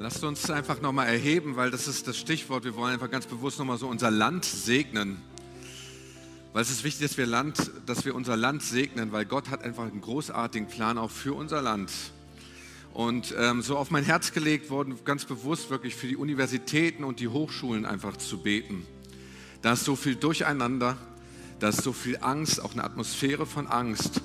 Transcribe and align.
Lasst 0.00 0.22
uns 0.22 0.48
einfach 0.48 0.80
nochmal 0.80 1.08
erheben, 1.08 1.56
weil 1.56 1.72
das 1.72 1.88
ist 1.88 2.06
das 2.06 2.16
Stichwort. 2.16 2.62
Wir 2.62 2.76
wollen 2.76 2.92
einfach 2.92 3.10
ganz 3.10 3.26
bewusst 3.26 3.58
nochmal 3.58 3.78
so 3.78 3.88
unser 3.88 4.12
Land 4.12 4.44
segnen. 4.44 5.20
Weil 6.52 6.62
es 6.62 6.70
ist 6.70 6.84
wichtig, 6.84 7.08
dass 7.08 7.18
wir, 7.18 7.26
Land, 7.26 7.72
dass 7.84 8.04
wir 8.04 8.14
unser 8.14 8.36
Land 8.36 8.62
segnen, 8.62 9.10
weil 9.10 9.24
Gott 9.24 9.50
hat 9.50 9.64
einfach 9.64 9.82
einen 9.82 10.00
großartigen 10.00 10.68
Plan 10.68 10.98
auch 10.98 11.10
für 11.10 11.34
unser 11.34 11.62
Land. 11.62 11.90
Und 12.94 13.34
ähm, 13.36 13.60
so 13.60 13.76
auf 13.76 13.90
mein 13.90 14.04
Herz 14.04 14.30
gelegt 14.30 14.70
worden, 14.70 14.96
ganz 15.04 15.24
bewusst 15.24 15.68
wirklich 15.68 15.96
für 15.96 16.06
die 16.06 16.16
Universitäten 16.16 17.02
und 17.02 17.18
die 17.18 17.26
Hochschulen 17.26 17.84
einfach 17.84 18.16
zu 18.16 18.38
beten. 18.38 18.86
Da 19.62 19.72
ist 19.72 19.84
so 19.84 19.96
viel 19.96 20.14
Durcheinander, 20.14 20.96
da 21.58 21.70
ist 21.70 21.82
so 21.82 21.92
viel 21.92 22.18
Angst, 22.20 22.62
auch 22.62 22.72
eine 22.72 22.84
Atmosphäre 22.84 23.46
von 23.46 23.66
Angst, 23.66 24.20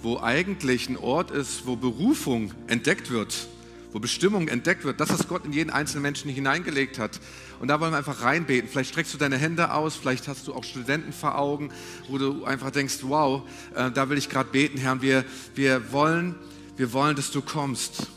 wo 0.00 0.20
eigentlich 0.20 0.88
ein 0.88 0.96
Ort 0.96 1.30
ist, 1.30 1.66
wo 1.66 1.76
Berufung 1.76 2.54
entdeckt 2.66 3.10
wird 3.10 3.46
wo 3.92 3.98
Bestimmung 3.98 4.48
entdeckt 4.48 4.84
wird, 4.84 5.00
das, 5.00 5.10
was 5.10 5.28
Gott 5.28 5.44
in 5.44 5.52
jeden 5.52 5.70
einzelnen 5.70 6.02
Menschen 6.02 6.30
hineingelegt 6.30 6.98
hat. 6.98 7.20
Und 7.60 7.68
da 7.68 7.80
wollen 7.80 7.92
wir 7.92 7.98
einfach 7.98 8.22
reinbeten. 8.22 8.68
Vielleicht 8.68 8.90
streckst 8.90 9.14
du 9.14 9.18
deine 9.18 9.38
Hände 9.38 9.72
aus, 9.72 9.96
vielleicht 9.96 10.28
hast 10.28 10.46
du 10.46 10.54
auch 10.54 10.64
Studenten 10.64 11.12
vor 11.12 11.38
Augen, 11.38 11.70
wo 12.08 12.18
du 12.18 12.44
einfach 12.44 12.70
denkst, 12.70 12.98
wow, 13.02 13.42
äh, 13.74 13.90
da 13.90 14.10
will 14.10 14.18
ich 14.18 14.28
gerade 14.28 14.50
beten, 14.50 14.78
Herr. 14.78 15.00
Wir, 15.00 15.24
wir, 15.54 15.92
wollen, 15.92 16.34
wir 16.76 16.92
wollen, 16.92 17.16
dass 17.16 17.30
du 17.30 17.40
kommst. 17.40 18.08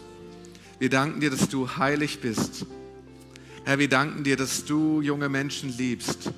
Wir 0.79 0.89
danken 0.89 1.21
dir, 1.21 1.29
dass 1.29 1.48
du 1.48 1.77
heilig 1.77 2.21
bist. 2.21 2.65
Herr, 3.63 3.77
wir 3.77 3.90
danken 3.90 4.23
dir, 4.23 4.35
dass 4.35 4.65
du 4.65 5.01
junge 5.01 5.29
Menschen 5.29 5.76
liebst. 5.77 6.31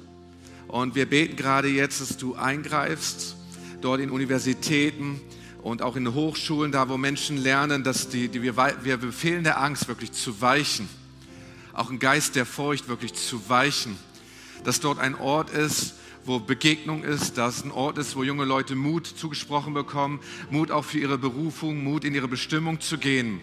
Und 0.68 0.96
wir 0.96 1.06
beten 1.10 1.36
gerade 1.36 1.70
jetzt, 1.70 2.02
dass 2.02 2.18
du 2.18 2.36
eingreifst, 2.36 3.36
dort 3.80 4.02
in 4.02 4.10
Universitäten, 4.10 5.22
und 5.64 5.82
auch 5.82 5.96
in 5.96 6.14
Hochschulen, 6.14 6.72
da 6.72 6.90
wo 6.90 6.98
Menschen 6.98 7.38
lernen, 7.38 7.84
dass 7.84 8.10
die, 8.10 8.28
die 8.28 8.42
wir, 8.42 8.56
wir 8.58 8.98
befehlen 8.98 9.44
der 9.44 9.62
Angst 9.62 9.88
wirklich 9.88 10.12
zu 10.12 10.42
weichen, 10.42 10.90
auch 11.72 11.90
ein 11.90 12.00
Geist 12.00 12.36
der 12.36 12.46
Furcht 12.46 12.90
wirklich 12.90 13.14
zu 13.14 13.50
weichen, 13.50 13.98
dass 14.66 14.82
dort 14.82 15.00
ein 15.00 15.16
Ort 15.16 15.50
ist, 15.50 15.96
wo 16.26 16.40
Begegnung 16.40 17.04
ist, 17.04 17.38
dass 17.38 17.64
ein 17.64 17.72
Ort 17.72 17.98
ist, 17.98 18.16
wo 18.16 18.24
junge 18.24 18.46
Leute 18.46 18.76
Mut 18.76 19.08
zugesprochen 19.08 19.74
bekommen, 19.74 20.20
Mut 20.50 20.70
auch 20.70 20.86
für 20.86 21.00
ihre 21.00 21.18
Berufung, 21.18 21.84
Mut 21.84 22.04
in 22.04 22.14
ihre 22.14 22.28
Bestimmung 22.28 22.82
zu 22.82 22.98
gehen. 22.98 23.40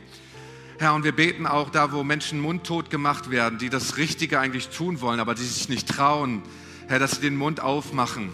Herr, 0.79 0.95
und 0.95 1.05
wir 1.05 1.13
beten 1.13 1.47
auch 1.47 1.71
da, 1.71 1.93
wo 1.93 2.05
Menschen 2.05 2.41
mundtot 2.41 2.91
gemacht 2.91 3.31
werden, 3.31 3.59
die 3.59 3.69
das 3.69 3.97
Richtige 3.97 4.41
eigentlich 4.41 4.69
tun 4.69 5.01
wollen, 5.01 5.21
aber 5.21 5.35
die 5.35 5.43
sich 5.43 5.69
nicht 5.69 5.89
trauen. 5.89 6.43
Herr, 6.87 6.99
dass 6.99 7.13
sie 7.13 7.21
den 7.21 7.37
Mund 7.37 7.61
aufmachen 7.61 8.31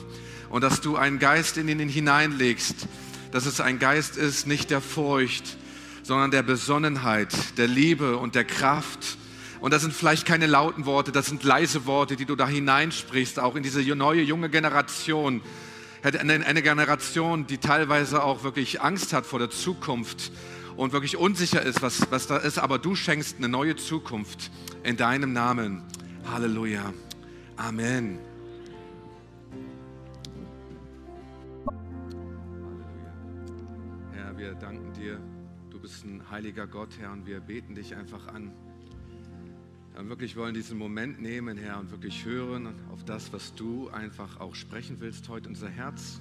und 0.50 0.62
dass 0.62 0.80
du 0.80 0.96
einen 0.96 1.18
Geist 1.18 1.56
in 1.56 1.68
ihnen 1.68 1.88
hineinlegst, 1.88 2.86
dass 3.30 3.46
es 3.46 3.60
ein 3.60 3.78
Geist 3.78 4.16
ist, 4.16 4.46
nicht 4.46 4.70
der 4.70 4.80
Furcht, 4.80 5.56
sondern 6.02 6.30
der 6.30 6.42
Besonnenheit, 6.42 7.32
der 7.58 7.66
Liebe 7.66 8.16
und 8.16 8.34
der 8.34 8.44
Kraft. 8.44 9.18
Und 9.60 9.72
das 9.72 9.82
sind 9.82 9.92
vielleicht 9.92 10.26
keine 10.26 10.46
lauten 10.46 10.86
Worte, 10.86 11.12
das 11.12 11.26
sind 11.26 11.42
leise 11.42 11.86
Worte, 11.86 12.16
die 12.16 12.26
du 12.26 12.36
da 12.36 12.46
hineinsprichst, 12.46 13.38
auch 13.38 13.56
in 13.56 13.62
diese 13.62 13.80
neue, 13.94 14.22
junge 14.22 14.48
Generation. 14.48 15.42
Eine 16.02 16.62
Generation, 16.62 17.46
die 17.46 17.58
teilweise 17.58 18.22
auch 18.22 18.44
wirklich 18.44 18.80
Angst 18.80 19.12
hat 19.12 19.26
vor 19.26 19.40
der 19.40 19.50
Zukunft 19.50 20.30
und 20.76 20.92
wirklich 20.92 21.16
unsicher 21.16 21.62
ist, 21.62 21.82
was, 21.82 22.10
was 22.10 22.26
da 22.26 22.36
ist. 22.36 22.58
Aber 22.58 22.78
du 22.78 22.94
schenkst 22.94 23.38
eine 23.38 23.48
neue 23.48 23.76
Zukunft 23.76 24.50
in 24.84 24.96
deinem 24.96 25.32
Namen. 25.32 25.82
Halleluja. 26.30 26.92
Amen. 27.56 28.35
Wir 34.36 34.54
danken 34.54 34.92
dir. 34.92 35.18
Du 35.70 35.80
bist 35.80 36.04
ein 36.04 36.22
heiliger 36.30 36.66
Gott, 36.66 36.90
Herr, 36.98 37.12
und 37.12 37.26
wir 37.26 37.40
beten 37.40 37.74
dich 37.74 37.96
einfach 37.96 38.28
an. 38.28 38.52
Wir 39.94 40.08
wirklich 40.08 40.36
wollen 40.36 40.52
diesen 40.52 40.76
Moment 40.76 41.22
nehmen, 41.22 41.56
Herr, 41.56 41.80
und 41.80 41.90
wirklich 41.90 42.24
hören 42.26 42.74
auf 42.92 43.02
das, 43.04 43.32
was 43.32 43.54
du 43.54 43.88
einfach 43.88 44.38
auch 44.40 44.54
sprechen 44.54 44.96
willst 45.00 45.28
heute 45.30 45.46
in 45.46 45.54
unser 45.54 45.70
Herz. 45.70 46.20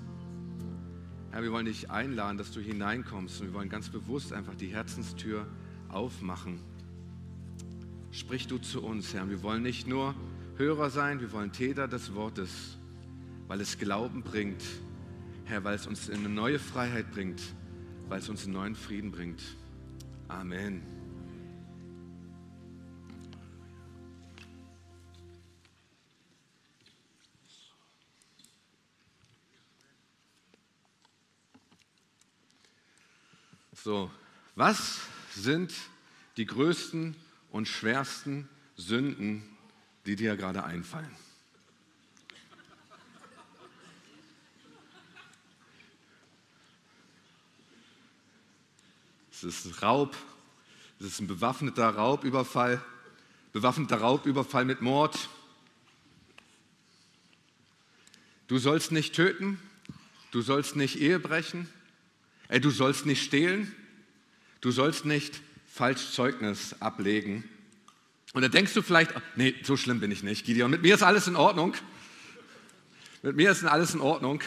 Herr, 1.31 1.43
wir 1.43 1.51
wollen 1.51 1.65
dich 1.65 1.91
einladen, 1.91 2.37
dass 2.37 2.51
du 2.51 2.61
hineinkommst 2.61 3.41
und 3.41 3.47
wir 3.47 3.53
wollen 3.53 3.69
ganz 3.69 3.89
bewusst 3.89 4.31
einfach 4.31 4.55
die 4.55 4.67
Herzenstür 4.67 5.45
aufmachen. 5.89 6.61
Sprich 8.11 8.47
du 8.47 8.59
zu 8.59 8.81
uns, 8.81 9.13
Herr. 9.13 9.29
Wir 9.29 9.43
wollen 9.43 9.61
nicht 9.61 9.87
nur 9.87 10.15
Hörer 10.55 10.89
sein, 10.89 11.19
wir 11.19 11.33
wollen 11.33 11.51
Täter 11.51 11.89
des 11.89 12.15
Wortes, 12.15 12.77
weil 13.47 13.59
es 13.59 13.77
Glauben 13.77 14.23
bringt, 14.23 14.63
Herr, 15.43 15.65
weil 15.65 15.75
es 15.75 15.85
uns 15.85 16.07
in 16.07 16.19
eine 16.19 16.29
neue 16.29 16.59
Freiheit 16.59 17.11
bringt 17.11 17.41
weil 18.07 18.19
es 18.19 18.29
uns 18.29 18.43
einen 18.43 18.53
neuen 18.53 18.75
Frieden 18.75 19.11
bringt. 19.11 19.41
Amen. 20.27 20.81
So, 33.73 34.09
was 34.55 35.01
sind 35.35 35.71
die 36.37 36.47
größten 36.47 37.15
und 37.51 37.67
schwersten 37.67 38.49
Sünden, 38.75 39.43
die 40.07 40.15
dir 40.15 40.35
gerade 40.37 40.63
einfallen? 40.63 41.11
Es 49.45 49.65
ist 49.65 49.83
Raub, 49.83 50.15
es 50.99 51.05
ist 51.05 51.19
ein 51.19 51.27
bewaffneter 51.27 51.87
Raubüberfall, 51.87 52.81
bewaffneter 53.53 53.97
Raubüberfall 53.97 54.65
mit 54.65 54.81
Mord. 54.81 55.29
Du 58.47 58.57
sollst 58.57 58.91
nicht 58.91 59.13
töten, 59.13 59.59
du 60.31 60.41
sollst 60.41 60.75
nicht 60.75 60.99
Ehe 60.99 61.19
brechen, 61.19 61.69
ey, 62.47 62.59
du 62.59 62.71
sollst 62.71 63.05
nicht 63.05 63.23
stehlen, 63.23 63.73
du 64.61 64.71
sollst 64.71 65.05
nicht 65.05 65.41
falsch 65.71 66.11
Zeugnis 66.11 66.75
ablegen. 66.81 67.43
Und 68.33 68.41
da 68.41 68.47
denkst 68.47 68.73
du 68.73 68.81
vielleicht, 68.81 69.13
nee, 69.35 69.53
so 69.63 69.77
schlimm 69.77 69.99
bin 69.99 70.09
ich 70.11 70.23
nicht, 70.23 70.45
Gideon, 70.45 70.71
mit 70.71 70.81
mir 70.81 70.95
ist 70.95 71.03
alles 71.03 71.27
in 71.27 71.35
Ordnung. 71.35 71.75
Mit 73.21 73.35
mir 73.35 73.51
ist 73.51 73.63
alles 73.63 73.93
in 73.93 74.01
Ordnung. 74.01 74.41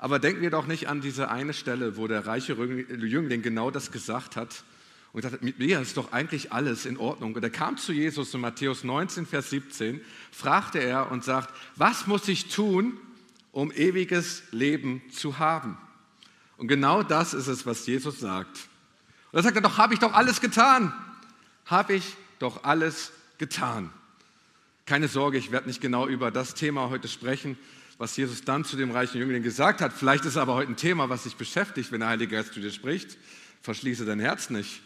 Aber 0.00 0.18
denken 0.18 0.40
wir 0.40 0.50
doch 0.50 0.66
nicht 0.66 0.88
an 0.88 1.02
diese 1.02 1.28
eine 1.28 1.52
Stelle, 1.52 1.98
wo 1.98 2.08
der 2.08 2.26
reiche 2.26 2.54
Jüngling 2.54 3.42
genau 3.42 3.70
das 3.70 3.92
gesagt 3.92 4.34
hat 4.34 4.64
und 5.12 5.20
gesagt 5.20 5.34
hat, 5.34 5.42
mit 5.42 5.58
mir 5.58 5.78
ist 5.78 5.98
doch 5.98 6.12
eigentlich 6.12 6.52
alles 6.52 6.86
in 6.86 6.96
Ordnung. 6.96 7.34
Und 7.34 7.44
er 7.44 7.50
kam 7.50 7.76
zu 7.76 7.92
Jesus 7.92 8.32
in 8.32 8.40
Matthäus 8.40 8.82
19, 8.82 9.26
Vers 9.26 9.50
17, 9.50 10.00
fragte 10.32 10.78
er 10.78 11.10
und 11.10 11.22
sagt, 11.22 11.54
was 11.76 12.06
muss 12.06 12.26
ich 12.28 12.48
tun, 12.48 12.96
um 13.52 13.70
ewiges 13.72 14.42
Leben 14.52 15.02
zu 15.12 15.38
haben? 15.38 15.76
Und 16.56 16.68
genau 16.68 17.02
das 17.02 17.34
ist 17.34 17.46
es, 17.46 17.66
was 17.66 17.86
Jesus 17.86 18.20
sagt. 18.20 18.68
Und 19.32 19.40
er 19.40 19.42
sagt 19.42 19.56
er, 19.56 19.62
doch 19.62 19.76
habe 19.76 19.92
ich 19.92 20.00
doch 20.00 20.14
alles 20.14 20.40
getan. 20.40 20.94
Habe 21.66 21.92
ich 21.92 22.16
doch 22.38 22.64
alles 22.64 23.12
getan. 23.36 23.92
Keine 24.86 25.08
Sorge, 25.08 25.36
ich 25.36 25.52
werde 25.52 25.68
nicht 25.68 25.82
genau 25.82 26.06
über 26.06 26.30
das 26.30 26.54
Thema 26.54 26.88
heute 26.88 27.06
sprechen, 27.06 27.58
was 28.00 28.16
Jesus 28.16 28.42
dann 28.42 28.64
zu 28.64 28.78
dem 28.78 28.92
reichen 28.92 29.18
Jüngling 29.18 29.42
gesagt 29.42 29.82
hat. 29.82 29.92
Vielleicht 29.92 30.24
ist 30.24 30.38
aber 30.38 30.54
heute 30.54 30.72
ein 30.72 30.76
Thema, 30.76 31.10
was 31.10 31.24
dich 31.24 31.36
beschäftigt, 31.36 31.92
wenn 31.92 32.00
der 32.00 32.08
Heilige 32.08 32.34
Geist 32.34 32.54
zu 32.54 32.60
dir 32.60 32.70
spricht. 32.70 33.18
Verschließe 33.60 34.06
dein 34.06 34.20
Herz 34.20 34.48
nicht. 34.48 34.80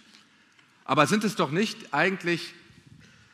Aber 0.84 1.06
sind 1.06 1.22
es 1.22 1.36
doch 1.36 1.52
nicht 1.52 1.94
eigentlich, 1.94 2.54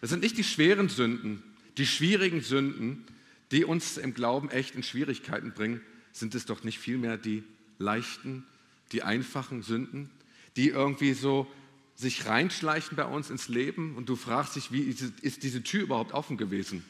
es 0.02 0.10
sind 0.10 0.22
nicht 0.22 0.36
die 0.36 0.44
schweren 0.44 0.90
Sünden, 0.90 1.42
die 1.78 1.86
schwierigen 1.86 2.42
Sünden, 2.42 3.06
die 3.52 3.64
uns 3.64 3.96
im 3.96 4.12
Glauben 4.12 4.50
echt 4.50 4.74
in 4.74 4.82
Schwierigkeiten 4.82 5.52
bringen, 5.52 5.80
sind 6.12 6.34
es 6.34 6.44
doch 6.44 6.62
nicht 6.62 6.78
vielmehr 6.78 7.16
die 7.16 7.42
leichten, 7.78 8.44
die 8.92 9.02
einfachen 9.02 9.62
Sünden, 9.62 10.10
die 10.56 10.68
irgendwie 10.68 11.14
so 11.14 11.50
sich 11.96 12.26
reinschleichen 12.26 12.98
bei 12.98 13.06
uns 13.06 13.30
ins 13.30 13.48
Leben 13.48 13.96
und 13.96 14.10
du 14.10 14.16
fragst 14.16 14.56
dich, 14.56 14.72
wie 14.72 14.82
ist 14.82 15.42
diese 15.42 15.62
Tür 15.62 15.84
überhaupt 15.84 16.12
offen 16.12 16.36
gewesen? 16.36 16.84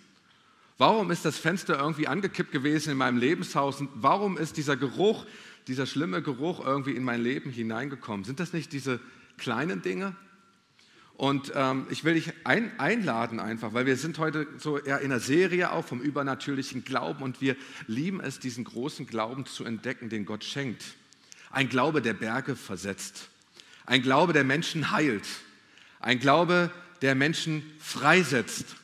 Warum 0.81 1.11
ist 1.11 1.27
das 1.27 1.37
Fenster 1.37 1.79
irgendwie 1.79 2.09
angekippt 2.09 2.53
gewesen 2.53 2.93
in 2.93 2.97
meinem 2.97 3.19
Lebenshaus? 3.19 3.82
Und 3.82 3.91
warum 3.97 4.38
ist 4.38 4.56
dieser 4.56 4.79
Geruch, 4.79 5.27
dieser 5.67 5.85
schlimme 5.85 6.23
Geruch 6.23 6.65
irgendwie 6.65 6.93
in 6.93 7.05
mein 7.05 7.23
Leben 7.23 7.50
hineingekommen? 7.50 8.25
Sind 8.25 8.41
das 8.41 8.55
nicht 8.55 8.73
diese 8.73 8.99
kleinen 9.37 9.82
Dinge? 9.82 10.17
Und 11.19 11.53
ähm, 11.55 11.87
ich 11.91 12.05
will 12.05 12.15
dich 12.15 12.32
ein, 12.44 12.73
einladen 12.81 13.41
einfach, 13.41 13.75
weil 13.75 13.85
wir 13.85 13.99
sind 13.99 14.19
heute 14.19 14.47
so 14.56 14.79
eher 14.79 15.00
in 15.00 15.12
einer 15.12 15.21
Serie 15.21 15.71
auch 15.71 15.85
vom 15.85 16.00
übernatürlichen 16.00 16.82
Glauben 16.82 17.23
und 17.23 17.43
wir 17.43 17.56
lieben 17.87 18.23
es, 18.23 18.38
diesen 18.38 18.65
großen 18.65 19.06
Glauben 19.06 19.44
zu 19.44 19.67
entdecken, 19.67 20.09
den 20.09 20.25
Gott 20.25 20.44
schenkt. 20.44 20.82
Ein 21.50 21.69
Glaube, 21.69 22.00
der 22.00 22.15
Berge 22.15 22.56
versetzt. 22.56 23.29
Ein 23.85 24.00
Glaube, 24.00 24.32
der 24.32 24.44
Menschen 24.44 24.93
heilt. 24.93 25.29
Ein 25.99 26.21
Glaube, 26.21 26.71
der 27.03 27.15
Menschen 27.15 27.71
freisetzt. 27.81 28.77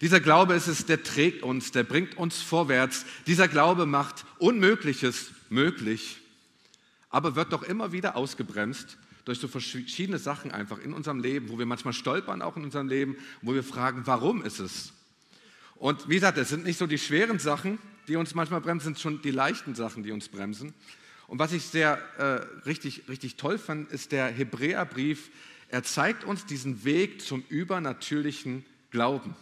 Dieser 0.00 0.20
Glaube 0.20 0.54
ist 0.54 0.66
es, 0.66 0.86
der 0.86 1.02
trägt 1.02 1.42
uns, 1.42 1.72
der 1.72 1.84
bringt 1.84 2.16
uns 2.16 2.40
vorwärts. 2.40 3.04
Dieser 3.26 3.48
Glaube 3.48 3.84
macht 3.84 4.24
Unmögliches 4.38 5.32
möglich, 5.50 6.18
aber 7.10 7.36
wird 7.36 7.52
doch 7.52 7.62
immer 7.62 7.92
wieder 7.92 8.16
ausgebremst 8.16 8.96
durch 9.26 9.38
so 9.38 9.48
verschiedene 9.48 10.18
Sachen 10.18 10.50
einfach 10.50 10.78
in 10.78 10.94
unserem 10.94 11.20
Leben, 11.20 11.50
wo 11.50 11.58
wir 11.58 11.66
manchmal 11.66 11.92
stolpern 11.92 12.40
auch 12.40 12.56
in 12.56 12.64
unserem 12.64 12.88
Leben, 12.88 13.16
wo 13.42 13.52
wir 13.52 13.62
fragen, 13.62 14.02
warum 14.06 14.42
ist 14.42 14.58
es? 14.58 14.92
Und 15.76 16.08
wie 16.08 16.14
gesagt, 16.14 16.38
es 16.38 16.48
sind 16.48 16.64
nicht 16.64 16.78
so 16.78 16.86
die 16.86 16.98
schweren 16.98 17.38
Sachen, 17.38 17.78
die 18.08 18.16
uns 18.16 18.34
manchmal 18.34 18.60
bremsen, 18.60 18.94
sind 18.94 19.00
schon 19.00 19.22
die 19.22 19.30
leichten 19.30 19.74
Sachen, 19.74 20.02
die 20.02 20.12
uns 20.12 20.28
bremsen. 20.28 20.74
Und 21.26 21.38
was 21.38 21.52
ich 21.52 21.64
sehr 21.64 21.98
äh, 22.18 22.64
richtig, 22.66 23.08
richtig 23.08 23.36
toll 23.36 23.58
fand, 23.58 23.90
ist 23.92 24.12
der 24.12 24.26
Hebräerbrief. 24.26 25.30
Er 25.68 25.82
zeigt 25.84 26.24
uns 26.24 26.44
diesen 26.44 26.84
Weg 26.84 27.22
zum 27.22 27.44
übernatürlichen 27.48 28.64
Glauben. 28.90 29.36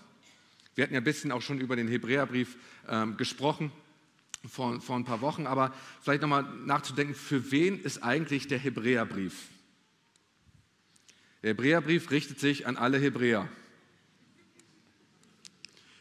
Wir 0.78 0.84
hatten 0.84 0.94
ja 0.94 1.00
ein 1.00 1.04
bisschen 1.04 1.32
auch 1.32 1.42
schon 1.42 1.58
über 1.58 1.75
den 1.75 1.88
Hebräerbrief 1.88 2.56
ähm, 2.88 3.16
gesprochen 3.16 3.72
vor, 4.48 4.80
vor 4.80 4.94
ein 4.94 5.04
paar 5.04 5.20
Wochen, 5.20 5.48
aber 5.48 5.75
vielleicht 6.00 6.22
nochmal 6.22 6.44
nachzudenken, 6.44 7.16
für 7.16 7.50
wen 7.50 7.82
ist 7.82 8.04
eigentlich 8.04 8.46
der 8.46 8.60
Hebräerbrief? 8.60 9.48
Der 11.42 11.50
Hebräerbrief 11.50 12.12
richtet 12.12 12.38
sich 12.38 12.69
an 12.69 12.76
alle 12.76 12.96
Hebräer. 12.96 13.48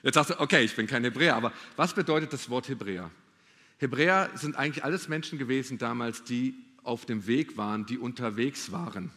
Jetzt 0.04 0.14
sagst 0.14 0.30
du, 0.30 0.40
okay, 0.40 0.64
ich 0.64 0.76
bin 0.76 0.86
kein 0.86 1.04
Hebräer, 1.04 1.36
aber 1.36 1.54
was 1.76 1.96
bedeutet 1.96 2.32
das 2.32 2.48
Wort 2.52 2.70
Hebräer? 2.70 3.10
Hebräer 3.80 4.30
sind 4.36 4.58
eigentlich 4.58 4.84
alles 4.84 5.08
Menschen 5.08 5.40
gewesen 5.40 5.80
damals, 5.80 6.24
die 6.24 6.54
auf 6.84 7.08
dem 7.08 7.26
Weg 7.26 7.58
waren, 7.58 7.88
die 7.88 7.98
unterwegs 7.98 8.72
waren. 8.72 9.10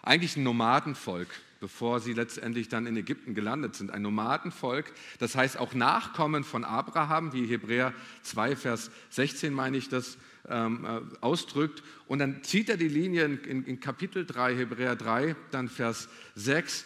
Eigentlich 0.00 0.38
ein 0.38 0.42
Nomadenvolk, 0.42 1.28
bevor 1.64 1.98
sie 1.98 2.12
letztendlich 2.12 2.68
dann 2.68 2.86
in 2.86 2.94
Ägypten 2.94 3.34
gelandet 3.34 3.74
sind. 3.74 3.90
Ein 3.90 4.02
Nomadenvolk, 4.02 4.92
das 5.18 5.34
heißt 5.34 5.56
auch 5.56 5.72
Nachkommen 5.72 6.44
von 6.44 6.62
Abraham, 6.62 7.32
wie 7.32 7.46
Hebräer 7.46 7.94
2, 8.20 8.54
Vers 8.54 8.90
16 9.08 9.54
meine 9.54 9.78
ich 9.78 9.88
das, 9.88 10.18
ähm, 10.46 10.84
äh, 10.84 11.00
ausdrückt. 11.22 11.82
Und 12.06 12.18
dann 12.18 12.44
zieht 12.44 12.68
er 12.68 12.76
die 12.76 12.88
Linie 12.88 13.24
in, 13.24 13.38
in, 13.44 13.64
in 13.64 13.80
Kapitel 13.80 14.26
3, 14.26 14.56
Hebräer 14.56 14.94
3, 14.94 15.36
dann 15.52 15.70
Vers 15.70 16.10
6. 16.34 16.84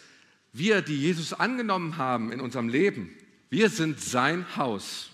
Wir, 0.53 0.81
die 0.81 0.97
Jesus 0.97 1.33
angenommen 1.33 1.97
haben 1.97 2.31
in 2.31 2.39
unserem 2.39 2.69
Leben, 2.69 3.09
wir 3.49 3.67
sind 3.67 3.99
sein 3.99 4.45
Haus. 4.55 5.09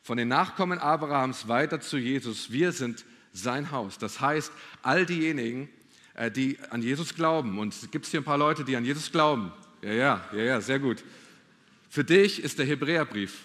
Von 0.00 0.16
den 0.16 0.28
Nachkommen 0.28 0.78
Abrahams 0.78 1.46
weiter 1.46 1.82
zu 1.82 1.98
Jesus, 1.98 2.52
wir 2.52 2.72
sind 2.72 3.04
sein 3.34 3.70
Haus. 3.70 3.98
Das 3.98 4.22
heißt, 4.22 4.50
all 4.80 5.04
diejenigen, 5.04 5.68
die 6.34 6.58
an 6.70 6.82
Jesus 6.82 7.14
glauben, 7.14 7.58
und 7.58 7.72
es 7.72 7.90
gibt 7.90 8.06
hier 8.06 8.20
ein 8.20 8.24
paar 8.24 8.38
Leute, 8.38 8.64
die 8.64 8.76
an 8.76 8.84
Jesus 8.84 9.10
glauben. 9.10 9.52
Ja, 9.82 9.92
ja, 9.92 10.24
ja, 10.32 10.42
ja, 10.42 10.60
sehr 10.60 10.78
gut. 10.78 11.04
Für 11.88 12.04
dich 12.04 12.42
ist 12.42 12.58
der 12.58 12.66
Hebräerbrief. 12.66 13.44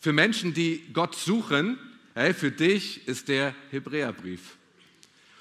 Für 0.00 0.12
Menschen, 0.12 0.54
die 0.54 0.82
Gott 0.92 1.14
suchen, 1.14 1.78
Hey, 2.16 2.32
für 2.32 2.52
dich 2.52 3.08
ist 3.08 3.26
der 3.26 3.52
Hebräerbrief. 3.72 4.56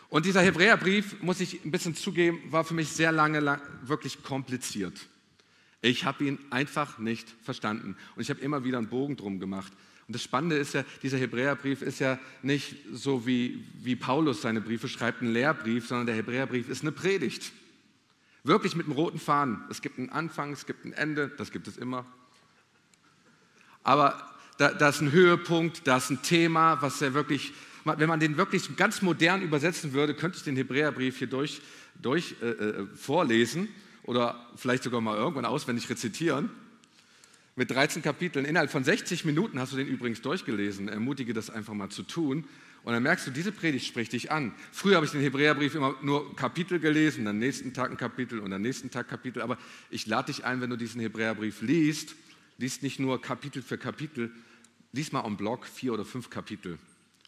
Und 0.10 0.26
dieser 0.26 0.42
Hebräerbrief, 0.42 1.22
muss 1.22 1.40
ich 1.40 1.64
ein 1.64 1.70
bisschen 1.70 1.94
zugeben, 1.94 2.42
war 2.52 2.64
für 2.64 2.74
mich 2.74 2.90
sehr 2.90 3.12
lange 3.12 3.42
lang, 3.42 3.62
wirklich 3.84 4.24
kompliziert. 4.24 5.08
Ich 5.84 6.04
habe 6.04 6.26
ihn 6.26 6.40
einfach 6.50 6.98
nicht 6.98 7.30
verstanden. 7.44 7.96
Und 8.16 8.24
ich 8.24 8.32
habe 8.32 8.42
immer 8.42 8.64
wieder 8.64 8.80
einen 8.80 8.90
Bogen 8.90 9.18
drum 9.18 9.40
gemacht. 9.40 9.72
Und 10.08 10.16
das 10.16 10.24
Spannende 10.24 10.58
ist 10.58 10.74
ja, 10.74 10.84
dieser 11.02 11.18
Hebräerbrief 11.18 11.82
ist 11.82 12.00
ja 12.00 12.20
nicht 12.42 12.76
so 12.92 13.26
wie, 13.26 13.64
wie 13.82 13.96
Paulus 13.96 14.42
seine 14.42 14.60
Briefe 14.60 14.88
schreibt, 14.88 15.22
ein 15.22 15.32
Lehrbrief, 15.32 15.88
sondern 15.88 16.08
der 16.08 16.16
Hebräerbrief 16.16 16.70
ist 16.70 16.82
eine 16.82 16.92
Predigt. 16.92 17.52
Wirklich 18.44 18.76
mit 18.76 18.88
einem 18.88 18.96
roten 18.96 19.20
Faden. 19.20 19.64
Es 19.70 19.82
gibt 19.82 19.98
einen 19.98 20.10
Anfang, 20.10 20.52
es 20.52 20.66
gibt 20.66 20.84
ein 20.84 20.92
Ende, 20.92 21.30
das 21.30 21.52
gibt 21.52 21.68
es 21.68 21.78
immer. 21.78 22.06
Aber 23.84 24.30
da, 24.58 24.74
da 24.74 24.90
ist 24.90 25.02
ein 25.02 25.14
Höhepunkt, 25.14 25.88
da 25.88 25.98
ist 25.98 26.10
ein 26.10 26.22
Thema, 26.22 26.82
was 26.82 27.02
er 27.02 27.14
wirklich, 27.14 27.54
wenn 27.86 28.10
man 28.10 28.20
den 28.20 28.36
wirklich 28.36 28.76
ganz 28.76 29.02
modern 29.02 29.42
übersetzen 29.42 29.94
würde, 29.94 30.14
könnte 30.14 30.38
ich 30.38 30.44
den 30.44 30.58
Hebräerbrief 30.58 31.18
hier 31.18 31.28
durch, 31.28 31.62
durch 32.02 32.36
äh, 32.42 32.48
äh 32.48 32.88
vorlesen 32.96 33.70
oder 34.04 34.50
vielleicht 34.58 34.84
sogar 34.84 35.00
mal 35.00 35.18
irgendwann 35.18 35.46
auswendig 35.46 35.90
rezitieren. 35.90 36.50
Mit 37.56 37.70
13 37.70 38.02
Kapiteln. 38.02 38.46
Innerhalb 38.46 38.72
von 38.72 38.84
60 38.84 39.26
Minuten 39.26 39.60
hast 39.60 39.74
du 39.74 39.78
den 39.78 39.88
übrigens 39.88 40.22
durchgelesen. 40.22 40.88
Ermutige 40.88 41.34
das 41.34 41.50
einfach 41.50 41.74
mal 41.74 41.90
zu 41.90 42.04
tun. 42.04 42.46
Und 42.84 42.94
dann 42.94 43.04
merkst 43.04 43.28
du, 43.28 43.32
diese 43.32 43.52
Predigt 43.52 43.86
spricht 43.86 44.12
dich 44.12 44.32
an. 44.32 44.54
Früher 44.72 44.96
habe 44.96 45.06
ich 45.06 45.12
den 45.12 45.22
Hebräerbrief 45.22 45.76
immer 45.76 45.96
nur 46.02 46.36
Kapitel 46.36 46.80
gelesen, 46.80 47.26
dann 47.26 47.40
nächsten 47.40 47.74
Tag 47.74 47.92
ein 47.92 47.98
Kapitel 47.98 48.40
und 48.40 48.52
dann 48.52 48.62
nächsten 48.62 48.92
Tag 48.92 49.08
Kapitel. 49.08 49.42
Aber 49.42 49.58
ich 49.90 50.06
lade 50.08 50.34
dich 50.34 50.44
ein, 50.44 50.60
wenn 50.62 50.70
du 50.70 50.76
diesen 50.76 51.00
Hebräerbrief 51.00 51.62
liest, 51.62 52.16
liest 52.58 52.84
nicht 52.84 53.00
nur 53.00 53.22
Kapitel 53.22 53.62
für 53.62 53.78
Kapitel, 53.78 54.32
lies 54.92 55.12
mal 55.12 55.22
am 55.22 55.38
Blog 55.38 55.66
vier 55.66 55.94
oder 55.94 56.04
fünf 56.04 56.30
Kapitel. 56.30 56.78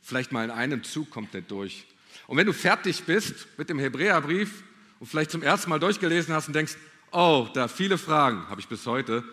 Vielleicht 0.02 0.32
mal 0.32 0.44
in 0.44 0.52
einem 0.52 0.84
Zug 0.84 1.10
komplett 1.10 1.50
durch. 1.52 1.86
Und 2.28 2.38
wenn 2.38 2.48
du 2.48 2.54
fertig 2.54 3.04
bist 3.04 3.48
mit 3.58 3.70
dem 3.70 3.80
Hebräerbrief 3.80 4.64
und 5.00 5.08
vielleicht 5.08 5.32
zum 5.32 5.42
ersten 5.42 5.70
Mal 5.70 5.80
durchgelesen 5.80 6.34
hast 6.34 6.48
und 6.48 6.54
denkst, 6.54 6.76
oh, 7.12 7.48
da 7.54 7.68
viele 7.68 7.98
Fragen 7.98 8.50
habe 8.50 8.60
ich 8.60 8.68
bis 8.68 8.86
heute, 8.86 9.24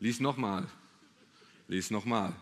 lies 0.00 0.20
nochmal. 0.20 0.66
Lies 1.68 1.90
nochmal. 1.90 2.32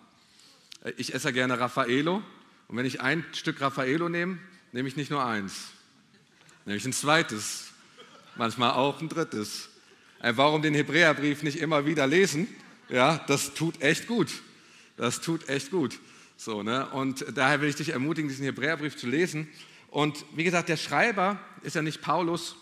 Ich 0.96 1.14
esse 1.14 1.32
gerne 1.32 1.58
Raffaello 1.58 2.22
und 2.68 2.76
wenn 2.76 2.86
ich 2.86 3.00
ein 3.00 3.24
Stück 3.32 3.60
Raffaello 3.60 4.08
nehme, 4.08 4.38
nehme 4.72 4.88
ich 4.88 4.96
nicht 4.96 5.10
nur 5.10 5.24
eins, 5.24 5.68
nehme 6.64 6.76
ich 6.76 6.84
ein 6.84 6.92
zweites, 6.92 7.72
manchmal 8.36 8.72
auch 8.72 9.00
ein 9.00 9.08
drittes. 9.08 9.70
Äh, 10.20 10.32
warum 10.36 10.62
den 10.62 10.74
Hebräerbrief 10.74 11.42
nicht 11.42 11.58
immer 11.58 11.86
wieder 11.86 12.06
lesen? 12.06 12.48
Ja, 12.88 13.18
das 13.26 13.54
tut 13.54 13.82
echt 13.82 14.06
gut. 14.06 14.30
Das 14.96 15.20
tut 15.20 15.48
echt 15.48 15.70
gut. 15.70 15.98
So, 16.36 16.62
ne? 16.62 16.88
Und 16.90 17.24
daher 17.36 17.60
will 17.60 17.68
ich 17.68 17.76
dich 17.76 17.90
ermutigen, 17.90 18.28
diesen 18.28 18.44
Hebräerbrief 18.44 18.96
zu 18.96 19.06
lesen. 19.06 19.48
Und 19.90 20.24
wie 20.34 20.44
gesagt, 20.44 20.68
der 20.68 20.76
Schreiber 20.76 21.38
ist 21.62 21.76
ja 21.76 21.82
nicht 21.82 22.00
Paulus, 22.00 22.56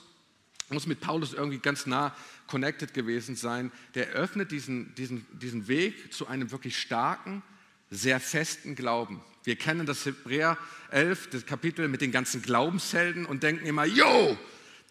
muss 0.70 0.87
mit 0.87 1.00
Paulus 1.00 1.32
irgendwie 1.32 1.58
ganz 1.58 1.87
nah 1.87 2.14
connected 2.46 2.94
gewesen 2.94 3.37
sein. 3.37 3.73
Der 3.94 4.08
öffnet 4.08 4.50
diesen, 4.50 4.94
diesen, 4.94 5.26
diesen 5.38 5.69
Weg 5.69 6.12
zu 6.12 6.26
einem 6.26 6.50
wirklich 6.50 6.79
starken, 6.79 7.43
sehr 7.91 8.20
festen 8.20 8.75
Glauben. 8.75 9.23
Wir 9.44 9.56
kennen 9.56 9.87
das 9.87 10.05
Hebräer 10.06 10.56
11, 10.91 11.31
das 11.31 11.46
Kapitel 11.46 11.88
mit 11.88 12.00
den 12.00 12.12
ganzen 12.12 12.43
Glaubenshelden 12.43 13.26
und 13.26 13.43
denken 13.43 13.67
immer, 13.67 13.85
jo, 13.85 14.38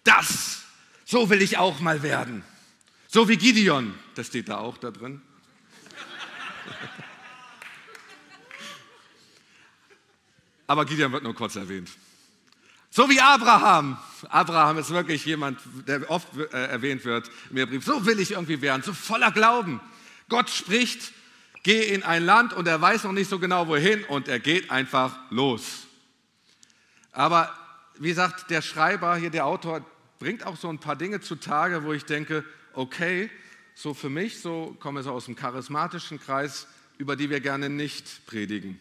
das, 0.04 0.64
so 1.06 1.30
will 1.30 1.42
ich 1.42 1.58
auch 1.58 1.80
mal 1.80 2.04
werden. 2.04 2.44
So 3.08 3.30
wie 3.30 3.38
Gideon, 3.38 3.94
das 4.16 4.28
steht 4.28 4.50
da 4.50 4.58
auch 4.58 4.78
da 4.78 4.92
drin. 4.92 5.22
Aber 10.68 10.86
Gideon 10.86 11.12
wird 11.12 11.24
nur 11.24 11.36
kurz 11.36 11.56
erwähnt. 11.56 11.90
So 12.95 13.10
wie 13.10 13.19
Abraham. 13.19 13.98
Abraham 14.30 14.78
ist 14.78 14.92
wirklich 14.92 15.25
jemand, 15.25 15.60
der 15.88 16.07
oft 16.12 16.28
äh, 16.38 16.68
erwähnt 16.68 17.04
wird 17.06 17.28
im 17.50 17.68
Brief. 17.68 17.84
So 17.84 18.06
will 18.06 18.19
ich 18.19 18.34
irgendwie 18.34 18.62
werden, 18.62 18.84
so 18.84 18.94
voller 18.94 19.31
Glauben. 19.31 19.81
Gott 20.30 20.52
spricht, 20.52 21.12
geh 21.64 21.81
in 21.81 22.04
ein 22.04 22.23
Land 22.23 22.54
und 22.54 22.68
er 22.68 22.80
weiß 22.80 23.06
noch 23.06 23.12
nicht 23.12 23.31
so 23.31 23.40
genau 23.40 23.68
wohin 23.68 24.04
und 24.04 24.28
er 24.28 24.40
geht 24.40 24.69
einfach 24.69 25.18
los. 25.31 25.88
Aber 27.12 27.52
wie 27.97 28.09
gesagt, 28.09 28.52
der 28.52 28.62
Schreiber 28.62 29.16
hier, 29.16 29.31
der 29.31 29.47
Autor, 29.47 29.83
bringt 30.19 30.45
auch 30.45 30.56
so 30.56 30.69
ein 30.69 30.78
paar 30.78 30.95
Dinge 30.95 31.19
zutage, 31.19 31.83
wo 31.85 31.94
ich 31.94 32.06
denke, 32.06 32.45
okay, 32.73 33.31
so 33.73 33.95
für 33.95 34.12
mich, 34.12 34.40
so 34.40 34.78
komme 34.80 35.02
ich 35.02 35.07
aus 35.07 35.26
dem 35.26 35.35
charismatischen 35.35 36.19
Kreis, 36.19 36.68
über 37.00 37.16
die 37.16 37.31
wir 37.31 37.40
gerne 37.40 37.71
nicht 37.71 38.28
predigen. 38.28 38.78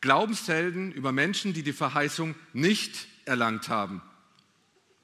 Glaubenshelden 0.00 0.92
über 0.92 1.12
Menschen, 1.12 1.52
die 1.52 1.62
die 1.62 1.72
Verheißung 1.72 2.34
nicht 2.52 3.08
erlangt 3.24 3.68
haben. 3.68 4.02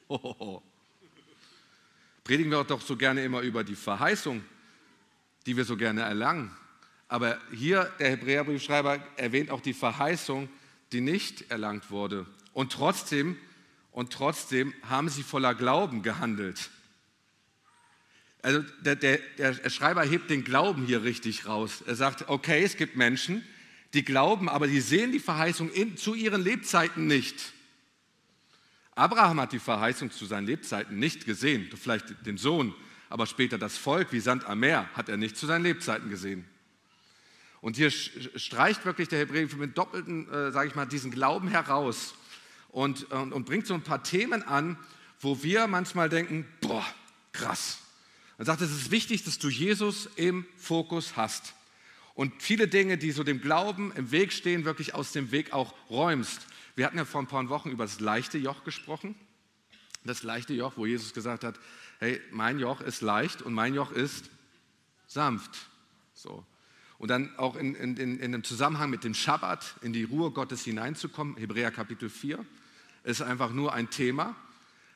Hohoho. 0.08 0.62
Predigen 2.24 2.50
wir 2.50 2.64
doch 2.64 2.80
so 2.80 2.96
gerne 2.96 3.24
immer 3.24 3.40
über 3.40 3.64
die 3.64 3.74
Verheißung, 3.74 4.44
die 5.46 5.56
wir 5.56 5.64
so 5.64 5.76
gerne 5.76 6.02
erlangen. 6.02 6.50
Aber 7.08 7.38
hier, 7.52 7.92
der 7.98 8.10
Hebräerbriefschreiber 8.10 8.98
erwähnt 9.16 9.50
auch 9.50 9.60
die 9.60 9.74
Verheißung, 9.74 10.48
die 10.92 11.00
nicht 11.00 11.50
erlangt 11.50 11.90
wurde. 11.90 12.26
Und 12.52 12.72
trotzdem, 12.72 13.36
und 13.90 14.12
trotzdem 14.12 14.72
haben 14.88 15.08
sie 15.08 15.22
voller 15.22 15.54
Glauben 15.54 16.02
gehandelt. 16.02 16.70
Also 18.42 18.62
der, 18.80 18.96
der, 18.96 19.18
der 19.38 19.70
Schreiber 19.70 20.02
hebt 20.04 20.30
den 20.30 20.44
Glauben 20.44 20.86
hier 20.86 21.02
richtig 21.02 21.46
raus. 21.46 21.82
Er 21.86 21.94
sagt, 21.94 22.28
okay, 22.28 22.62
es 22.62 22.76
gibt 22.76 22.96
Menschen, 22.96 23.44
die 23.94 24.04
glauben, 24.04 24.48
aber 24.48 24.66
die 24.66 24.80
sehen 24.80 25.12
die 25.12 25.20
Verheißung 25.20 25.70
in, 25.70 25.96
zu 25.96 26.14
ihren 26.14 26.42
Lebzeiten 26.42 27.06
nicht. 27.06 27.52
Abraham 28.94 29.40
hat 29.40 29.52
die 29.52 29.58
Verheißung 29.58 30.10
zu 30.10 30.26
seinen 30.26 30.46
Lebzeiten 30.46 30.98
nicht 30.98 31.24
gesehen, 31.24 31.68
vielleicht 31.74 32.26
den 32.26 32.36
Sohn, 32.36 32.74
aber 33.08 33.26
später 33.26 33.58
das 33.58 33.76
Volk 33.76 34.12
wie 34.12 34.20
Sand 34.20 34.44
am 34.46 34.60
Meer 34.60 34.88
hat 34.94 35.08
er 35.08 35.16
nicht 35.16 35.36
zu 35.36 35.46
seinen 35.46 35.62
Lebzeiten 35.62 36.10
gesehen. 36.10 36.44
Und 37.60 37.76
hier 37.76 37.90
streicht 37.90 38.84
wirklich 38.84 39.08
der 39.08 39.20
Hebräer 39.20 39.48
mit 39.56 39.78
doppelten, 39.78 40.30
äh, 40.30 40.52
sage 40.52 40.68
ich 40.68 40.74
mal, 40.74 40.84
diesen 40.84 41.10
Glauben 41.10 41.48
heraus 41.48 42.14
und, 42.68 43.10
und, 43.10 43.32
und 43.32 43.46
bringt 43.46 43.66
so 43.66 43.74
ein 43.74 43.82
paar 43.82 44.02
Themen 44.02 44.42
an, 44.42 44.76
wo 45.20 45.42
wir 45.42 45.66
manchmal 45.66 46.08
denken, 46.08 46.46
boah, 46.60 46.84
krass. 47.32 47.78
Er 48.36 48.44
sagt, 48.44 48.60
es 48.60 48.70
ist 48.70 48.90
wichtig, 48.90 49.24
dass 49.24 49.38
du 49.38 49.48
Jesus 49.48 50.08
im 50.16 50.44
Fokus 50.56 51.16
hast 51.16 51.54
und 52.14 52.42
viele 52.42 52.68
Dinge, 52.68 52.96
die 52.96 53.10
so 53.10 53.24
dem 53.24 53.40
Glauben 53.40 53.92
im 53.96 54.12
Weg 54.12 54.32
stehen, 54.32 54.64
wirklich 54.64 54.94
aus 54.94 55.12
dem 55.12 55.32
Weg 55.32 55.52
auch 55.52 55.74
räumst. 55.90 56.46
Wir 56.76 56.86
hatten 56.86 56.96
ja 56.96 57.04
vor 57.04 57.20
ein 57.20 57.26
paar 57.26 57.48
Wochen 57.48 57.70
über 57.70 57.84
das 57.84 58.00
leichte 58.00 58.38
Joch 58.38 58.62
gesprochen. 58.64 59.16
Das 60.04 60.22
leichte 60.22 60.54
Joch, 60.54 60.74
wo 60.76 60.86
Jesus 60.86 61.12
gesagt 61.12 61.44
hat, 61.44 61.58
hey, 61.98 62.20
mein 62.30 62.58
Joch 62.58 62.80
ist 62.80 63.00
leicht 63.00 63.42
und 63.42 63.52
mein 63.52 63.74
Joch 63.74 63.90
ist 63.90 64.30
sanft. 65.06 65.68
So. 66.14 66.44
Und 66.98 67.08
dann 67.08 67.36
auch 67.36 67.56
in, 67.56 67.74
in, 67.74 67.96
in, 67.96 68.20
in 68.20 68.32
dem 68.32 68.44
Zusammenhang 68.44 68.90
mit 68.90 69.02
dem 69.02 69.14
Schabbat 69.14 69.76
in 69.82 69.92
die 69.92 70.04
Ruhe 70.04 70.30
Gottes 70.30 70.62
hineinzukommen, 70.62 71.36
Hebräer 71.36 71.70
Kapitel 71.70 72.08
4, 72.08 72.44
ist 73.02 73.22
einfach 73.22 73.50
nur 73.50 73.72
ein 73.72 73.90
Thema, 73.90 74.36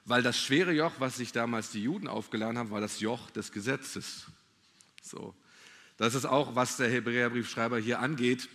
weil 0.04 0.22
das 0.22 0.38
schwere 0.38 0.72
Joch, 0.72 0.92
was 0.98 1.16
sich 1.16 1.32
damals 1.32 1.70
die 1.70 1.82
Juden 1.82 2.06
aufgeladen 2.06 2.58
haben, 2.58 2.70
war 2.70 2.80
das 2.80 3.00
Joch 3.00 3.30
des 3.30 3.50
Gesetzes. 3.50 4.26
So. 5.02 5.34
Das 5.98 6.14
ist 6.14 6.24
auch, 6.24 6.54
was 6.54 6.76
der 6.76 6.88
Hebräerbriefschreiber 6.88 7.78
hier 7.78 7.98
angeht. 7.98 8.48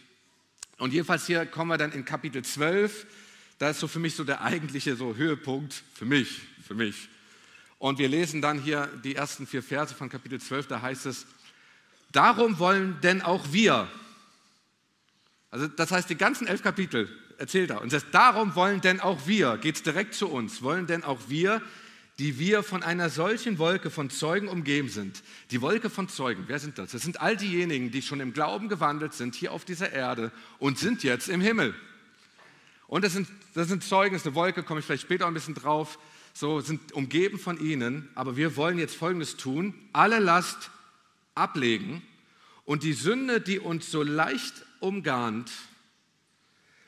Und 0.78 0.94
jedenfalls 0.94 1.28
hier 1.28 1.46
kommen 1.46 1.70
wir 1.70 1.78
dann 1.78 1.92
in 1.92 2.06
Kapitel 2.06 2.44
12. 2.44 3.06
Da 3.60 3.70
ist 3.70 3.80
so 3.80 3.88
für 3.88 4.00
mich 4.00 4.16
so 4.16 4.24
der 4.24 4.42
eigentliche 4.42 4.96
so 4.96 5.16
Höhepunkt, 5.16 5.84
für 5.94 6.06
mich, 6.06 6.42
für 6.66 6.74
mich. 6.74 7.10
Und 7.84 8.00
wir 8.00 8.08
lesen 8.08 8.42
dann 8.42 8.62
hier 8.62 8.88
die 9.04 9.16
ersten 9.16 9.46
vier 9.46 9.62
Verse 9.62 9.94
von 9.94 10.08
Kapitel 10.08 10.40
12, 10.40 10.68
da 10.68 10.82
heißt 10.82 11.06
es, 11.06 11.26
darum 12.14 12.58
wollen 12.58 13.02
denn 13.02 13.22
auch 13.22 13.52
wir, 13.52 13.90
also 15.52 15.68
das 15.68 15.92
heißt 15.92 16.10
die 16.10 16.16
ganzen 16.16 16.48
elf 16.48 16.64
Kapitel 16.64 17.10
erzählt 17.38 17.72
er, 17.72 17.82
und 17.82 17.92
das 17.92 18.10
darum 18.12 18.56
wollen 18.56 18.80
denn 18.80 19.02
auch 19.02 19.28
wir, 19.28 19.58
geht 19.58 19.76
es 19.76 19.84
direkt 19.84 20.14
zu 20.14 20.30
uns, 20.30 20.62
wollen 20.62 20.88
denn 20.88 21.04
auch 21.04 21.20
wir, 21.28 21.62
die 22.20 22.38
wir 22.38 22.62
von 22.62 22.84
einer 22.84 23.10
solchen 23.10 23.58
Wolke 23.58 23.90
von 23.90 24.10
Zeugen 24.10 24.48
umgeben 24.48 24.90
sind. 24.90 25.24
Die 25.52 25.62
Wolke 25.62 25.90
von 25.90 26.10
Zeugen, 26.10 26.44
wer 26.48 26.60
sind 26.60 26.78
das? 26.78 26.92
Das 26.92 27.02
sind 27.02 27.22
all 27.22 27.36
diejenigen, 27.36 27.92
die 27.92 28.02
schon 28.02 28.20
im 28.20 28.34
Glauben 28.34 28.70
gewandelt 28.70 29.14
sind, 29.14 29.36
hier 29.36 29.52
auf 29.52 29.66
dieser 29.66 29.92
Erde 29.92 30.32
und 30.60 30.78
sind 30.78 31.04
jetzt 31.04 31.28
im 31.28 31.42
Himmel. 31.42 31.74
Und 32.88 33.04
das 33.04 33.14
sind, 33.14 33.28
das 33.56 33.68
sind 33.68 33.84
Zeugen, 33.84 34.14
das 34.14 34.22
ist 34.22 34.28
eine 34.28 34.36
Wolke, 34.36 34.62
komme 34.62 34.80
ich 34.80 34.86
vielleicht 34.86 35.04
später 35.04 35.26
ein 35.26 35.34
bisschen 35.34 35.56
drauf, 35.56 35.98
so 36.34 36.60
sind 36.60 36.92
umgeben 36.94 37.40
von 37.40 37.60
ihnen, 37.60 38.10
aber 38.14 38.38
wir 38.38 38.56
wollen 38.56 38.78
jetzt 38.78 38.96
Folgendes 38.96 39.36
tun, 39.36 39.74
alle 39.94 40.20
Last 40.20 40.70
ablegen 41.36 42.04
und 42.66 42.84
die 42.84 42.94
Sünde, 42.94 43.42
die 43.42 43.60
uns 43.60 43.90
so 43.90 44.04
leicht 44.04 44.66
umgarnt, 44.80 45.52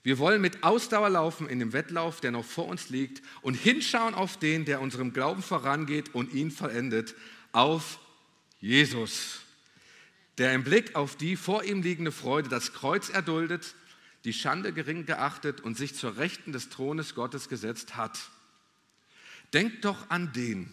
wir 0.06 0.20
wollen 0.20 0.40
mit 0.40 0.64
Ausdauer 0.64 1.10
laufen 1.10 1.50
in 1.50 1.58
dem 1.58 1.74
Wettlauf, 1.74 2.22
der 2.22 2.30
noch 2.30 2.46
vor 2.46 2.68
uns 2.68 2.90
liegt 2.90 3.24
und 3.42 3.56
hinschauen 3.56 4.14
auf 4.14 4.38
den, 4.38 4.64
der 4.64 4.80
unserem 4.80 5.14
Glauben 5.14 5.42
vorangeht 5.42 6.14
und 6.14 6.32
ihn 6.32 6.52
vollendet, 6.52 7.16
auf 7.54 7.98
Jesus, 8.60 9.40
der 10.38 10.54
im 10.54 10.64
Blick 10.64 10.94
auf 10.94 11.16
die 11.16 11.36
vor 11.36 11.64
ihm 11.64 11.82
liegende 11.82 12.12
Freude 12.12 12.50
das 12.50 12.72
Kreuz 12.72 13.10
erduldet, 13.10 13.74
die 14.26 14.34
Schande 14.34 14.74
gering 14.74 15.08
geachtet 15.08 15.62
und 15.62 15.76
sich 15.76 15.96
zur 15.96 16.18
Rechten 16.18 16.52
des 16.52 16.70
Thrones 16.70 17.16
Gottes 17.16 17.50
gesetzt 17.50 17.96
hat. 17.96 18.30
Denkt 19.54 19.86
doch 19.86 20.12
an 20.12 20.32
den, 20.34 20.72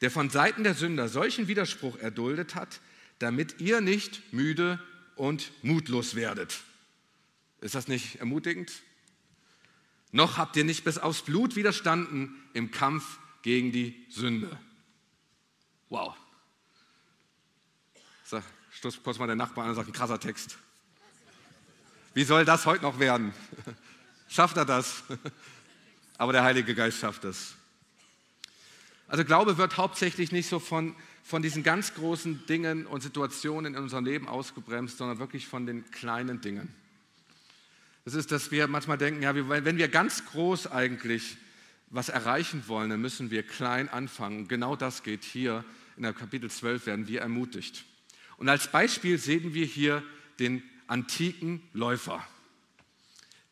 der 0.00 0.10
von 0.10 0.30
Seiten 0.30 0.64
der 0.64 0.72
Sünder 0.72 1.10
solchen 1.10 1.48
Widerspruch 1.48 1.98
erduldet 1.98 2.54
hat, 2.54 2.80
damit 3.18 3.60
ihr 3.60 3.82
nicht 3.82 4.32
müde 4.32 4.80
und 5.16 5.52
mutlos 5.62 6.14
werdet. 6.14 6.62
Ist 7.60 7.74
das 7.74 7.88
nicht 7.88 8.16
ermutigend? 8.16 8.70
Noch 10.12 10.38
habt 10.38 10.56
ihr 10.56 10.64
nicht 10.64 10.84
bis 10.84 10.98
aufs 10.98 11.22
Blut 11.22 11.56
widerstanden 11.56 12.34
im 12.54 12.70
Kampf 12.70 13.18
gegen 13.42 13.72
die 13.72 14.06
Sünde. 14.08 14.58
Wow. 15.88 16.16
Sag, 18.24 18.42
stoß 18.70 19.02
kurz 19.02 19.18
mal 19.18 19.26
der 19.26 19.36
Nachbar 19.36 19.64
an 19.64 19.70
und 19.70 19.76
sagt, 19.76 19.88
ein 19.88 19.92
krasser 19.92 20.18
Text. 20.18 20.58
Wie 22.14 22.24
soll 22.24 22.44
das 22.44 22.66
heute 22.66 22.82
noch 22.82 22.98
werden? 22.98 23.32
Schafft 24.28 24.56
er 24.56 24.64
das? 24.64 25.04
Aber 26.18 26.32
der 26.32 26.42
Heilige 26.42 26.74
Geist 26.74 26.98
schafft 26.98 27.24
es. 27.24 27.54
Also 29.06 29.24
Glaube 29.24 29.58
wird 29.58 29.76
hauptsächlich 29.76 30.32
nicht 30.32 30.48
so 30.48 30.58
von, 30.58 30.96
von 31.22 31.42
diesen 31.42 31.62
ganz 31.62 31.94
großen 31.94 32.46
Dingen 32.46 32.86
und 32.86 33.02
Situationen 33.02 33.74
in 33.74 33.82
unserem 33.82 34.04
Leben 34.04 34.26
ausgebremst, 34.26 34.98
sondern 34.98 35.18
wirklich 35.18 35.46
von 35.46 35.66
den 35.66 35.88
kleinen 35.90 36.40
Dingen. 36.40 36.74
Das 38.06 38.14
ist, 38.14 38.30
dass 38.30 38.52
wir 38.52 38.68
manchmal 38.68 38.98
denken, 38.98 39.24
ja, 39.24 39.34
wenn 39.34 39.78
wir 39.78 39.88
ganz 39.88 40.24
groß 40.26 40.68
eigentlich 40.68 41.36
was 41.90 42.08
erreichen 42.08 42.62
wollen, 42.68 42.88
dann 42.88 43.00
müssen 43.00 43.32
wir 43.32 43.42
klein 43.42 43.88
anfangen. 43.88 44.46
Genau 44.46 44.76
das 44.76 45.02
geht 45.02 45.24
hier 45.24 45.64
in 45.96 46.04
der 46.04 46.12
Kapitel 46.12 46.48
12, 46.48 46.86
werden 46.86 47.08
wir 47.08 47.20
ermutigt. 47.20 47.84
Und 48.36 48.48
als 48.48 48.70
Beispiel 48.70 49.18
sehen 49.18 49.54
wir 49.54 49.66
hier 49.66 50.04
den 50.38 50.62
antiken 50.86 51.60
Läufer, 51.72 52.24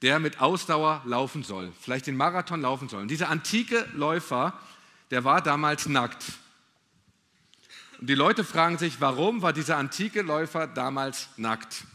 der 0.02 0.20
mit 0.20 0.40
Ausdauer 0.40 1.02
laufen 1.04 1.42
soll, 1.42 1.72
vielleicht 1.80 2.06
den 2.06 2.16
Marathon 2.16 2.60
laufen 2.60 2.88
soll. 2.88 3.02
Und 3.02 3.08
dieser 3.08 3.30
antike 3.30 3.88
Läufer, 3.92 4.56
der 5.10 5.24
war 5.24 5.42
damals 5.42 5.86
nackt. 5.86 6.26
Und 8.00 8.08
die 8.08 8.14
Leute 8.14 8.44
fragen 8.44 8.78
sich, 8.78 9.00
warum 9.00 9.42
war 9.42 9.52
dieser 9.52 9.78
antike 9.78 10.22
Läufer 10.22 10.68
damals 10.68 11.28
nackt? 11.36 11.86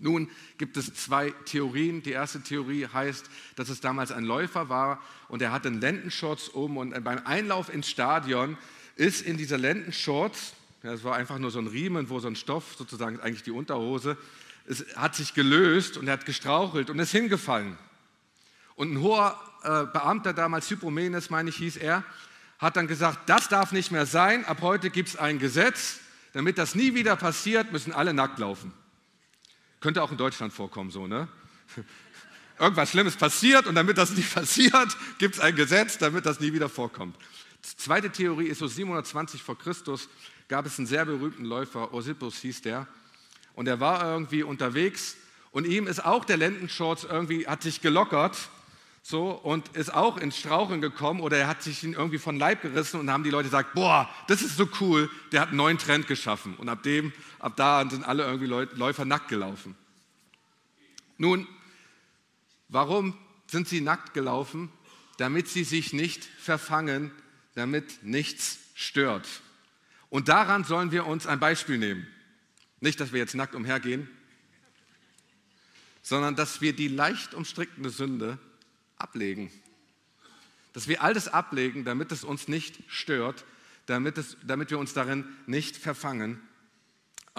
Nun 0.00 0.30
gibt 0.58 0.76
es 0.76 0.94
zwei 0.94 1.30
Theorien. 1.44 2.02
Die 2.02 2.12
erste 2.12 2.40
Theorie 2.40 2.88
heißt, 2.92 3.30
dass 3.56 3.68
es 3.68 3.80
damals 3.80 4.12
ein 4.12 4.24
Läufer 4.24 4.68
war 4.68 5.02
und 5.28 5.42
er 5.42 5.52
hatte 5.52 5.68
einen 5.68 5.80
Lendenschurz 5.80 6.48
um 6.48 6.76
und 6.78 7.04
beim 7.04 7.20
Einlauf 7.24 7.72
ins 7.72 7.88
Stadion 7.88 8.56
ist 8.96 9.22
in 9.22 9.36
dieser 9.36 9.58
Lendenschurz, 9.58 10.54
das 10.82 11.04
war 11.04 11.14
einfach 11.14 11.38
nur 11.38 11.50
so 11.50 11.58
ein 11.58 11.66
Riemen, 11.66 12.08
wo 12.08 12.20
so 12.20 12.28
ein 12.28 12.36
Stoff, 12.36 12.74
sozusagen 12.76 13.20
eigentlich 13.20 13.42
die 13.42 13.50
Unterhose, 13.50 14.16
es 14.66 14.84
hat 14.96 15.14
sich 15.14 15.34
gelöst 15.34 15.96
und 15.96 16.06
er 16.06 16.14
hat 16.14 16.26
gestrauchelt 16.26 16.90
und 16.90 16.98
ist 16.98 17.12
hingefallen. 17.12 17.76
Und 18.76 18.92
ein 18.92 19.00
hoher 19.00 19.38
äh, 19.62 19.84
Beamter 19.86 20.32
damals, 20.32 20.70
Hypomenes, 20.70 21.28
meine 21.28 21.50
ich, 21.50 21.56
hieß 21.56 21.76
er, 21.76 22.04
hat 22.58 22.76
dann 22.76 22.86
gesagt, 22.86 23.28
das 23.28 23.48
darf 23.48 23.72
nicht 23.72 23.90
mehr 23.90 24.06
sein, 24.06 24.44
ab 24.44 24.58
heute 24.62 24.90
gibt 24.90 25.10
es 25.10 25.16
ein 25.16 25.38
Gesetz, 25.38 26.00
damit 26.32 26.58
das 26.58 26.74
nie 26.74 26.94
wieder 26.94 27.16
passiert, 27.16 27.72
müssen 27.72 27.92
alle 27.92 28.14
nackt 28.14 28.38
laufen. 28.38 28.72
Könnte 29.80 30.02
auch 30.02 30.10
in 30.10 30.18
Deutschland 30.18 30.52
vorkommen, 30.52 30.90
so, 30.90 31.06
ne? 31.06 31.28
Irgendwas 32.58 32.90
Schlimmes 32.90 33.16
passiert 33.16 33.66
und 33.66 33.74
damit 33.74 33.96
das 33.96 34.10
nicht 34.10 34.34
passiert, 34.34 34.96
gibt 35.18 35.36
es 35.36 35.40
ein 35.40 35.56
Gesetz, 35.56 35.96
damit 35.96 36.26
das 36.26 36.40
nie 36.40 36.52
wieder 36.52 36.68
vorkommt. 36.68 37.16
Zweite 37.62 38.10
Theorie 38.10 38.46
ist 38.46 38.58
so 38.58 38.66
720 38.66 39.42
vor 39.42 39.58
Christus 39.58 40.08
gab 40.50 40.66
es 40.66 40.78
einen 40.78 40.86
sehr 40.86 41.04
berühmten 41.04 41.44
Läufer, 41.44 41.94
Osippus 41.94 42.38
hieß 42.38 42.62
der, 42.62 42.88
und 43.54 43.68
er 43.68 43.78
war 43.78 44.04
irgendwie 44.04 44.42
unterwegs 44.42 45.16
und 45.52 45.64
ihm 45.64 45.86
ist 45.86 46.04
auch 46.04 46.24
der 46.24 46.36
Lendenschurz 46.36 47.04
irgendwie, 47.04 47.46
hat 47.46 47.62
sich 47.62 47.80
gelockert 47.80 48.36
so 49.02 49.30
und 49.30 49.68
ist 49.76 49.94
auch 49.94 50.16
ins 50.18 50.36
Straucheln 50.36 50.80
gekommen 50.80 51.20
oder 51.20 51.38
er 51.38 51.46
hat 51.46 51.62
sich 51.62 51.84
ihn 51.84 51.94
irgendwie 51.94 52.18
von 52.18 52.36
Leib 52.36 52.62
gerissen 52.62 53.00
und 53.00 53.10
haben 53.10 53.24
die 53.24 53.30
Leute 53.30 53.44
gesagt, 53.44 53.74
boah, 53.74 54.10
das 54.26 54.42
ist 54.42 54.56
so 54.56 54.68
cool, 54.80 55.08
der 55.32 55.40
hat 55.40 55.48
einen 55.48 55.56
neuen 55.56 55.78
Trend 55.78 56.06
geschaffen 56.06 56.56
und 56.56 56.68
ab 56.68 56.82
dem, 56.82 57.12
ab 57.40 57.56
da 57.56 57.88
sind 57.88 58.04
alle 58.04 58.24
irgendwie 58.24 58.46
Läufer 58.46 59.04
nackt 59.04 59.28
gelaufen. 59.28 59.76
Nun, 61.18 61.46
warum 62.68 63.16
sind 63.46 63.68
sie 63.68 63.80
nackt 63.80 64.14
gelaufen? 64.14 64.70
Damit 65.18 65.48
sie 65.48 65.64
sich 65.64 65.92
nicht 65.92 66.24
verfangen, 66.24 67.10
damit 67.54 68.02
nichts 68.02 68.58
stört. 68.74 69.28
Und 70.08 70.28
daran 70.28 70.64
sollen 70.64 70.92
wir 70.92 71.06
uns 71.06 71.26
ein 71.26 71.40
Beispiel 71.40 71.78
nehmen. 71.78 72.06
Nicht, 72.80 73.00
dass 73.00 73.12
wir 73.12 73.18
jetzt 73.18 73.34
nackt 73.34 73.54
umhergehen, 73.54 74.08
sondern 76.02 76.36
dass 76.36 76.60
wir 76.60 76.72
die 76.72 76.88
leicht 76.88 77.34
umstrickende 77.34 77.90
Sünde 77.90 78.38
ablegen. 78.96 79.52
Dass 80.72 80.88
wir 80.88 81.02
all 81.02 81.14
das 81.14 81.28
ablegen, 81.28 81.84
damit 81.84 82.12
es 82.12 82.24
uns 82.24 82.48
nicht 82.48 82.78
stört, 82.88 83.44
damit, 83.86 84.18
es, 84.18 84.36
damit 84.42 84.70
wir 84.70 84.78
uns 84.78 84.94
darin 84.94 85.24
nicht 85.46 85.76
verfangen. 85.76 86.40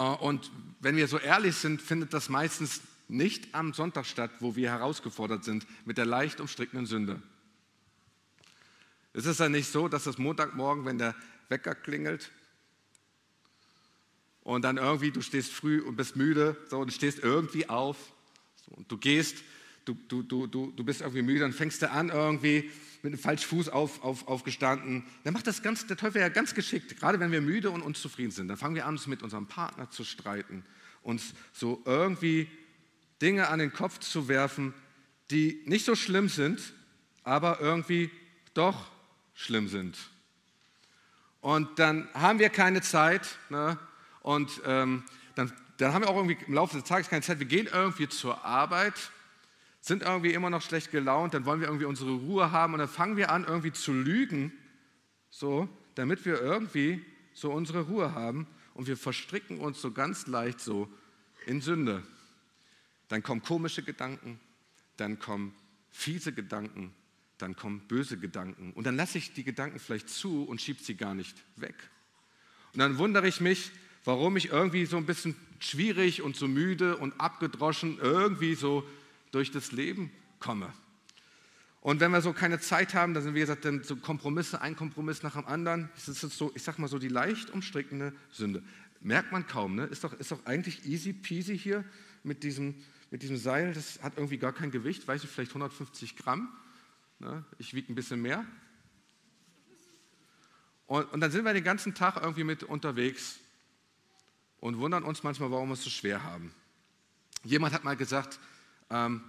Äh, 0.01 0.15
und 0.15 0.51
wenn 0.79 0.95
wir 0.95 1.07
so 1.07 1.19
ehrlich 1.19 1.55
sind, 1.55 1.81
findet 1.81 2.13
das 2.13 2.29
meistens 2.29 2.81
nicht 3.07 3.53
am 3.53 3.73
Sonntag 3.73 4.05
statt, 4.05 4.31
wo 4.39 4.55
wir 4.55 4.71
herausgefordert 4.71 5.43
sind 5.43 5.67
mit 5.85 5.97
der 5.97 6.05
leicht 6.05 6.39
umstrickenden 6.41 6.85
Sünde. 6.85 7.21
Es 9.13 9.25
ist 9.25 9.39
ja 9.39 9.49
nicht 9.49 9.69
so, 9.69 9.87
dass 9.87 10.05
das 10.05 10.17
Montagmorgen, 10.17 10.85
wenn 10.85 10.97
der 10.97 11.13
Wecker 11.49 11.75
klingelt 11.75 12.31
und 14.43 14.63
dann 14.63 14.77
irgendwie, 14.77 15.11
du 15.11 15.21
stehst 15.21 15.51
früh 15.51 15.81
und 15.81 15.97
bist 15.97 16.15
müde, 16.15 16.55
so, 16.69 16.79
und 16.79 16.93
stehst 16.93 17.19
irgendwie 17.19 17.67
auf 17.67 17.97
so, 18.65 18.71
und 18.71 18.89
du 18.89 18.97
gehst 18.97 19.43
du, 19.85 19.93
du, 20.07 20.23
du, 20.23 20.47
du, 20.47 20.71
du 20.75 20.83
bist 20.83 21.01
irgendwie 21.01 21.21
müde, 21.21 21.39
dann 21.41 21.53
fängst 21.53 21.81
du 21.81 21.89
an 21.89 22.09
irgendwie 22.09 22.71
mit 23.03 23.13
einem 23.13 23.21
falschen 23.21 23.47
Fuß 23.47 23.69
auf, 23.69 24.03
auf, 24.03 24.27
aufgestanden. 24.27 25.03
Dann 25.23 25.33
macht 25.33 25.47
das 25.47 25.63
ganz, 25.63 25.87
der 25.87 25.97
Teufel 25.97 26.21
ja 26.21 26.29
ganz 26.29 26.53
geschickt, 26.53 26.97
gerade 26.99 27.19
wenn 27.19 27.31
wir 27.31 27.41
müde 27.41 27.71
und 27.71 27.81
unzufrieden 27.81 28.31
sind. 28.31 28.47
Dann 28.47 28.57
fangen 28.57 28.75
wir 28.75 28.85
an, 28.85 28.95
uns 28.95 29.07
mit 29.07 29.23
unserem 29.23 29.47
Partner 29.47 29.89
zu 29.89 30.03
streiten, 30.03 30.63
uns 31.01 31.33
so 31.53 31.81
irgendwie 31.85 32.47
Dinge 33.21 33.47
an 33.47 33.59
den 33.59 33.73
Kopf 33.73 33.99
zu 33.99 34.27
werfen, 34.27 34.73
die 35.31 35.61
nicht 35.65 35.85
so 35.85 35.95
schlimm 35.95 36.29
sind, 36.29 36.73
aber 37.23 37.59
irgendwie 37.59 38.11
doch 38.53 38.91
schlimm 39.33 39.67
sind. 39.67 39.97
Und 41.39 41.79
dann 41.79 42.07
haben 42.13 42.37
wir 42.37 42.49
keine 42.49 42.81
Zeit 42.81 43.37
ne? 43.49 43.79
und 44.21 44.61
ähm, 44.65 45.03
dann, 45.33 45.51
dann 45.77 45.93
haben 45.93 46.03
wir 46.03 46.09
auch 46.09 46.15
irgendwie 46.15 46.37
im 46.45 46.53
Laufe 46.53 46.77
des 46.77 46.87
Tages 46.87 47.09
keine 47.09 47.23
Zeit. 47.23 47.39
Wir 47.39 47.47
gehen 47.47 47.67
irgendwie 47.71 48.07
zur 48.07 48.45
Arbeit 48.45 48.93
sind 49.81 50.03
irgendwie 50.03 50.33
immer 50.33 50.51
noch 50.51 50.61
schlecht 50.61 50.91
gelaunt, 50.91 51.33
dann 51.33 51.45
wollen 51.45 51.59
wir 51.59 51.67
irgendwie 51.67 51.85
unsere 51.85 52.11
Ruhe 52.11 52.51
haben 52.51 52.73
und 52.73 52.79
dann 52.79 52.87
fangen 52.87 53.17
wir 53.17 53.31
an, 53.31 53.43
irgendwie 53.43 53.73
zu 53.73 53.91
lügen, 53.91 54.53
so, 55.31 55.67
damit 55.95 56.23
wir 56.23 56.39
irgendwie 56.39 57.03
so 57.33 57.51
unsere 57.51 57.81
Ruhe 57.81 58.13
haben 58.13 58.47
und 58.75 58.87
wir 58.87 58.95
verstricken 58.95 59.59
uns 59.59 59.81
so 59.81 59.91
ganz 59.91 60.27
leicht 60.27 60.59
so 60.59 60.87
in 61.47 61.61
Sünde. 61.61 62.03
Dann 63.07 63.23
kommen 63.23 63.41
komische 63.41 63.81
Gedanken, 63.81 64.39
dann 64.97 65.17
kommen 65.17 65.53
fiese 65.89 66.31
Gedanken, 66.31 66.93
dann 67.39 67.55
kommen 67.55 67.81
böse 67.87 68.17
Gedanken 68.17 68.71
und 68.73 68.85
dann 68.85 68.95
lasse 68.95 69.17
ich 69.17 69.33
die 69.33 69.43
Gedanken 69.43 69.79
vielleicht 69.79 70.09
zu 70.09 70.43
und 70.43 70.61
schiebe 70.61 70.81
sie 70.81 70.95
gar 70.95 71.15
nicht 71.15 71.35
weg. 71.55 71.75
Und 72.73 72.79
dann 72.79 72.99
wundere 72.99 73.27
ich 73.27 73.41
mich, 73.41 73.71
warum 74.05 74.37
ich 74.37 74.49
irgendwie 74.49 74.85
so 74.85 74.97
ein 74.97 75.07
bisschen 75.07 75.35
schwierig 75.59 76.21
und 76.21 76.35
so 76.35 76.47
müde 76.47 76.97
und 76.97 77.19
abgedroschen 77.19 77.97
irgendwie 77.99 78.53
so 78.53 78.87
durch 79.31 79.51
das 79.51 79.71
Leben 79.71 80.11
komme. 80.39 80.71
Und 81.81 81.99
wenn 81.99 82.11
wir 82.11 82.21
so 82.21 82.31
keine 82.31 82.59
Zeit 82.59 82.93
haben, 82.93 83.15
dann 83.15 83.23
sind 83.23 83.33
wir 83.33 83.41
gesagt, 83.41 83.65
dann 83.65 83.83
so 83.83 83.95
Kompromisse, 83.95 84.61
ein 84.61 84.75
Kompromiss 84.75 85.23
nach 85.23 85.33
dem 85.33 85.47
anderen. 85.47 85.89
Das 85.95 86.07
ist 86.07 86.21
so, 86.37 86.51
ich 86.53 86.61
sag 86.61 86.77
mal 86.77 86.87
so 86.87 86.99
die 86.99 87.07
leicht 87.07 87.49
umstrickende 87.49 88.13
Sünde. 88.31 88.61
Merkt 88.99 89.31
man 89.31 89.47
kaum, 89.47 89.75
ne? 89.75 89.85
Ist 89.85 90.03
doch, 90.03 90.13
ist 90.13 90.31
doch 90.31 90.45
eigentlich 90.45 90.85
easy 90.85 91.11
peasy 91.11 91.57
hier 91.57 91.83
mit 92.23 92.43
diesem, 92.43 92.75
mit 93.09 93.23
diesem 93.23 93.37
Seil. 93.37 93.73
Das 93.73 94.01
hat 94.03 94.13
irgendwie 94.17 94.37
gar 94.37 94.53
kein 94.53 94.69
Gewicht, 94.69 95.07
weiß 95.07 95.23
ich, 95.23 95.29
vielleicht 95.29 95.51
150 95.51 96.17
Gramm. 96.17 96.49
Ne? 97.17 97.43
Ich 97.57 97.73
wiege 97.73 97.91
ein 97.91 97.95
bisschen 97.95 98.21
mehr. 98.21 98.45
Und, 100.85 101.11
und 101.13 101.19
dann 101.19 101.31
sind 101.31 101.45
wir 101.45 101.53
den 101.53 101.63
ganzen 101.63 101.95
Tag 101.95 102.17
irgendwie 102.21 102.43
mit 102.43 102.63
unterwegs 102.63 103.39
und 104.59 104.77
wundern 104.77 105.03
uns 105.03 105.23
manchmal, 105.23 105.49
warum 105.49 105.69
wir 105.69 105.73
es 105.73 105.83
so 105.83 105.89
schwer 105.89 106.23
haben. 106.23 106.53
Jemand 107.43 107.73
hat 107.73 107.83
mal 107.83 107.95
gesagt, 107.95 108.39
ähm, 108.91 109.21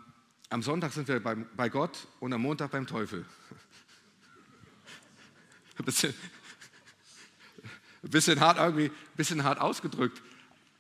am 0.51 0.63
Sonntag 0.63 0.93
sind 0.93 1.09
wir 1.09 1.21
bei, 1.21 1.35
bei 1.35 1.69
Gott 1.69 2.07
und 2.21 2.33
am 2.33 2.43
Montag 2.43 2.73
beim 2.73 2.87
Teufel. 2.87 3.25
ein, 5.79 5.85
bisschen, 5.85 6.13
bisschen 8.03 8.41
hart 8.41 8.59
irgendwie, 8.59 8.91
bisschen 9.17 9.45
hart 9.45 9.61
ausgedrückt. 9.61 10.21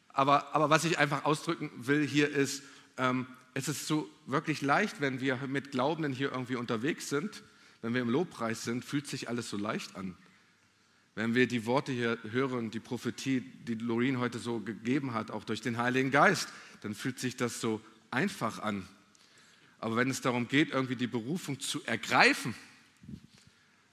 Aber, 0.08 0.54
aber 0.54 0.68
was 0.68 0.84
ich 0.84 0.98
einfach 0.98 1.24
ausdrücken 1.24 1.70
will 1.76 2.06
hier 2.06 2.28
ist, 2.28 2.62
ähm, 2.98 3.26
es 3.54 3.68
ist 3.68 3.86
so 3.86 4.10
wirklich 4.26 4.62
leicht, 4.62 5.00
wenn 5.00 5.20
wir 5.20 5.36
mit 5.46 5.70
Glaubenden 5.70 6.12
hier 6.12 6.32
irgendwie 6.32 6.56
unterwegs 6.56 7.08
sind, 7.08 7.42
wenn 7.82 7.94
wir 7.94 8.02
im 8.02 8.10
Lobpreis 8.10 8.64
sind, 8.64 8.84
fühlt 8.84 9.06
sich 9.06 9.28
alles 9.28 9.48
so 9.48 9.56
leicht 9.56 9.96
an. 9.96 10.16
Wenn 11.14 11.34
wir 11.34 11.46
die 11.46 11.66
Worte 11.66 11.92
hier 11.92 12.18
hören, 12.30 12.70
die 12.70 12.80
Prophetie, 12.80 13.40
die 13.40 13.74
Loreen 13.74 14.18
heute 14.18 14.38
so 14.38 14.60
gegeben 14.60 15.14
hat, 15.14 15.30
auch 15.30 15.44
durch 15.44 15.60
den 15.60 15.76
Heiligen 15.76 16.10
Geist, 16.10 16.48
dann 16.80 16.94
fühlt 16.94 17.18
sich 17.18 17.36
das 17.36 17.60
so 17.60 17.80
einfach 18.12 18.60
an. 18.60 18.86
Aber 19.80 19.96
wenn 19.96 20.10
es 20.10 20.20
darum 20.20 20.46
geht, 20.46 20.70
irgendwie 20.70 20.96
die 20.96 21.08
Berufung 21.08 21.58
zu 21.58 21.84
ergreifen, 21.84 22.54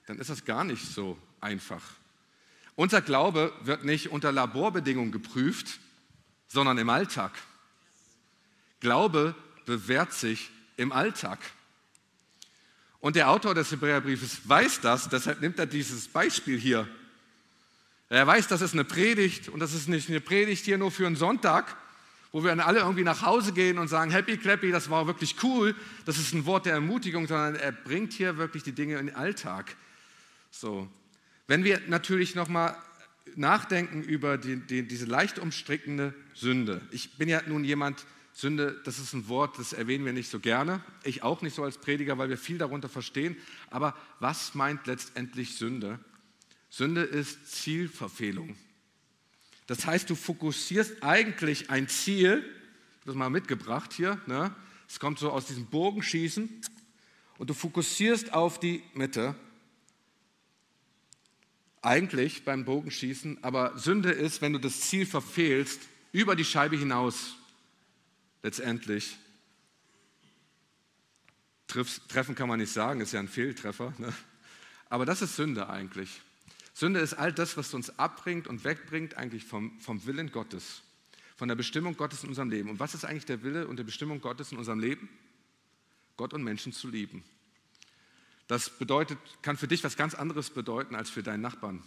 dann 0.06 0.20
ist 0.20 0.30
das 0.30 0.46
gar 0.46 0.64
nicht 0.64 0.86
so 0.86 1.18
einfach. 1.42 1.84
Unser 2.76 3.02
Glaube 3.02 3.54
wird 3.62 3.84
nicht 3.84 4.10
unter 4.10 4.32
Laborbedingungen 4.32 5.12
geprüft, 5.12 5.80
sondern 6.48 6.78
im 6.78 6.90
Alltag. 6.90 7.32
Glaube 8.80 9.36
bewährt 9.66 10.14
sich 10.14 10.50
im 10.78 10.92
Alltag. 10.92 11.40
Und 13.02 13.16
der 13.16 13.30
Autor 13.30 13.56
des 13.56 13.72
Hebräerbriefes 13.72 14.48
weiß 14.48 14.82
das, 14.82 15.10
deshalb 15.10 15.42
nimmt 15.42 15.60
er 15.60 15.66
dieses 15.66 16.08
Beispiel 16.08 16.60
hier. 16.60 16.88
Er 18.10 18.26
weiß, 18.26 18.48
das 18.48 18.62
ist 18.62 18.74
eine 18.74 18.84
Predigt 18.84 19.50
und 19.50 19.60
das 19.60 19.74
ist 19.74 19.88
nicht 19.88 20.10
eine 20.10 20.22
Predigt 20.22 20.66
hier 20.66 20.78
nur 20.78 20.92
für 20.92 21.06
einen 21.06 21.16
Sonntag, 21.16 21.78
wo 22.32 22.44
wir 22.44 22.50
dann 22.50 22.60
alle 22.60 22.80
irgendwie 22.80 23.04
nach 23.04 23.24
Hause 23.24 23.54
gehen 23.54 23.78
und 23.78 23.88
sagen, 23.88 24.12
happy 24.12 24.38
clappy, 24.38 24.72
das 24.72 24.90
war 24.90 25.08
wirklich 25.08 25.36
cool, 25.44 25.76
das 26.06 26.18
ist 26.18 26.34
ein 26.34 26.46
Wort 26.46 26.66
der 26.66 26.74
Ermutigung, 26.74 27.28
sondern 27.28 27.56
er 27.56 27.72
bringt 27.72 28.14
hier 28.14 28.38
wirklich 28.38 28.64
die 28.64 28.74
Dinge 28.74 28.98
in 29.00 29.08
den 29.08 29.16
Alltag. 29.16 29.76
So. 30.52 30.88
Wenn 31.48 31.64
wir 31.64 31.82
natürlich 31.88 32.36
nochmal 32.36 32.76
nachdenken 33.36 34.04
über 34.04 34.38
die, 34.38 34.58
die, 34.58 34.88
diese 34.88 35.06
leicht 35.06 35.40
umstrickende 35.40 36.14
Sünde. 36.34 36.82
Ich 36.92 37.18
bin 37.18 37.30
ja 37.30 37.42
nun 37.46 37.64
jemand, 37.64 38.06
Sünde, 38.34 38.80
das 38.86 39.00
ist 39.00 39.14
ein 39.14 39.28
Wort, 39.28 39.60
das 39.60 39.74
erwähnen 39.74 40.06
wir 40.06 40.14
nicht 40.14 40.30
so 40.30 40.40
gerne. 40.40 40.82
Ich 41.04 41.24
auch 41.24 41.42
nicht 41.42 41.56
so 41.56 41.64
als 41.64 41.78
Prediger, 41.78 42.18
weil 42.18 42.30
wir 42.30 42.38
viel 42.38 42.58
darunter 42.58 42.88
verstehen. 42.88 43.36
Aber 43.70 43.96
was 44.20 44.56
meint 44.56 44.88
letztendlich 44.88 45.58
Sünde? 45.58 46.00
Sünde 46.70 47.02
ist 47.02 47.52
Zielverfehlung. 47.52 48.56
Das 49.70 49.86
heißt, 49.86 50.10
du 50.10 50.16
fokussierst 50.16 51.04
eigentlich 51.04 51.70
ein 51.70 51.88
Ziel, 51.88 52.44
das 53.06 53.14
mal 53.14 53.30
mitgebracht 53.30 53.94
hier, 53.94 54.20
ne? 54.26 54.52
es 54.88 55.00
kommt 55.00 55.20
so 55.20 55.30
aus 55.30 55.46
diesem 55.46 55.68
Bogenschießen, 55.68 56.50
und 57.38 57.50
du 57.52 57.54
fokussierst 57.54 58.34
auf 58.34 58.60
die 58.60 58.82
Mitte. 58.96 59.36
Eigentlich 61.84 62.46
beim 62.46 62.66
Bogenschießen, 62.66 63.44
aber 63.44 63.78
Sünde 63.78 64.10
ist, 64.10 64.42
wenn 64.42 64.54
du 64.54 64.60
das 64.60 64.82
Ziel 64.82 65.06
verfehlst, 65.06 65.82
über 66.14 66.36
die 66.36 66.46
Scheibe 66.46 66.76
hinaus 66.76 67.36
letztendlich. 68.42 69.18
Treffen 71.68 72.34
kann 72.34 72.50
man 72.50 72.60
nicht 72.60 72.74
sagen, 72.74 73.02
ist 73.02 73.12
ja 73.12 73.20
ein 73.20 73.28
Fehltreffer. 73.28 73.94
Ne? 74.00 74.12
Aber 74.90 75.06
das 75.06 75.22
ist 75.22 75.36
Sünde 75.36 75.70
eigentlich. 75.70 76.22
Sünde 76.80 77.02
ist 77.02 77.16
all 77.16 77.34
das, 77.34 77.58
was 77.58 77.74
uns 77.74 78.00
abbringt 78.00 78.48
und 78.48 78.64
wegbringt 78.64 79.18
eigentlich 79.18 79.44
vom, 79.44 79.78
vom 79.82 80.06
Willen 80.06 80.32
Gottes, 80.32 80.82
von 81.36 81.50
der 81.50 81.56
Bestimmung 81.56 81.98
Gottes 81.98 82.24
in 82.24 82.30
unserem 82.30 82.50
Leben. 82.50 82.70
Und 82.70 82.80
was 82.80 82.94
ist 82.94 83.04
eigentlich 83.04 83.26
der 83.26 83.44
Wille 83.44 83.68
und 83.68 83.78
die 83.78 83.84
Bestimmung 83.84 84.22
Gottes 84.22 84.54
in 84.54 84.58
unserem 84.58 84.80
Leben? 84.80 85.10
Gott 86.16 86.34
und 86.34 86.42
Menschen 86.42 86.72
zu 86.72 86.88
lieben. 86.88 87.22
Das 88.48 88.70
bedeutet, 88.70 89.18
kann 89.42 89.58
für 89.58 89.68
dich 89.68 89.84
was 89.84 89.98
ganz 89.98 90.16
anderes 90.16 90.52
bedeuten 90.52 90.96
als 90.96 91.10
für 91.10 91.22
deinen 91.22 91.42
Nachbarn, 91.42 91.84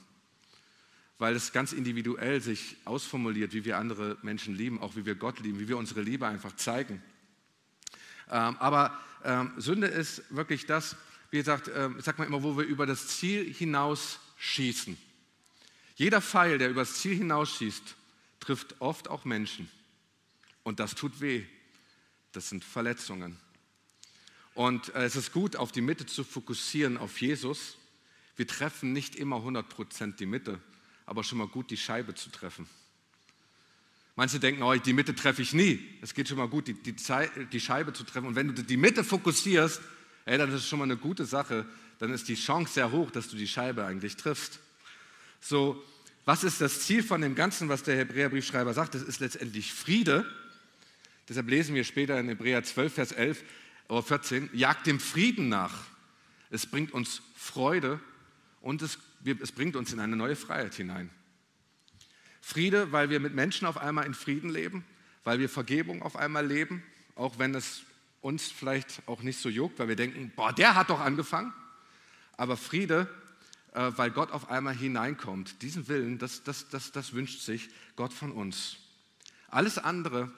weil 1.16 1.34
es 1.36 1.54
ganz 1.54 1.72
individuell 1.72 2.42
sich 2.42 2.76
ausformuliert, 2.84 3.54
wie 3.54 3.64
wir 3.64 3.78
andere 3.78 4.18
Menschen 4.20 4.54
lieben, 4.54 4.78
auch 4.78 4.94
wie 4.94 5.06
wir 5.06 5.14
Gott 5.14 5.40
lieben, 5.40 5.58
wie 5.58 5.68
wir 5.68 5.78
unsere 5.78 6.02
Liebe 6.02 6.26
einfach 6.26 6.54
zeigen. 6.56 7.02
Ähm, 8.30 8.58
aber 8.58 9.00
ähm, 9.24 9.54
Sünde 9.56 9.86
ist 9.86 10.22
wirklich 10.28 10.66
das, 10.66 10.96
wie 11.30 11.38
gesagt, 11.38 11.70
ähm, 11.74 11.98
sagt 11.98 12.18
man 12.18 12.28
immer, 12.28 12.42
wo 12.42 12.58
wir 12.58 12.64
über 12.66 12.84
das 12.84 13.08
Ziel 13.08 13.50
hinaus 13.50 14.18
schießen. 14.42 14.98
Jeder 15.94 16.20
Pfeil, 16.20 16.58
der 16.58 16.68
übers 16.68 16.94
Ziel 16.94 17.16
hinausschießt, 17.16 17.94
trifft 18.40 18.80
oft 18.80 19.08
auch 19.08 19.24
Menschen. 19.24 19.70
Und 20.64 20.80
das 20.80 20.96
tut 20.96 21.20
weh. 21.20 21.44
Das 22.32 22.48
sind 22.48 22.64
Verletzungen. 22.64 23.36
Und 24.54 24.94
äh, 24.94 25.04
es 25.04 25.14
ist 25.14 25.32
gut, 25.32 25.54
auf 25.54 25.70
die 25.70 25.80
Mitte 25.80 26.06
zu 26.06 26.24
fokussieren, 26.24 26.96
auf 26.96 27.20
Jesus. 27.20 27.76
Wir 28.34 28.48
treffen 28.48 28.92
nicht 28.92 29.14
immer 29.14 29.36
100% 29.36 30.16
die 30.16 30.26
Mitte, 30.26 30.60
aber 31.06 31.22
schon 31.22 31.38
mal 31.38 31.46
gut, 31.46 31.70
die 31.70 31.76
Scheibe 31.76 32.14
zu 32.14 32.30
treffen. 32.30 32.66
Manche 34.16 34.40
denken, 34.40 34.62
oh, 34.62 34.74
die 34.74 34.92
Mitte 34.92 35.14
treffe 35.14 35.42
ich 35.42 35.52
nie. 35.52 35.88
Es 36.02 36.14
geht 36.14 36.28
schon 36.28 36.38
mal 36.38 36.48
gut, 36.48 36.66
die, 36.66 36.74
die, 36.74 36.96
die 37.52 37.60
Scheibe 37.60 37.92
zu 37.92 38.02
treffen. 38.02 38.26
Und 38.26 38.34
wenn 38.34 38.52
du 38.52 38.62
die 38.64 38.76
Mitte 38.76 39.04
fokussierst, 39.04 39.80
ey, 40.24 40.36
dann 40.36 40.48
ist 40.48 40.56
es 40.56 40.68
schon 40.68 40.80
mal 40.80 40.84
eine 40.84 40.96
gute 40.96 41.24
Sache, 41.26 41.64
dann 41.98 42.12
ist 42.12 42.28
die 42.28 42.34
Chance 42.34 42.74
sehr 42.74 42.90
hoch, 42.90 43.10
dass 43.10 43.28
du 43.28 43.36
die 43.36 43.48
Scheibe 43.48 43.84
eigentlich 43.84 44.16
triffst. 44.16 44.60
So, 45.40 45.82
was 46.24 46.44
ist 46.44 46.60
das 46.60 46.80
Ziel 46.80 47.02
von 47.02 47.20
dem 47.20 47.34
Ganzen, 47.34 47.68
was 47.68 47.82
der 47.82 47.96
Hebräerbriefschreiber 47.96 48.74
sagt? 48.74 48.94
Das 48.94 49.02
ist 49.02 49.20
letztendlich 49.20 49.72
Friede. 49.72 50.24
Deshalb 51.28 51.48
lesen 51.48 51.74
wir 51.74 51.84
später 51.84 52.18
in 52.18 52.28
Hebräer 52.28 52.62
12, 52.62 52.94
Vers 52.94 53.12
11 53.12 53.42
oder 53.88 54.02
14, 54.02 54.50
jagt 54.52 54.86
dem 54.86 55.00
Frieden 55.00 55.48
nach. 55.48 55.84
Es 56.50 56.66
bringt 56.66 56.92
uns 56.92 57.22
Freude 57.34 58.00
und 58.60 58.82
es, 58.82 58.98
es 59.40 59.52
bringt 59.52 59.74
uns 59.74 59.92
in 59.92 60.00
eine 60.00 60.16
neue 60.16 60.36
Freiheit 60.36 60.74
hinein. 60.74 61.10
Friede, 62.40 62.92
weil 62.92 63.10
wir 63.10 63.18
mit 63.18 63.34
Menschen 63.34 63.66
auf 63.66 63.78
einmal 63.78 64.06
in 64.06 64.14
Frieden 64.14 64.50
leben, 64.50 64.84
weil 65.24 65.38
wir 65.38 65.48
Vergebung 65.48 66.02
auf 66.02 66.16
einmal 66.16 66.46
leben, 66.46 66.82
auch 67.14 67.38
wenn 67.38 67.54
es 67.54 67.82
uns 68.20 68.50
vielleicht 68.50 69.02
auch 69.06 69.22
nicht 69.22 69.38
so 69.38 69.48
juckt, 69.48 69.78
weil 69.78 69.88
wir 69.88 69.96
denken, 69.96 70.32
boah, 70.36 70.52
der 70.52 70.74
hat 70.74 70.90
doch 70.90 71.00
angefangen 71.00 71.52
aber 72.42 72.56
Friede, 72.56 73.08
äh, 73.72 73.92
weil 73.94 74.10
Gott 74.10 74.32
auf 74.32 74.50
einmal 74.50 74.74
hineinkommt. 74.74 75.62
Diesen 75.62 75.86
Willen, 75.86 76.18
das, 76.18 76.42
das, 76.42 76.68
das, 76.70 76.90
das 76.90 77.12
wünscht 77.12 77.40
sich 77.40 77.68
Gott 77.94 78.12
von 78.12 78.32
uns. 78.32 78.78
Alles 79.46 79.78
andere 79.78 80.28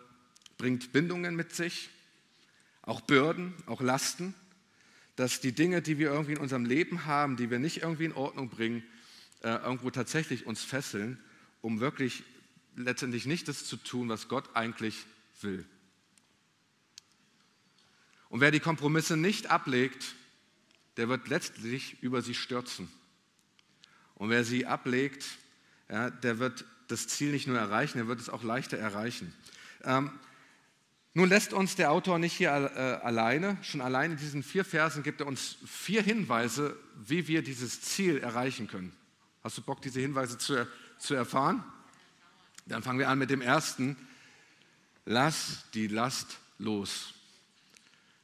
bringt 0.58 0.92
Bindungen 0.92 1.34
mit 1.34 1.54
sich, 1.54 1.88
auch 2.82 3.00
Bürden, 3.00 3.54
auch 3.64 3.80
Lasten, 3.80 4.34
dass 5.16 5.40
die 5.40 5.52
Dinge, 5.52 5.80
die 5.80 5.96
wir 5.96 6.10
irgendwie 6.10 6.32
in 6.32 6.40
unserem 6.40 6.66
Leben 6.66 7.06
haben, 7.06 7.38
die 7.38 7.50
wir 7.50 7.58
nicht 7.58 7.80
irgendwie 7.80 8.04
in 8.04 8.12
Ordnung 8.12 8.50
bringen, 8.50 8.82
äh, 9.40 9.48
irgendwo 9.48 9.88
tatsächlich 9.88 10.44
uns 10.44 10.62
fesseln, 10.62 11.18
um 11.62 11.80
wirklich 11.80 12.22
letztendlich 12.76 13.24
nicht 13.24 13.48
das 13.48 13.64
zu 13.64 13.78
tun, 13.78 14.10
was 14.10 14.28
Gott 14.28 14.50
eigentlich 14.54 15.06
will. 15.40 15.64
Und 18.28 18.42
wer 18.42 18.50
die 18.50 18.60
Kompromisse 18.60 19.16
nicht 19.16 19.46
ablegt, 19.46 20.14
der 20.96 21.08
wird 21.08 21.28
letztlich 21.28 22.02
über 22.02 22.22
sie 22.22 22.34
stürzen. 22.34 22.88
Und 24.14 24.30
wer 24.30 24.44
sie 24.44 24.66
ablegt, 24.66 25.24
ja, 25.88 26.10
der 26.10 26.38
wird 26.38 26.64
das 26.88 27.08
Ziel 27.08 27.32
nicht 27.32 27.46
nur 27.46 27.58
erreichen, 27.58 27.98
er 27.98 28.08
wird 28.08 28.20
es 28.20 28.28
auch 28.28 28.42
leichter 28.42 28.78
erreichen. 28.78 29.34
Ähm, 29.82 30.10
Nun 31.14 31.28
lässt 31.28 31.52
uns 31.52 31.76
der 31.76 31.90
Autor 31.90 32.18
nicht 32.18 32.32
hier 32.32 32.50
äh, 32.50 33.04
alleine. 33.04 33.56
Schon 33.62 33.80
allein 33.80 34.12
in 34.12 34.16
diesen 34.16 34.42
vier 34.42 34.64
Versen 34.64 35.02
gibt 35.02 35.20
er 35.20 35.26
uns 35.26 35.56
vier 35.66 36.02
Hinweise, 36.02 36.76
wie 37.06 37.28
wir 37.28 37.42
dieses 37.42 37.80
Ziel 37.82 38.18
erreichen 38.18 38.66
können. 38.66 38.94
Hast 39.42 39.58
du 39.58 39.62
Bock, 39.62 39.82
diese 39.82 40.00
Hinweise 40.00 40.38
zu, 40.38 40.66
zu 40.98 41.14
erfahren? 41.14 41.62
Dann 42.66 42.82
fangen 42.82 42.98
wir 42.98 43.08
an 43.08 43.18
mit 43.18 43.30
dem 43.30 43.42
ersten. 43.42 43.96
Lass 45.04 45.64
die 45.74 45.86
Last 45.86 46.38
los. 46.58 47.14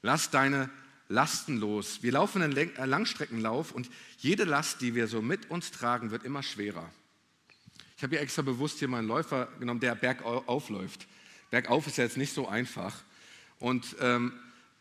Lass 0.03 0.31
deine 0.31 0.71
Lasten 1.11 1.59
los. 1.59 2.03
Wir 2.03 2.13
laufen 2.13 2.41
einen 2.41 2.57
äh, 2.57 2.87
Langstreckenlauf 2.87 3.73
und 3.73 3.91
jede 4.19 4.45
Last, 4.45 4.81
die 4.81 4.95
wir 4.95 5.09
so 5.09 5.21
mit 5.21 5.51
uns 5.51 5.73
tragen, 5.73 6.13
wird 6.13 6.25
immer 6.25 6.43
schwerer. 6.43 6.89
Ich 7.97 8.03
habe 8.03 8.15
hier 8.15 8.23
extra 8.23 8.43
bewusst 8.43 8.79
hier 8.79 8.89
mal 8.89 8.99
einen 8.99 9.09
Läufer 9.09 9.49
genommen, 9.59 9.81
der 9.81 9.97
bergauf 9.97 10.69
läuft. 10.71 11.07
Bergauf 11.51 11.87
ist 11.89 11.99
ja 11.99 12.05
jetzt 12.05 12.17
nicht 12.17 12.33
so 12.33 12.47
einfach. 12.49 12.97
Und 13.59 13.97
ähm, 14.01 14.33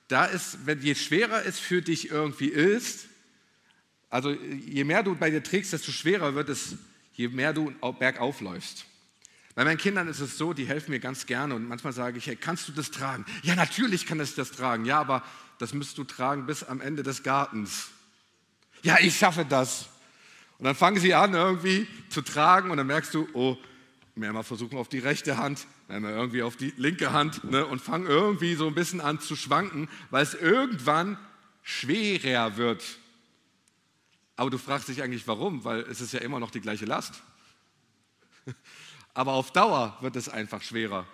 da 0.08 0.26
ist, 0.26 0.66
wenn 0.66 0.80
je 0.82 0.94
schwerer 0.94 1.46
es 1.46 1.58
für 1.58 1.82
dich 1.82 2.12
irgendwie 2.12 2.50
ist, 2.50 3.08
also 4.10 4.32
je 4.32 4.84
mehr 4.84 5.04
du 5.04 5.16
bei 5.16 5.32
dir 5.32 5.44
trägst, 5.44 5.74
desto 5.74 5.92
schwerer 5.92 6.36
wird 6.36 6.50
es, 6.50 6.76
je 7.14 7.28
mehr 7.28 7.54
du 7.54 7.74
bergauf 8.00 8.40
läufst. 8.40 8.86
Bei 9.56 9.66
meinen 9.66 9.78
Kindern 9.78 10.08
ist 10.08 10.20
es 10.20 10.38
so, 10.38 10.54
die 10.54 10.66
helfen 10.66 10.92
mir 10.92 11.00
ganz 11.00 11.26
gerne 11.26 11.56
und 11.56 11.68
manchmal 11.68 11.92
sage 11.92 12.20
ich, 12.20 12.28
hey, 12.28 12.36
kannst 12.36 12.68
du 12.68 12.72
das 12.72 12.92
tragen? 12.92 13.26
Ja, 13.42 13.56
natürlich 13.56 14.06
kann 14.06 14.20
ich 14.20 14.36
das 14.36 14.52
tragen. 14.52 14.86
Ja, 14.86 15.00
aber 15.00 15.24
das 15.60 15.74
müsst 15.74 15.98
du 15.98 16.04
tragen 16.04 16.48
bis 16.48 16.64
am 16.64 16.82
Ende 16.82 17.04
des 17.04 17.22
Gartens. 17.22 17.90
Ja, 18.82 18.98
ich 19.00 19.18
schaffe 19.18 19.46
das. 19.46 19.90
Und 20.58 20.66
dann 20.66 20.76
fangen 20.76 21.00
sie 21.00 21.14
an 21.14 21.34
irgendwie 21.34 21.88
zu 22.10 22.22
tragen 22.22 22.72
und 22.72 22.78
dann 22.78 22.88
merkst 22.88 23.14
du, 23.14 23.28
oh, 23.34 23.58
mehrmal 24.16 24.44
versuchen 24.44 24.78
auf 24.78 24.90
die 24.90 25.00
rechte 25.00 25.38
Hand, 25.38 25.68
einmal 25.88 26.12
irgendwie 26.12 26.44
auf 26.44 26.56
die 26.56 26.74
linke 26.78 27.14
Hand 27.14 27.44
ne, 27.44 27.66
und 27.66 27.82
fangen 27.82 28.08
irgendwie 28.08 28.56
so 28.56 28.68
ein 28.68 28.76
bisschen 28.76 29.02
an 29.02 29.20
zu 29.20 29.36
schwanken, 29.36 29.90
weil 30.10 30.24
es 30.24 30.34
irgendwann 30.34 31.18
schwerer 31.62 32.58
wird. 32.58 32.84
Aber 34.36 34.50
du 34.50 34.58
fragst 34.58 34.88
dich 34.88 35.04
eigentlich 35.04 35.28
warum, 35.28 35.64
weil 35.66 35.82
es 35.82 36.00
ist 36.00 36.14
ja 36.14 36.20
immer 36.20 36.40
noch 36.40 36.52
die 36.52 36.62
gleiche 36.62 36.86
Last. 36.86 37.22
Aber 39.14 39.34
auf 39.34 39.52
Dauer 39.52 39.98
wird 40.00 40.16
es 40.16 40.30
einfach 40.30 40.62
schwerer. 40.62 41.06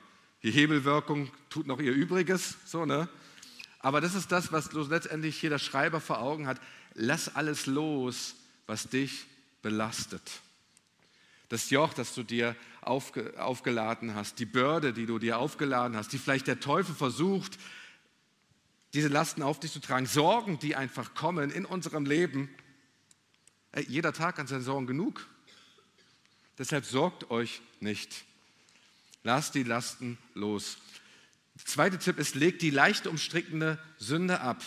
Die 0.43 0.51
Hebelwirkung 0.51 1.31
tut 1.49 1.65
noch 1.65 1.79
ihr 1.79 1.93
Übriges, 1.93 2.55
so 2.65 2.85
ne? 2.85 3.09
Aber 3.85 4.01
das 4.01 4.15
ist 4.15 4.31
das, 4.31 4.51
was 4.51 4.73
letztendlich 4.73 5.39
hier 5.39 5.51
der 5.51 5.59
Schreiber 5.59 6.01
vor 6.01 6.19
Augen 6.19 6.47
hat. 6.47 6.59
Lass 6.95 7.35
alles 7.35 7.67
los, 7.67 8.33
was 8.65 8.89
dich 8.89 9.27
belastet. 9.61 10.23
Das 11.49 11.69
Joch, 11.69 11.93
das 11.93 12.15
du 12.15 12.23
dir 12.23 12.55
aufge, 12.81 13.35
aufgeladen 13.37 14.15
hast, 14.15 14.39
die 14.39 14.47
Bürde, 14.47 14.91
die 14.91 15.05
du 15.05 15.19
dir 15.19 15.37
aufgeladen 15.37 15.95
hast, 15.95 16.13
die 16.13 16.17
vielleicht 16.17 16.47
der 16.47 16.59
Teufel 16.59 16.95
versucht, 16.95 17.59
diese 18.95 19.07
Lasten 19.07 19.43
auf 19.43 19.59
dich 19.59 19.71
zu 19.71 19.81
tragen, 19.81 20.07
Sorgen, 20.07 20.57
die 20.57 20.75
einfach 20.75 21.13
kommen 21.13 21.51
in 21.51 21.63
unserem 21.63 22.07
Leben. 22.07 22.49
Jeder 23.87 24.13
Tag 24.13 24.39
hat 24.39 24.47
seine 24.47 24.63
Sorgen 24.63 24.87
genug. 24.87 25.27
Deshalb 26.57 26.85
sorgt 26.85 27.29
euch 27.29 27.61
nicht. 27.81 28.25
Lasst 29.21 29.53
die 29.53 29.61
Lasten 29.61 30.17
los. 30.33 30.79
Der 31.55 31.65
zweite 31.65 31.97
Tipp 31.97 32.19
ist, 32.19 32.35
legt 32.35 32.61
die 32.61 32.69
leicht 32.69 33.07
umstrickende 33.07 33.79
Sünde 33.97 34.41
ab. 34.41 34.63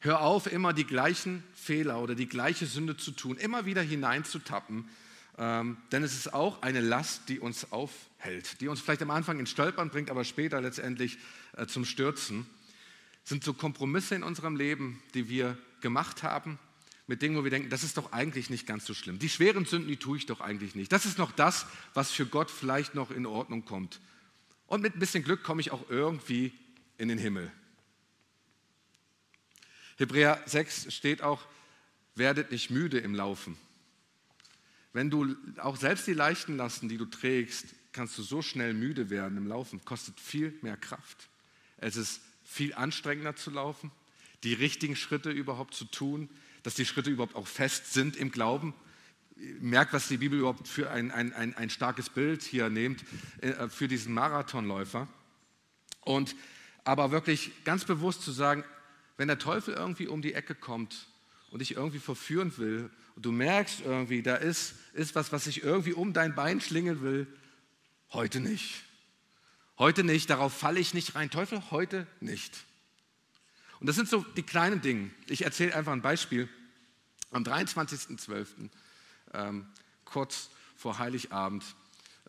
Hör 0.00 0.20
auf, 0.20 0.50
immer 0.50 0.72
die 0.72 0.86
gleichen 0.86 1.42
Fehler 1.54 2.00
oder 2.00 2.14
die 2.14 2.28
gleiche 2.28 2.66
Sünde 2.66 2.96
zu 2.96 3.10
tun, 3.10 3.36
immer 3.38 3.66
wieder 3.66 3.82
hineinzutappen, 3.82 4.88
ähm, 5.38 5.78
denn 5.90 6.02
es 6.02 6.14
ist 6.14 6.32
auch 6.32 6.62
eine 6.62 6.80
Last, 6.80 7.28
die 7.28 7.40
uns 7.40 7.72
aufhält, 7.72 8.60
die 8.60 8.68
uns 8.68 8.80
vielleicht 8.80 9.02
am 9.02 9.10
Anfang 9.10 9.40
ins 9.40 9.50
Stolpern 9.50 9.90
bringt, 9.90 10.10
aber 10.10 10.24
später 10.24 10.60
letztendlich 10.60 11.18
äh, 11.56 11.66
zum 11.66 11.84
Stürzen. 11.84 12.46
Es 13.24 13.30
sind 13.30 13.42
so 13.42 13.52
Kompromisse 13.52 14.14
in 14.14 14.22
unserem 14.22 14.54
Leben, 14.54 15.02
die 15.14 15.28
wir 15.28 15.58
gemacht 15.80 16.22
haben, 16.22 16.58
mit 17.08 17.22
Dingen, 17.22 17.36
wo 17.36 17.44
wir 17.44 17.50
denken, 17.50 17.70
das 17.70 17.82
ist 17.82 17.96
doch 17.96 18.12
eigentlich 18.12 18.50
nicht 18.50 18.66
ganz 18.66 18.84
so 18.84 18.94
schlimm. 18.94 19.18
Die 19.18 19.28
schweren 19.28 19.64
Sünden, 19.64 19.88
die 19.88 19.96
tue 19.96 20.16
ich 20.16 20.26
doch 20.26 20.40
eigentlich 20.40 20.74
nicht. 20.74 20.92
Das 20.92 21.06
ist 21.06 21.18
noch 21.18 21.32
das, 21.32 21.66
was 21.94 22.10
für 22.10 22.26
Gott 22.26 22.50
vielleicht 22.50 22.94
noch 22.94 23.10
in 23.10 23.26
Ordnung 23.26 23.64
kommt. 23.64 24.00
Und 24.66 24.82
mit 24.82 24.94
ein 24.94 24.98
bisschen 24.98 25.22
Glück 25.22 25.42
komme 25.42 25.60
ich 25.60 25.70
auch 25.70 25.88
irgendwie 25.88 26.52
in 26.98 27.08
den 27.08 27.18
Himmel. 27.18 27.50
Hebräer 29.96 30.42
6 30.46 30.92
steht 30.92 31.22
auch, 31.22 31.46
werdet 32.14 32.50
nicht 32.50 32.70
müde 32.70 32.98
im 32.98 33.14
Laufen. 33.14 33.56
Wenn 34.92 35.10
du 35.10 35.36
auch 35.58 35.76
selbst 35.76 36.06
die 36.06 36.14
leichten 36.14 36.56
Lasten, 36.56 36.88
die 36.88 36.96
du 36.96 37.06
trägst, 37.06 37.66
kannst 37.92 38.16
du 38.18 38.22
so 38.22 38.42
schnell 38.42 38.74
müde 38.74 39.10
werden 39.10 39.36
im 39.38 39.46
Laufen, 39.46 39.84
kostet 39.84 40.18
viel 40.20 40.58
mehr 40.62 40.76
Kraft. 40.76 41.28
Es 41.78 41.96
ist 41.96 42.20
viel 42.44 42.74
anstrengender 42.74 43.36
zu 43.36 43.50
laufen, 43.50 43.90
die 44.44 44.54
richtigen 44.54 44.96
Schritte 44.96 45.30
überhaupt 45.30 45.74
zu 45.74 45.84
tun, 45.84 46.28
dass 46.62 46.74
die 46.74 46.86
Schritte 46.86 47.10
überhaupt 47.10 47.34
auch 47.34 47.46
fest 47.46 47.92
sind 47.92 48.16
im 48.16 48.30
Glauben. 48.30 48.74
Merkt, 49.60 49.92
was 49.92 50.08
die 50.08 50.16
Bibel 50.16 50.38
überhaupt 50.38 50.66
für 50.66 50.90
ein, 50.90 51.10
ein, 51.10 51.32
ein, 51.32 51.54
ein 51.56 51.70
starkes 51.70 52.08
Bild 52.08 52.42
hier 52.42 52.70
nimmt 52.70 53.04
äh, 53.42 53.68
für 53.68 53.86
diesen 53.86 54.14
Marathonläufer. 54.14 55.08
Und 56.00 56.34
aber 56.84 57.10
wirklich 57.10 57.64
ganz 57.64 57.84
bewusst 57.84 58.22
zu 58.22 58.32
sagen, 58.32 58.64
wenn 59.16 59.28
der 59.28 59.38
Teufel 59.38 59.74
irgendwie 59.74 60.06
um 60.06 60.22
die 60.22 60.34
Ecke 60.34 60.54
kommt 60.54 61.08
und 61.50 61.58
dich 61.60 61.76
irgendwie 61.76 61.98
verführen 61.98 62.56
will 62.58 62.90
und 63.16 63.26
du 63.26 63.32
merkst 63.32 63.80
irgendwie, 63.84 64.22
da 64.22 64.36
ist, 64.36 64.74
ist 64.94 65.14
was, 65.14 65.32
was 65.32 65.44
sich 65.44 65.62
irgendwie 65.62 65.92
um 65.92 66.12
dein 66.12 66.34
Bein 66.34 66.60
schlingen 66.60 67.02
will, 67.02 67.26
heute 68.12 68.40
nicht. 68.40 68.84
Heute 69.78 70.04
nicht, 70.04 70.30
darauf 70.30 70.56
falle 70.56 70.80
ich 70.80 70.94
nicht 70.94 71.14
rein. 71.14 71.30
Teufel, 71.30 71.62
heute 71.70 72.06
nicht. 72.20 72.64
Und 73.80 73.88
das 73.88 73.96
sind 73.96 74.08
so 74.08 74.24
die 74.36 74.42
kleinen 74.42 74.80
Dinge. 74.80 75.10
Ich 75.26 75.44
erzähle 75.44 75.74
einfach 75.74 75.92
ein 75.92 76.02
Beispiel. 76.02 76.48
Am 77.30 77.42
23.12., 77.42 78.70
ähm, 79.36 79.66
kurz 80.04 80.50
vor 80.76 80.98
Heiligabend, 80.98 81.64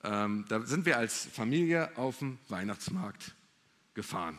ähm, 0.04 0.46
da 0.50 0.62
sind 0.65 0.86
wir 0.86 0.98
als 0.98 1.26
Familie 1.26 1.98
auf 1.98 2.20
dem 2.20 2.38
Weihnachtsmarkt 2.50 3.34
gefahren. 3.93 4.38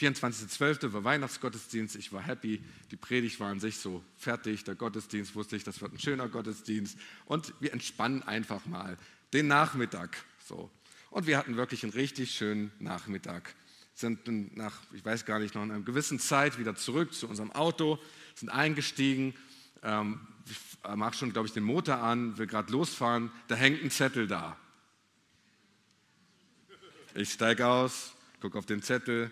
24.12. 0.00 0.92
war 0.92 1.04
Weihnachtsgottesdienst, 1.04 1.96
ich 1.96 2.12
war 2.12 2.22
happy, 2.22 2.62
die 2.90 2.96
Predigt 2.96 3.38
war 3.40 3.50
an 3.50 3.60
sich 3.60 3.78
so 3.78 4.02
fertig, 4.16 4.64
der 4.64 4.74
Gottesdienst 4.74 5.34
wusste 5.34 5.56
ich, 5.56 5.64
das 5.64 5.80
wird 5.80 5.92
ein 5.92 5.98
schöner 5.98 6.28
Gottesdienst 6.28 6.98
und 7.26 7.54
wir 7.60 7.72
entspannen 7.72 8.22
einfach 8.22 8.66
mal 8.66 8.98
den 9.32 9.46
Nachmittag. 9.46 10.24
So. 10.44 10.70
Und 11.10 11.26
wir 11.26 11.38
hatten 11.38 11.56
wirklich 11.56 11.84
einen 11.84 11.92
richtig 11.92 12.34
schönen 12.34 12.72
Nachmittag 12.80 13.54
sind 13.94 14.56
nach, 14.56 14.80
ich 14.92 15.04
weiß 15.04 15.24
gar 15.24 15.38
nicht, 15.38 15.54
noch 15.54 15.62
einer 15.62 15.80
gewissen 15.80 16.18
Zeit 16.18 16.58
wieder 16.58 16.74
zurück 16.74 17.14
zu 17.14 17.28
unserem 17.28 17.52
Auto, 17.52 17.98
sind 18.34 18.48
eingestiegen. 18.48 19.34
Ähm, 19.82 20.20
ich 20.46 20.96
mache 20.96 21.16
schon, 21.16 21.32
glaube 21.32 21.48
ich, 21.48 21.54
den 21.54 21.64
Motor 21.64 21.98
an, 21.98 22.36
will 22.38 22.46
gerade 22.46 22.70
losfahren. 22.72 23.30
Da 23.48 23.54
hängt 23.54 23.82
ein 23.82 23.90
Zettel 23.90 24.26
da. 24.26 24.56
Ich 27.14 27.32
steige 27.32 27.66
aus, 27.66 28.14
gucke 28.40 28.58
auf 28.58 28.66
den 28.66 28.82
Zettel. 28.82 29.30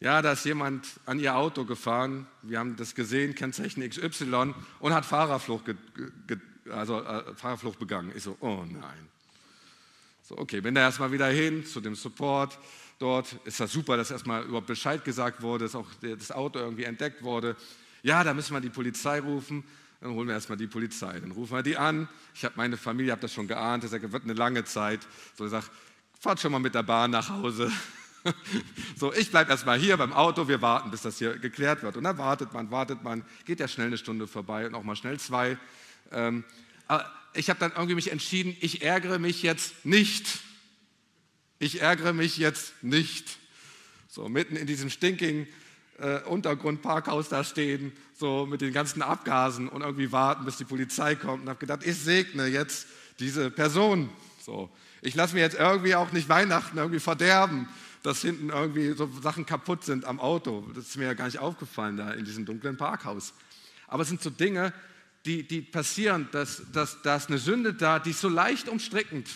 Ja, 0.00 0.20
da 0.22 0.32
ist 0.32 0.44
jemand 0.44 0.86
an 1.06 1.20
ihr 1.20 1.36
Auto 1.36 1.64
gefahren. 1.64 2.26
Wir 2.42 2.58
haben 2.58 2.76
das 2.76 2.94
gesehen, 2.94 3.34
Kennzeichen 3.34 3.88
XY 3.88 4.54
und 4.80 4.92
hat 4.92 5.04
Fahrerflucht, 5.04 5.74
also, 6.70 7.02
äh, 7.02 7.34
Fahrerflucht 7.36 7.78
begangen. 7.78 8.12
Ich 8.16 8.24
so, 8.24 8.36
oh 8.40 8.64
nein. 8.68 9.08
So, 10.22 10.38
okay, 10.38 10.60
bin 10.60 10.74
da 10.74 10.80
erstmal 10.80 11.12
wieder 11.12 11.28
hin 11.28 11.66
zu 11.66 11.80
dem 11.80 11.94
Support 11.94 12.58
dort. 12.98 13.36
Ist 13.44 13.60
das 13.60 13.72
super, 13.72 13.96
dass 13.96 14.10
erstmal 14.10 14.44
überhaupt 14.44 14.68
Bescheid 14.68 15.04
gesagt 15.04 15.42
wurde, 15.42 15.64
dass 15.66 15.74
auch 15.74 15.88
das 16.00 16.32
Auto 16.32 16.58
irgendwie 16.58 16.84
entdeckt 16.84 17.22
wurde. 17.22 17.56
Ja, 18.02 18.24
da 18.24 18.34
müssen 18.34 18.54
wir 18.54 18.60
die 18.60 18.70
Polizei 18.70 19.20
rufen. 19.20 19.64
Dann 20.02 20.10
holen 20.12 20.28
wir 20.28 20.34
erstmal 20.34 20.58
die 20.58 20.66
Polizei. 20.66 21.18
Dann 21.18 21.30
rufen 21.30 21.56
wir 21.56 21.62
die 21.62 21.78
an. 21.78 22.08
Ich 22.34 22.44
habe 22.44 22.54
meine 22.56 22.76
Familie, 22.76 23.12
habe 23.12 23.22
das 23.22 23.32
schon 23.32 23.48
geahnt. 23.48 23.88
Sage, 23.88 24.12
wird 24.12 24.24
eine 24.24 24.34
lange 24.34 24.64
Zeit. 24.64 25.00
So, 25.38 25.44
ich 25.44 25.50
sage, 25.50 25.66
fahrt 26.20 26.40
schon 26.40 26.52
mal 26.52 26.58
mit 26.58 26.74
der 26.74 26.82
Bahn 26.82 27.10
nach 27.10 27.30
Hause. 27.30 27.72
so, 28.96 29.12
ich 29.14 29.30
bleibe 29.30 29.50
erstmal 29.50 29.78
hier 29.78 29.96
beim 29.96 30.12
Auto. 30.12 30.48
Wir 30.48 30.60
warten, 30.60 30.90
bis 30.90 31.02
das 31.02 31.18
hier 31.18 31.38
geklärt 31.38 31.82
wird. 31.82 31.96
Und 31.96 32.04
dann 32.04 32.18
wartet 32.18 32.52
man, 32.52 32.70
wartet 32.70 33.02
man. 33.02 33.24
Geht 33.46 33.60
ja 33.60 33.68
schnell 33.68 33.86
eine 33.86 33.96
Stunde 33.96 34.26
vorbei 34.26 34.66
und 34.66 34.74
auch 34.74 34.82
mal 34.82 34.96
schnell 34.96 35.18
zwei. 35.18 35.56
Ähm, 36.10 36.44
aber 36.88 37.10
ich 37.32 37.48
habe 37.48 37.60
dann 37.60 37.70
irgendwie 37.72 37.94
mich 37.94 38.12
entschieden, 38.12 38.56
ich 38.60 38.82
ärgere 38.82 39.18
mich 39.18 39.42
jetzt 39.42 39.86
nicht 39.86 40.40
ich 41.62 41.80
ärgere 41.80 42.12
mich 42.12 42.38
jetzt 42.38 42.82
nicht. 42.82 43.38
So 44.08 44.28
mitten 44.28 44.56
in 44.56 44.66
diesem 44.66 44.90
stinkigen 44.90 45.46
äh, 45.98 46.20
Untergrundparkhaus 46.20 47.28
da 47.28 47.44
stehen, 47.44 47.92
so 48.14 48.46
mit 48.46 48.60
den 48.60 48.72
ganzen 48.72 49.02
Abgasen 49.02 49.68
und 49.68 49.82
irgendwie 49.82 50.12
warten, 50.12 50.44
bis 50.44 50.56
die 50.56 50.64
Polizei 50.64 51.14
kommt 51.14 51.42
und 51.42 51.48
habe 51.48 51.58
gedacht, 51.58 51.80
ich 51.84 51.96
segne 51.96 52.46
jetzt 52.46 52.86
diese 53.18 53.50
Person. 53.50 54.10
So, 54.40 54.70
ich 55.00 55.14
lasse 55.14 55.34
mir 55.34 55.40
jetzt 55.40 55.58
irgendwie 55.58 55.94
auch 55.94 56.12
nicht 56.12 56.28
Weihnachten 56.28 56.78
irgendwie 56.78 57.00
verderben, 57.00 57.68
dass 58.02 58.22
hinten 58.22 58.50
irgendwie 58.50 58.92
so 58.92 59.08
Sachen 59.22 59.46
kaputt 59.46 59.84
sind 59.84 60.04
am 60.04 60.18
Auto. 60.18 60.68
Das 60.74 60.88
ist 60.88 60.96
mir 60.96 61.04
ja 61.04 61.14
gar 61.14 61.26
nicht 61.26 61.38
aufgefallen 61.38 61.96
da 61.96 62.10
in 62.12 62.24
diesem 62.24 62.44
dunklen 62.44 62.76
Parkhaus. 62.76 63.34
Aber 63.86 64.02
es 64.02 64.08
sind 64.08 64.22
so 64.22 64.30
Dinge, 64.30 64.72
die, 65.24 65.46
die 65.46 65.60
passieren, 65.60 66.28
dass, 66.32 66.62
dass, 66.72 67.02
da 67.02 67.16
ist 67.16 67.28
eine 67.28 67.38
Sünde 67.38 67.74
da, 67.74 67.98
die 67.98 68.10
ist 68.10 68.20
so 68.20 68.28
leicht 68.28 68.68
umstrickend. 68.68 69.28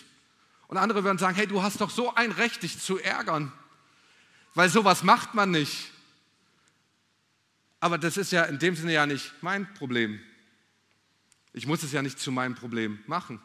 Und 0.69 0.79
andere 0.79 1.05
würden 1.05 1.19
sagen, 1.19 1.37
hey, 1.37 1.47
du 1.47 1.63
hast 1.63 1.81
doch 1.81 1.91
so 1.91 2.15
ein 2.15 2.33
Recht, 2.33 2.63
dich 2.63 2.81
zu 2.81 2.99
ärgern, 2.99 3.53
weil 4.55 4.69
sowas 4.69 5.05
macht 5.05 5.35
man 5.35 5.53
nicht. 5.53 5.93
Aber 7.81 7.99
das 7.99 8.17
ist 8.17 8.33
ja 8.33 8.45
in 8.45 8.59
dem 8.59 8.75
Sinne 8.77 8.93
ja 8.93 9.07
nicht 9.07 9.33
mein 9.43 9.73
Problem. 9.75 10.21
Ich 11.53 11.67
muss 11.67 11.83
es 11.83 11.93
ja 11.93 12.03
nicht 12.03 12.19
zu 12.19 12.33
meinem 12.33 12.55
Problem 12.55 12.99
machen. 13.07 13.41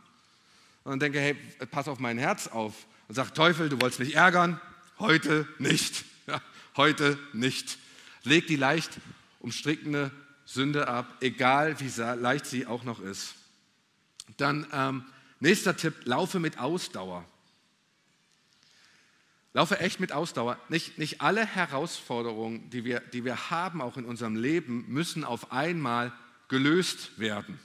Und 0.83 1.01
denke, 1.01 1.19
hey, 1.19 1.35
pass 1.69 1.87
auf 1.87 1.99
mein 1.99 2.17
Herz 2.17 2.47
auf. 2.47 2.73
Und 3.07 3.15
sag, 3.15 3.33
Teufel, 3.33 3.69
du 3.69 3.79
wolltest 3.79 3.99
mich 3.99 4.15
ärgern, 4.15 4.59
heute 4.99 5.47
nicht. 5.59 6.05
Ja, 6.27 6.39
heute 6.77 7.17
nicht. 7.33 7.79
Leg 8.21 8.45
die 8.45 8.55
leicht 8.55 8.91
umstrickende 9.39 10.11
Sünde 10.45 10.87
ab, 10.87 11.17
egal 11.19 11.79
wie 11.79 11.89
leicht 11.99 12.45
sie 12.45 12.67
auch 12.67 12.83
noch 12.83 12.99
ist. 12.99 13.33
Dann 14.37 14.67
ähm, 14.71 15.05
nächster 15.39 15.75
Tipp, 15.75 15.95
laufe 16.03 16.39
mit 16.39 16.59
Ausdauer. 16.59 17.25
Laufe 19.53 19.79
echt 19.79 19.99
mit 19.99 20.13
Ausdauer. 20.13 20.57
Nicht, 20.69 20.97
nicht 20.97 21.21
alle 21.21 21.45
Herausforderungen, 21.45 22.69
die 22.69 22.85
wir, 22.85 23.01
die 23.01 23.25
wir 23.25 23.49
haben, 23.49 23.81
auch 23.81 23.97
in 23.97 24.05
unserem 24.05 24.35
Leben, 24.35 24.85
müssen 24.87 25.23
auf 25.23 25.51
einmal 25.51 26.13
gelöst 26.47 27.19
werden. 27.19 27.59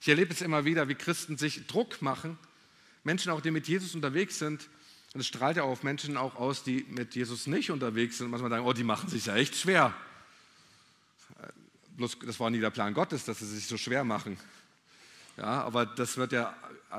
Ich 0.00 0.08
erlebe 0.08 0.32
es 0.32 0.40
immer 0.40 0.64
wieder, 0.64 0.88
wie 0.88 0.94
Christen 0.94 1.36
sich 1.36 1.66
Druck 1.66 2.00
machen, 2.02 2.38
Menschen 3.04 3.30
auch, 3.30 3.40
die 3.40 3.50
mit 3.50 3.68
Jesus 3.68 3.94
unterwegs 3.94 4.38
sind. 4.38 4.68
Und 5.12 5.20
es 5.20 5.26
strahlt 5.26 5.56
ja 5.56 5.62
auch 5.62 5.70
auf 5.70 5.82
Menschen 5.82 6.16
auch 6.16 6.34
aus, 6.36 6.64
die 6.64 6.84
mit 6.88 7.14
Jesus 7.14 7.46
nicht 7.46 7.70
unterwegs 7.70 8.18
sind. 8.18 8.30
Manchmal 8.30 8.50
sagen, 8.50 8.66
oh, 8.66 8.72
die 8.72 8.84
machen 8.84 9.08
sich 9.08 9.26
ja 9.26 9.36
echt 9.36 9.54
schwer. 9.54 9.94
Bloß, 11.96 12.18
das 12.26 12.40
war 12.40 12.50
nie 12.50 12.60
der 12.60 12.70
Plan 12.70 12.92
Gottes, 12.92 13.24
dass 13.24 13.38
sie 13.38 13.46
sich 13.46 13.66
so 13.66 13.76
schwer 13.76 14.02
machen. 14.02 14.36
Ja, 15.36 15.62
aber 15.62 15.86
das, 15.86 16.16
wird 16.16 16.32
ja, 16.32 16.56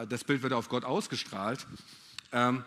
das 0.07 0.23
Bild 0.23 0.41
wird 0.41 0.51
ja 0.51 0.57
auf 0.57 0.69
Gott 0.69 0.85
ausgestrahlt. 0.85 1.65
Ähm, 2.31 2.63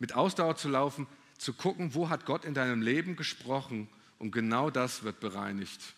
mit 0.00 0.14
Ausdauer 0.14 0.56
zu 0.56 0.68
laufen, 0.68 1.06
zu 1.38 1.52
gucken, 1.52 1.94
wo 1.94 2.08
hat 2.08 2.26
Gott 2.26 2.44
in 2.44 2.54
deinem 2.54 2.82
Leben 2.82 3.14
gesprochen 3.14 3.88
und 4.18 4.32
genau 4.32 4.70
das 4.70 5.04
wird 5.04 5.20
bereinigt. 5.20 5.94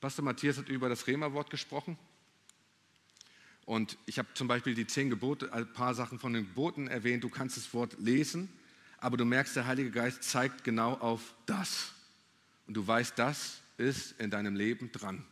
Pastor 0.00 0.24
Matthias 0.24 0.58
hat 0.58 0.68
über 0.68 0.88
das 0.88 1.06
Rema-Wort 1.08 1.50
gesprochen. 1.50 1.98
Und 3.64 3.98
ich 4.06 4.18
habe 4.18 4.28
zum 4.34 4.46
Beispiel 4.46 4.74
die 4.74 4.86
zehn 4.86 5.10
Gebote, 5.10 5.52
ein 5.52 5.72
paar 5.72 5.94
Sachen 5.94 6.20
von 6.20 6.32
den 6.32 6.44
Geboten 6.44 6.86
erwähnt. 6.86 7.24
Du 7.24 7.28
kannst 7.28 7.56
das 7.56 7.74
Wort 7.74 7.96
lesen, 7.98 8.48
aber 8.98 9.16
du 9.16 9.24
merkst, 9.24 9.56
der 9.56 9.66
Heilige 9.66 9.90
Geist 9.90 10.22
zeigt 10.22 10.62
genau 10.62 10.92
auf 10.94 11.34
das. 11.46 11.92
Und 12.66 12.74
du 12.74 12.86
weißt, 12.86 13.18
das 13.18 13.60
ist 13.76 14.20
in 14.20 14.30
deinem 14.30 14.54
Leben 14.54 14.92
dran. 14.92 15.24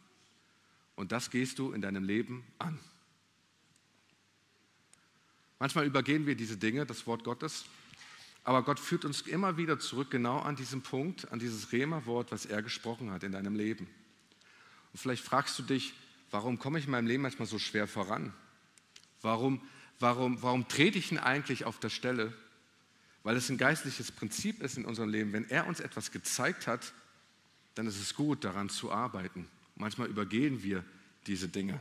Und 0.96 1.12
das 1.12 1.30
gehst 1.30 1.58
du 1.58 1.72
in 1.72 1.80
deinem 1.80 2.04
Leben 2.04 2.44
an. 2.58 2.78
Manchmal 5.58 5.86
übergehen 5.86 6.26
wir 6.26 6.34
diese 6.34 6.56
Dinge, 6.56 6.86
das 6.86 7.06
Wort 7.06 7.24
Gottes, 7.24 7.64
aber 8.44 8.62
Gott 8.62 8.78
führt 8.78 9.04
uns 9.04 9.22
immer 9.22 9.56
wieder 9.56 9.78
zurück 9.78 10.10
genau 10.10 10.38
an 10.38 10.54
diesen 10.54 10.82
Punkt, 10.82 11.30
an 11.32 11.38
dieses 11.38 11.72
Rema-Wort, 11.72 12.30
was 12.30 12.44
er 12.44 12.62
gesprochen 12.62 13.10
hat 13.10 13.22
in 13.22 13.32
deinem 13.32 13.54
Leben. 13.54 13.86
Und 14.92 14.98
vielleicht 14.98 15.24
fragst 15.24 15.58
du 15.58 15.62
dich, 15.62 15.94
warum 16.30 16.58
komme 16.58 16.78
ich 16.78 16.84
in 16.84 16.90
meinem 16.90 17.06
Leben 17.06 17.22
manchmal 17.22 17.48
so 17.48 17.58
schwer 17.58 17.88
voran? 17.88 18.34
Warum, 19.22 19.62
warum, 19.98 20.42
warum 20.42 20.68
trete 20.68 20.98
ich 20.98 21.10
ihn 21.10 21.18
eigentlich 21.18 21.64
auf 21.64 21.80
der 21.80 21.88
Stelle? 21.88 22.34
Weil 23.22 23.36
es 23.36 23.48
ein 23.48 23.56
geistliches 23.56 24.12
Prinzip 24.12 24.62
ist 24.62 24.76
in 24.76 24.84
unserem 24.84 25.08
Leben. 25.08 25.32
Wenn 25.32 25.48
er 25.48 25.66
uns 25.66 25.80
etwas 25.80 26.12
gezeigt 26.12 26.66
hat, 26.66 26.92
dann 27.74 27.86
ist 27.86 27.98
es 27.98 28.14
gut, 28.14 28.44
daran 28.44 28.68
zu 28.68 28.92
arbeiten. 28.92 29.48
Manchmal 29.76 30.08
übergehen 30.08 30.62
wir 30.62 30.84
diese 31.26 31.48
Dinge. 31.48 31.80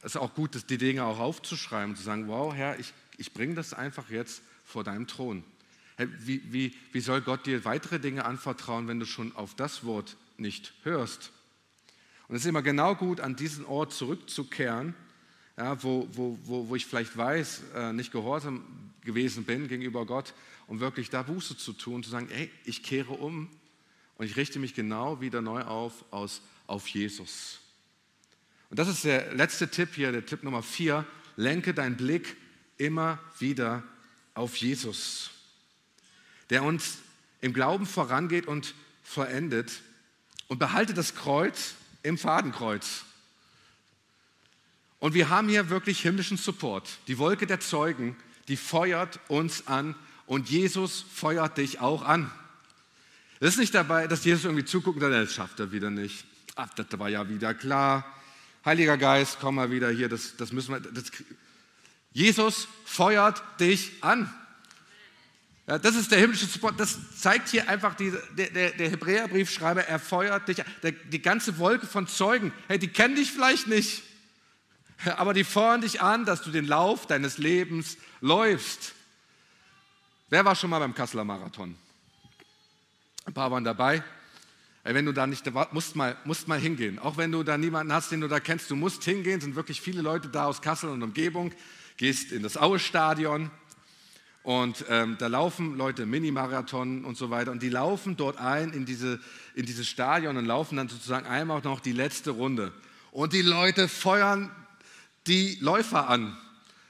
Es 0.00 0.14
ist 0.14 0.16
auch 0.16 0.34
gut, 0.34 0.70
die 0.70 0.78
Dinge 0.78 1.04
auch 1.04 1.18
aufzuschreiben 1.18 1.90
und 1.90 1.96
zu 1.96 2.02
sagen, 2.02 2.28
wow, 2.28 2.52
Herr, 2.52 2.78
ich, 2.78 2.92
ich 3.16 3.32
bringe 3.32 3.54
das 3.54 3.72
einfach 3.72 4.10
jetzt 4.10 4.42
vor 4.64 4.84
deinem 4.84 5.06
Thron. 5.06 5.44
Wie, 5.96 6.42
wie, 6.52 6.74
wie 6.92 7.00
soll 7.00 7.20
Gott 7.20 7.46
dir 7.46 7.64
weitere 7.64 7.98
Dinge 7.98 8.24
anvertrauen, 8.24 8.86
wenn 8.88 9.00
du 9.00 9.06
schon 9.06 9.34
auf 9.34 9.54
das 9.54 9.84
Wort 9.84 10.16
nicht 10.36 10.74
hörst? 10.82 11.32
Und 12.28 12.36
es 12.36 12.42
ist 12.42 12.48
immer 12.48 12.62
genau 12.62 12.94
gut, 12.94 13.20
an 13.20 13.36
diesen 13.36 13.64
Ort 13.64 13.92
zurückzukehren, 13.92 14.94
ja, 15.56 15.82
wo, 15.82 16.08
wo, 16.12 16.38
wo, 16.44 16.68
wo 16.68 16.76
ich 16.76 16.86
vielleicht 16.86 17.16
weiß, 17.16 17.62
äh, 17.74 17.92
nicht 17.92 18.12
gehorsam 18.12 18.64
gewesen 19.02 19.44
bin 19.44 19.66
gegenüber 19.66 20.06
Gott, 20.06 20.34
um 20.66 20.80
wirklich 20.80 21.10
da 21.10 21.22
Buße 21.22 21.56
zu 21.56 21.72
tun, 21.72 22.04
zu 22.04 22.10
sagen, 22.10 22.28
hey, 22.30 22.50
ich 22.64 22.82
kehre 22.82 23.12
um 23.14 23.48
und 24.16 24.26
ich 24.26 24.36
richte 24.36 24.58
mich 24.58 24.74
genau 24.74 25.20
wieder 25.20 25.40
neu 25.40 25.62
auf 25.62 26.04
aus, 26.12 26.42
auf 26.66 26.86
Jesus. 26.88 27.60
Und 28.70 28.78
das 28.78 28.88
ist 28.88 29.04
der 29.04 29.34
letzte 29.34 29.68
Tipp 29.68 29.90
hier, 29.94 30.12
der 30.12 30.26
Tipp 30.26 30.42
Nummer 30.42 30.62
vier. 30.62 31.06
Lenke 31.36 31.72
deinen 31.74 31.96
Blick 31.96 32.36
immer 32.76 33.18
wieder 33.38 33.82
auf 34.34 34.56
Jesus, 34.56 35.30
der 36.50 36.62
uns 36.62 36.98
im 37.40 37.52
Glauben 37.52 37.86
vorangeht 37.86 38.46
und 38.46 38.74
verendet. 39.02 39.80
Und 40.48 40.58
behalte 40.58 40.94
das 40.94 41.14
Kreuz 41.14 41.74
im 42.02 42.16
Fadenkreuz. 42.16 43.04
Und 44.98 45.14
wir 45.14 45.28
haben 45.28 45.48
hier 45.48 45.68
wirklich 45.68 46.00
himmlischen 46.00 46.38
Support. 46.38 46.88
Die 47.06 47.18
Wolke 47.18 47.46
der 47.46 47.60
Zeugen, 47.60 48.16
die 48.48 48.56
feuert 48.56 49.20
uns 49.28 49.66
an 49.66 49.94
und 50.26 50.48
Jesus 50.48 51.04
feuert 51.12 51.58
dich 51.58 51.80
auch 51.80 52.02
an. 52.02 52.30
Es 53.40 53.50
ist 53.50 53.58
nicht 53.58 53.74
dabei, 53.74 54.06
dass 54.06 54.24
Jesus 54.24 54.44
irgendwie 54.44 54.64
zuguckt 54.64 54.96
und 54.96 55.02
sagt, 55.02 55.14
das 55.14 55.34
schafft 55.34 55.60
er 55.60 55.70
wieder 55.70 55.90
nicht. 55.90 56.24
Ach, 56.56 56.72
das 56.74 56.86
war 56.98 57.08
ja 57.08 57.28
wieder 57.28 57.54
klar. 57.54 58.04
Heiliger 58.68 58.98
Geist, 58.98 59.38
komm 59.40 59.54
mal 59.54 59.70
wieder 59.70 59.88
hier, 59.88 60.10
das, 60.10 60.36
das 60.36 60.52
müssen 60.52 60.74
wir. 60.74 60.80
Das, 60.80 61.04
Jesus 62.12 62.68
feuert 62.84 63.42
dich 63.58 63.92
an. 64.02 64.30
Ja, 65.66 65.78
das 65.78 65.94
ist 65.94 66.12
der 66.12 66.18
himmlische 66.18 66.44
Support. 66.44 66.78
Das 66.78 66.98
zeigt 67.18 67.48
hier 67.48 67.66
einfach 67.70 67.94
die, 67.94 68.12
der, 68.36 68.50
der, 68.50 68.70
der 68.72 68.90
Hebräerbriefschreiber, 68.90 69.84
er 69.84 69.98
feuert 69.98 70.48
dich 70.48 70.60
an. 70.60 70.70
Der, 70.82 70.92
die 70.92 71.22
ganze 71.22 71.56
Wolke 71.56 71.86
von 71.86 72.08
Zeugen, 72.08 72.52
hey, 72.66 72.78
die 72.78 72.88
kennen 72.88 73.16
dich 73.16 73.32
vielleicht 73.32 73.68
nicht, 73.68 74.02
aber 75.16 75.32
die 75.32 75.44
feuern 75.44 75.80
dich 75.80 76.02
an, 76.02 76.26
dass 76.26 76.42
du 76.42 76.50
den 76.50 76.66
Lauf 76.66 77.06
deines 77.06 77.38
Lebens 77.38 77.96
läufst. 78.20 78.92
Wer 80.28 80.44
war 80.44 80.54
schon 80.54 80.68
mal 80.68 80.80
beim 80.80 80.94
Kasseler 80.94 81.24
Marathon? 81.24 81.74
Ein 83.24 83.32
paar 83.32 83.50
waren 83.50 83.64
dabei. 83.64 84.04
Wenn 84.94 85.04
du 85.04 85.12
da 85.12 85.26
nicht, 85.26 85.44
musst 85.72 85.96
mal, 85.96 86.16
musst 86.24 86.48
mal 86.48 86.58
hingehen. 86.58 86.98
Auch 86.98 87.16
wenn 87.16 87.30
du 87.30 87.42
da 87.42 87.58
niemanden 87.58 87.92
hast, 87.92 88.10
den 88.10 88.20
du 88.20 88.28
da 88.28 88.40
kennst, 88.40 88.70
du 88.70 88.76
musst 88.76 89.04
hingehen. 89.04 89.40
Sind 89.40 89.54
wirklich 89.54 89.80
viele 89.80 90.02
Leute 90.02 90.28
da 90.28 90.46
aus 90.46 90.62
Kassel 90.62 90.90
und 90.90 91.02
Umgebung. 91.02 91.52
Gehst 91.96 92.32
in 92.32 92.42
das 92.42 92.56
Aue-Stadion 92.56 93.50
und 94.48 94.86
ähm, 94.88 95.16
da 95.18 95.26
laufen 95.26 95.76
Leute 95.76 96.06
Mini-Marathon 96.06 97.04
und 97.04 97.18
so 97.18 97.28
weiter. 97.28 97.50
Und 97.50 97.62
die 97.62 97.68
laufen 97.68 98.16
dort 98.16 98.38
ein 98.38 98.72
in, 98.72 98.86
diese, 98.86 99.20
in 99.54 99.66
dieses 99.66 99.86
Stadion 99.86 100.38
und 100.38 100.46
laufen 100.46 100.76
dann 100.76 100.88
sozusagen 100.88 101.26
einmal 101.26 101.60
noch 101.60 101.80
die 101.80 101.92
letzte 101.92 102.30
Runde. 102.30 102.72
Und 103.10 103.34
die 103.34 103.42
Leute 103.42 103.88
feuern 103.88 104.50
die 105.26 105.58
Läufer 105.60 106.08
an, 106.08 106.34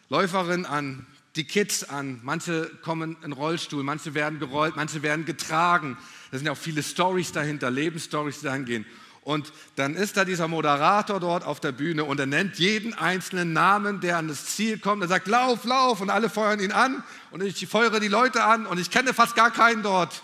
Läuferinnen 0.09 0.67
an, 0.67 1.05
die 1.39 1.45
Kids 1.45 1.85
an. 1.85 2.21
Manche 2.25 2.69
kommen 2.83 3.17
in 3.25 3.33
Rollstuhl, 3.33 3.85
manche 3.85 4.13
werden 4.13 4.41
gerollt, 4.41 4.77
manche 4.77 5.03
werden 5.03 5.25
getragen. 5.25 5.97
Da 6.31 6.37
sind 6.37 6.47
ja 6.47 6.53
auch 6.53 6.59
viele 6.59 6.83
Stories 6.83 7.33
dahinter, 7.33 7.71
Lebensstories, 7.71 8.41
die 8.41 8.47
dahin 8.47 8.65
gehen. 8.65 8.85
Und 9.23 9.53
dann 9.77 9.95
ist 9.95 10.17
da 10.17 10.25
dieser 10.25 10.49
Moderator 10.49 11.21
dort 11.21 11.45
auf 11.45 11.61
der 11.61 11.73
Bühne 11.73 12.05
und 12.05 12.19
er 12.19 12.27
nennt 12.27 12.59
jeden 12.59 12.95
einzelnen 12.95 13.53
Namen, 13.53 14.01
der 14.01 14.17
an 14.17 14.27
das 14.27 14.47
Ziel 14.47 14.79
kommt. 14.79 15.03
Er 15.03 15.09
sagt, 15.09 15.29
lauf, 15.29 15.65
lauf 15.65 16.01
und 16.01 16.11
alle 16.11 16.29
feuern 16.29 16.61
ihn 16.61 16.73
an 16.73 17.05
und 17.31 17.43
ich 17.43 17.67
feuere 17.67 18.01
die 18.01 18.09
Leute 18.09 18.43
an 18.43 18.67
und 18.67 18.79
ich 18.79 18.91
kenne 18.91 19.15
fast 19.15 19.37
gar 19.37 19.51
keinen 19.51 19.83
dort. 19.83 20.23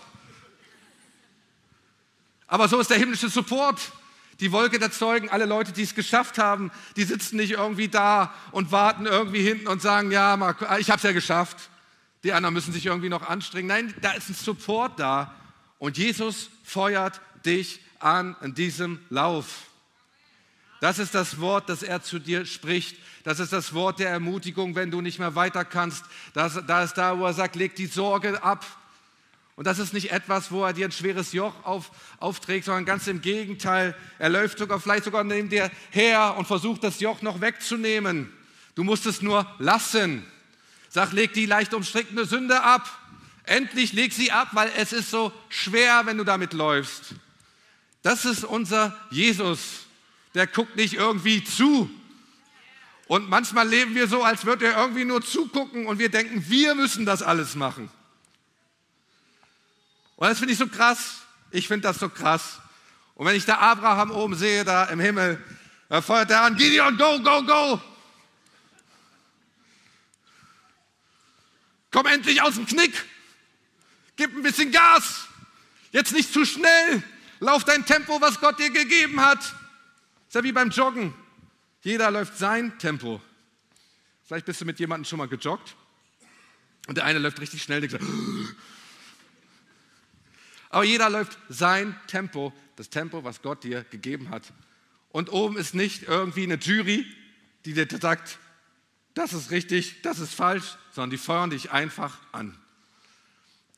Aber 2.47 2.67
so 2.67 2.79
ist 2.79 2.89
der 2.89 2.97
himmlische 2.97 3.29
Support. 3.29 3.79
Die 4.39 4.51
Wolke 4.51 4.79
der 4.79 4.91
Zeugen, 4.91 5.29
alle 5.29 5.45
Leute, 5.45 5.71
die 5.71 5.83
es 5.83 5.95
geschafft 5.95 6.37
haben, 6.37 6.71
die 6.97 7.03
sitzen 7.03 7.37
nicht 7.37 7.51
irgendwie 7.51 7.87
da 7.87 8.33
und 8.51 8.71
warten 8.71 9.05
irgendwie 9.05 9.41
hinten 9.41 9.67
und 9.67 9.81
sagen, 9.81 10.11
ja, 10.11 10.35
ich 10.77 10.89
habe 10.89 10.97
es 10.97 11.03
ja 11.03 11.11
geschafft. 11.13 11.69
Die 12.23 12.33
anderen 12.33 12.53
müssen 12.53 12.73
sich 12.73 12.85
irgendwie 12.85 13.09
noch 13.09 13.27
anstrengen. 13.27 13.67
Nein, 13.67 13.93
da 14.01 14.11
ist 14.11 14.29
ein 14.29 14.35
Support 14.35 14.99
da 14.99 15.33
und 15.77 15.97
Jesus 15.97 16.49
feuert 16.63 17.21
dich 17.45 17.79
an 17.99 18.35
in 18.41 18.53
diesem 18.53 18.99
Lauf. 19.09 19.67
Das 20.81 20.99
ist 20.99 21.15
das 21.15 21.39
Wort, 21.39 21.69
das 21.69 21.83
er 21.83 22.03
zu 22.03 22.19
dir 22.19 22.45
spricht. 22.45 22.97
Das 23.23 23.39
ist 23.39 23.53
das 23.53 23.73
Wort 23.73 23.99
der 23.99 24.09
Ermutigung, 24.09 24.75
wenn 24.75 24.91
du 24.91 25.01
nicht 25.01 25.19
mehr 25.19 25.35
weiter 25.35 25.63
kannst. 25.63 26.03
Da 26.33 26.47
ist 26.83 26.97
da, 26.97 27.17
wo 27.17 27.25
er 27.25 27.33
sagt, 27.33 27.55
leg 27.55 27.75
die 27.75 27.87
Sorge 27.87 28.43
ab. 28.43 28.65
Und 29.55 29.67
das 29.67 29.79
ist 29.79 29.93
nicht 29.93 30.11
etwas, 30.11 30.51
wo 30.51 30.65
er 30.65 30.73
dir 30.73 30.85
ein 30.85 30.91
schweres 30.91 31.31
Joch 31.31 31.53
auf, 31.63 31.91
aufträgt, 32.19 32.65
sondern 32.65 32.85
ganz 32.85 33.07
im 33.07 33.21
Gegenteil. 33.21 33.95
Er 34.19 34.29
läuft 34.29 34.57
sogar, 34.57 34.81
vielleicht 34.81 35.05
sogar 35.05 35.23
neben 35.23 35.49
dir 35.49 35.71
her 35.91 36.35
und 36.37 36.45
versucht, 36.45 36.83
das 36.83 36.99
Joch 36.99 37.21
noch 37.21 37.39
wegzunehmen. 37.39 38.31
Du 38.75 38.83
musst 38.83 39.05
es 39.05 39.21
nur 39.21 39.49
lassen. 39.59 40.25
Sag, 40.89 41.13
leg 41.13 41.33
die 41.33 41.45
leicht 41.45 41.73
umstrickende 41.73 42.25
Sünde 42.25 42.61
ab. 42.63 42.85
Endlich 43.43 43.93
leg 43.93 44.11
sie 44.11 44.31
ab, 44.31 44.49
weil 44.51 44.71
es 44.75 44.91
ist 44.91 45.09
so 45.09 45.31
schwer, 45.47 46.05
wenn 46.05 46.17
du 46.17 46.25
damit 46.25 46.51
läufst. 46.51 47.15
Das 48.01 48.25
ist 48.25 48.43
unser 48.43 48.97
Jesus. 49.09 49.85
Der 50.33 50.47
guckt 50.47 50.75
nicht 50.75 50.95
irgendwie 50.95 51.43
zu. 51.43 51.89
Und 53.07 53.29
manchmal 53.29 53.69
leben 53.69 53.95
wir 53.95 54.07
so, 54.07 54.23
als 54.23 54.45
würde 54.45 54.65
er 54.65 54.77
irgendwie 54.77 55.05
nur 55.05 55.21
zugucken 55.21 55.85
und 55.85 55.99
wir 55.99 56.09
denken, 56.09 56.43
wir 56.49 56.75
müssen 56.75 57.05
das 57.05 57.21
alles 57.21 57.55
machen. 57.55 57.89
Und 60.15 60.27
das 60.27 60.39
finde 60.39 60.53
ich 60.53 60.59
so 60.59 60.67
krass. 60.67 61.21
Ich 61.51 61.67
finde 61.67 61.87
das 61.87 61.99
so 61.99 62.09
krass. 62.09 62.59
Und 63.15 63.25
wenn 63.25 63.35
ich 63.35 63.45
da 63.45 63.57
Abraham 63.57 64.11
oben 64.11 64.35
sehe, 64.35 64.63
da 64.63 64.85
im 64.85 64.99
Himmel, 64.99 65.41
da 65.89 66.01
feuert 66.01 66.31
er 66.31 66.41
an, 66.41 66.55
Gideon, 66.55 66.97
go, 66.97 67.19
go, 67.21 67.43
go. 67.43 67.81
Komm 71.91 72.07
endlich 72.07 72.41
aus 72.41 72.55
dem 72.55 72.65
Knick. 72.65 72.93
Gib 74.17 74.35
ein 74.35 74.43
bisschen 74.43 74.71
Gas. 74.71 75.27
Jetzt 75.91 76.11
nicht 76.11 76.31
zu 76.33 76.45
schnell. 76.45 77.03
Lauf 77.39 77.63
dein 77.63 77.85
Tempo, 77.85 78.19
was 78.19 78.39
Gott 78.39 78.59
dir 78.59 78.69
gegeben 78.69 79.21
hat. 79.21 79.39
Ist 79.39 80.35
ja 80.35 80.43
wie 80.43 80.51
beim 80.51 80.69
Joggen. 80.69 81.13
Jeder 81.81 82.11
läuft 82.11 82.37
sein 82.37 82.77
Tempo. 82.79 83.21
Vielleicht 84.25 84.45
bist 84.45 84.59
du 84.59 84.65
mit 84.65 84.79
jemandem 84.79 85.05
schon 85.05 85.19
mal 85.19 85.27
gejoggt 85.27 85.75
und 86.87 86.97
der 86.97 87.05
eine 87.05 87.19
läuft 87.19 87.39
richtig 87.39 87.61
schnell. 87.61 87.81
Der 87.81 87.91
sagt, 87.91 88.03
aber 90.75 90.83
jeder 90.83 91.09
läuft 91.09 91.37
sein 91.47 91.97
Tempo, 92.05 92.51
das 92.75 92.89
Tempo, 92.89 93.23
was 93.23 93.41
Gott 93.41 93.63
dir 93.63 93.85
gegeben 93.85 94.29
hat. 94.29 94.43
Und 95.07 95.31
oben 95.31 95.55
ist 95.55 95.73
nicht 95.73 96.03
irgendwie 96.03 96.43
eine 96.43 96.55
Jury, 96.55 97.05
die 97.63 97.71
dir 97.71 97.87
sagt, 97.97 98.39
das 99.13 99.31
ist 99.31 99.51
richtig, 99.51 100.01
das 100.01 100.19
ist 100.19 100.33
falsch, 100.33 100.75
sondern 100.91 101.11
die 101.11 101.17
feuern 101.17 101.49
dich 101.49 101.71
einfach 101.71 102.17
an. 102.33 102.57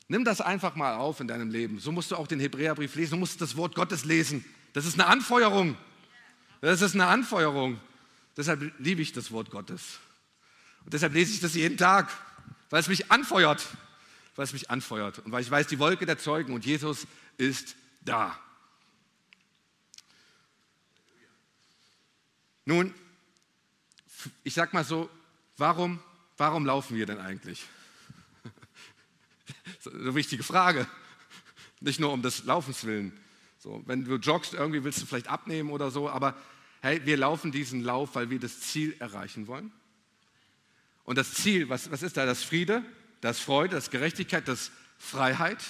Nimm 0.08 0.24
das 0.24 0.40
einfach 0.40 0.74
mal 0.74 0.96
auf 0.96 1.20
in 1.20 1.28
deinem 1.28 1.50
Leben. 1.50 1.78
So 1.78 1.92
musst 1.92 2.10
du 2.10 2.16
auch 2.16 2.26
den 2.26 2.40
Hebräerbrief 2.40 2.96
lesen, 2.96 3.12
du 3.12 3.18
musst 3.18 3.40
das 3.40 3.56
Wort 3.56 3.76
Gottes 3.76 4.04
lesen. 4.04 4.44
Das 4.72 4.84
ist 4.84 4.94
eine 4.94 5.06
Anfeuerung. 5.06 5.76
Das 6.62 6.82
ist 6.82 6.94
eine 6.94 7.06
Anfeuerung. 7.06 7.78
Deshalb 8.36 8.72
liebe 8.80 9.02
ich 9.02 9.12
das 9.12 9.30
Wort 9.30 9.52
Gottes. 9.52 10.00
Und 10.84 10.94
deshalb 10.94 11.14
lese 11.14 11.32
ich 11.32 11.38
das 11.38 11.54
jeden 11.54 11.78
Tag, 11.78 12.10
weil 12.70 12.80
es 12.80 12.88
mich 12.88 13.12
anfeuert 13.12 13.64
es 14.44 14.52
mich 14.52 14.70
anfeuert 14.70 15.18
und 15.20 15.32
weil 15.32 15.42
ich 15.42 15.50
weiß, 15.50 15.66
die 15.66 15.78
Wolke 15.78 16.06
der 16.06 16.18
Zeugen 16.18 16.52
und 16.54 16.64
Jesus 16.64 17.06
ist 17.36 17.76
da. 18.02 18.38
Nun, 22.64 22.92
ich 24.44 24.54
sag 24.54 24.74
mal 24.74 24.84
so, 24.84 25.08
warum, 25.56 26.00
warum 26.36 26.66
laufen 26.66 26.96
wir 26.96 27.06
denn 27.06 27.18
eigentlich? 27.18 27.64
Ist 29.78 29.88
eine 29.88 30.14
wichtige 30.14 30.42
Frage. 30.42 30.86
Nicht 31.80 31.98
nur 31.98 32.12
um 32.12 32.20
des 32.20 32.44
Laufens 32.44 32.84
willen. 32.84 33.18
So, 33.58 33.82
wenn 33.86 34.04
du 34.04 34.16
joggst, 34.16 34.54
irgendwie 34.54 34.84
willst 34.84 35.00
du 35.00 35.06
vielleicht 35.06 35.28
abnehmen 35.28 35.70
oder 35.70 35.90
so, 35.90 36.10
aber 36.10 36.36
hey, 36.80 37.04
wir 37.04 37.16
laufen 37.16 37.52
diesen 37.52 37.82
Lauf, 37.82 38.14
weil 38.14 38.30
wir 38.30 38.38
das 38.38 38.60
Ziel 38.60 38.94
erreichen 38.98 39.46
wollen. 39.46 39.72
Und 41.04 41.16
das 41.16 41.32
Ziel, 41.32 41.68
was, 41.68 41.90
was 41.90 42.02
ist 42.02 42.16
da? 42.16 42.26
Das 42.26 42.42
Friede, 42.42 42.84
das 43.20 43.40
Freude, 43.40 43.74
das 43.74 43.90
Gerechtigkeit, 43.90 44.46
das 44.48 44.70
Freiheit. 44.98 45.62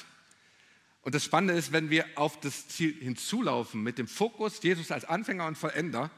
Und 1.02 1.14
das 1.14 1.24
Spannende 1.24 1.54
ist, 1.54 1.72
wenn 1.72 1.90
wir 1.90 2.04
auf 2.16 2.40
das 2.40 2.68
Ziel 2.68 2.94
hinzulaufen 2.94 3.82
mit 3.82 3.98
dem 3.98 4.08
Fokus 4.08 4.62
Jesus 4.62 4.90
als 4.90 5.04
Anfänger 5.04 5.46
und 5.46 5.56
Vollender, 5.56 6.10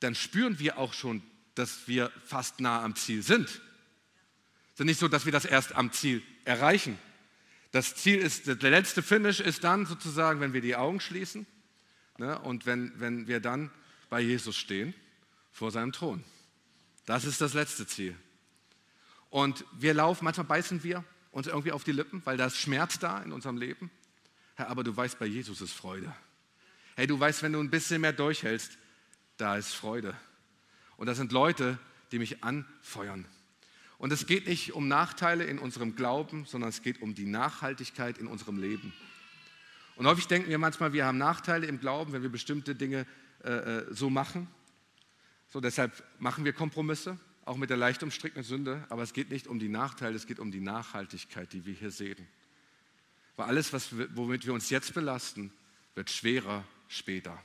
dann 0.00 0.14
spüren 0.14 0.58
wir 0.58 0.78
auch 0.78 0.94
schon, 0.94 1.22
dass 1.54 1.86
wir 1.86 2.10
fast 2.24 2.60
nah 2.60 2.82
am 2.82 2.96
Ziel 2.96 3.22
sind. 3.22 3.48
Es 4.74 4.80
ist 4.80 4.86
nicht 4.86 5.00
so, 5.00 5.08
dass 5.08 5.26
wir 5.26 5.32
das 5.32 5.44
erst 5.44 5.74
am 5.74 5.92
Ziel 5.92 6.22
erreichen. 6.44 6.98
Das 7.72 7.94
Ziel 7.94 8.18
ist, 8.18 8.46
der 8.46 8.70
letzte 8.70 9.02
Finish 9.02 9.40
ist 9.40 9.62
dann 9.62 9.86
sozusagen, 9.86 10.40
wenn 10.40 10.52
wir 10.52 10.60
die 10.60 10.76
Augen 10.76 11.00
schließen 11.00 11.46
ne, 12.18 12.38
und 12.40 12.66
wenn, 12.66 12.92
wenn 12.98 13.26
wir 13.28 13.40
dann 13.40 13.70
bei 14.08 14.20
Jesus 14.20 14.56
stehen, 14.56 14.94
vor 15.52 15.70
seinem 15.70 15.92
Thron. 15.92 16.24
Das 17.06 17.24
ist 17.24 17.40
das 17.40 17.54
letzte 17.54 17.86
Ziel. 17.86 18.16
Und 19.30 19.64
wir 19.72 19.94
laufen, 19.94 20.24
manchmal 20.24 20.46
beißen 20.46 20.82
wir 20.82 21.04
uns 21.30 21.46
irgendwie 21.46 21.72
auf 21.72 21.84
die 21.84 21.92
Lippen, 21.92 22.20
weil 22.24 22.36
da 22.36 22.46
ist 22.46 22.56
Schmerz 22.56 22.98
da 22.98 23.22
in 23.22 23.32
unserem 23.32 23.56
Leben. 23.56 23.90
Herr, 24.56 24.68
aber 24.68 24.84
du 24.84 24.94
weißt, 24.94 25.18
bei 25.18 25.26
Jesus 25.26 25.60
ist 25.60 25.72
Freude. 25.72 26.14
Hey, 26.96 27.06
du 27.06 27.18
weißt, 27.18 27.42
wenn 27.42 27.52
du 27.52 27.60
ein 27.60 27.70
bisschen 27.70 28.00
mehr 28.00 28.12
durchhältst, 28.12 28.76
da 29.36 29.56
ist 29.56 29.72
Freude. 29.72 30.14
Und 30.96 31.06
das 31.06 31.16
sind 31.16 31.32
Leute, 31.32 31.78
die 32.10 32.18
mich 32.18 32.42
anfeuern. 32.42 33.24
Und 33.98 34.12
es 34.12 34.26
geht 34.26 34.48
nicht 34.48 34.72
um 34.72 34.88
Nachteile 34.88 35.44
in 35.44 35.58
unserem 35.58 35.94
Glauben, 35.94 36.44
sondern 36.46 36.68
es 36.70 36.82
geht 36.82 37.00
um 37.00 37.14
die 37.14 37.26
Nachhaltigkeit 37.26 38.18
in 38.18 38.26
unserem 38.26 38.58
Leben. 38.58 38.92
Und 39.96 40.06
häufig 40.06 40.26
denken 40.26 40.48
wir 40.48 40.58
manchmal, 40.58 40.92
wir 40.92 41.04
haben 41.04 41.18
Nachteile 41.18 41.66
im 41.66 41.78
Glauben, 41.78 42.12
wenn 42.12 42.22
wir 42.22 42.30
bestimmte 42.30 42.74
Dinge 42.74 43.06
äh, 43.44 43.50
äh 43.50 43.94
so 43.94 44.10
machen. 44.10 44.48
So, 45.48 45.60
deshalb 45.60 46.02
machen 46.18 46.44
wir 46.44 46.52
Kompromisse 46.52 47.18
auch 47.50 47.56
mit 47.56 47.68
der 47.68 47.76
leicht 47.76 48.04
umstrickten 48.04 48.44
Sünde, 48.44 48.86
aber 48.90 49.02
es 49.02 49.12
geht 49.12 49.28
nicht 49.28 49.48
um 49.48 49.58
die 49.58 49.68
Nachteile, 49.68 50.14
es 50.14 50.28
geht 50.28 50.38
um 50.38 50.52
die 50.52 50.60
Nachhaltigkeit, 50.60 51.52
die 51.52 51.66
wir 51.66 51.74
hier 51.74 51.90
sehen. 51.90 52.28
Weil 53.34 53.46
alles, 53.46 53.72
was, 53.72 53.88
womit 54.14 54.46
wir 54.46 54.54
uns 54.54 54.70
jetzt 54.70 54.94
belasten, 54.94 55.52
wird 55.96 56.10
schwerer 56.10 56.62
später. 56.86 57.36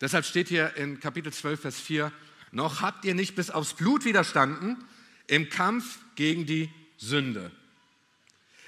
Deshalb 0.00 0.24
steht 0.24 0.48
hier 0.48 0.74
in 0.76 0.98
Kapitel 0.98 1.30
12, 1.30 1.60
Vers 1.60 1.78
4, 1.78 2.10
noch 2.52 2.80
habt 2.80 3.04
ihr 3.04 3.14
nicht 3.14 3.34
bis 3.34 3.50
aufs 3.50 3.74
Blut 3.74 4.06
widerstanden 4.06 4.82
im 5.26 5.50
Kampf 5.50 5.98
gegen 6.14 6.46
die 6.46 6.70
Sünde. 6.96 7.50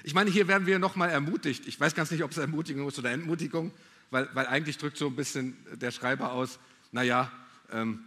Ich 0.03 0.13
meine, 0.13 0.29
hier 0.29 0.47
werden 0.47 0.67
wir 0.67 0.77
nochmal 0.77 1.09
ermutigt. 1.09 1.67
Ich 1.67 1.79
weiß 1.79 1.95
ganz 1.95 2.11
nicht, 2.11 2.23
ob 2.23 2.29
es 2.29 2.37
Ermutigung 2.37 2.87
ist 2.87 2.99
oder 2.99 3.09
Entmutigung, 3.09 3.71
weil, 4.11 4.29
weil 4.35 4.45
eigentlich 4.45 4.77
drückt 4.77 4.97
so 4.97 5.07
ein 5.07 5.15
bisschen 5.15 5.57
der 5.73 5.89
Schreiber 5.89 6.33
aus, 6.33 6.59
naja, 6.91 7.31
ähm, 7.71 8.03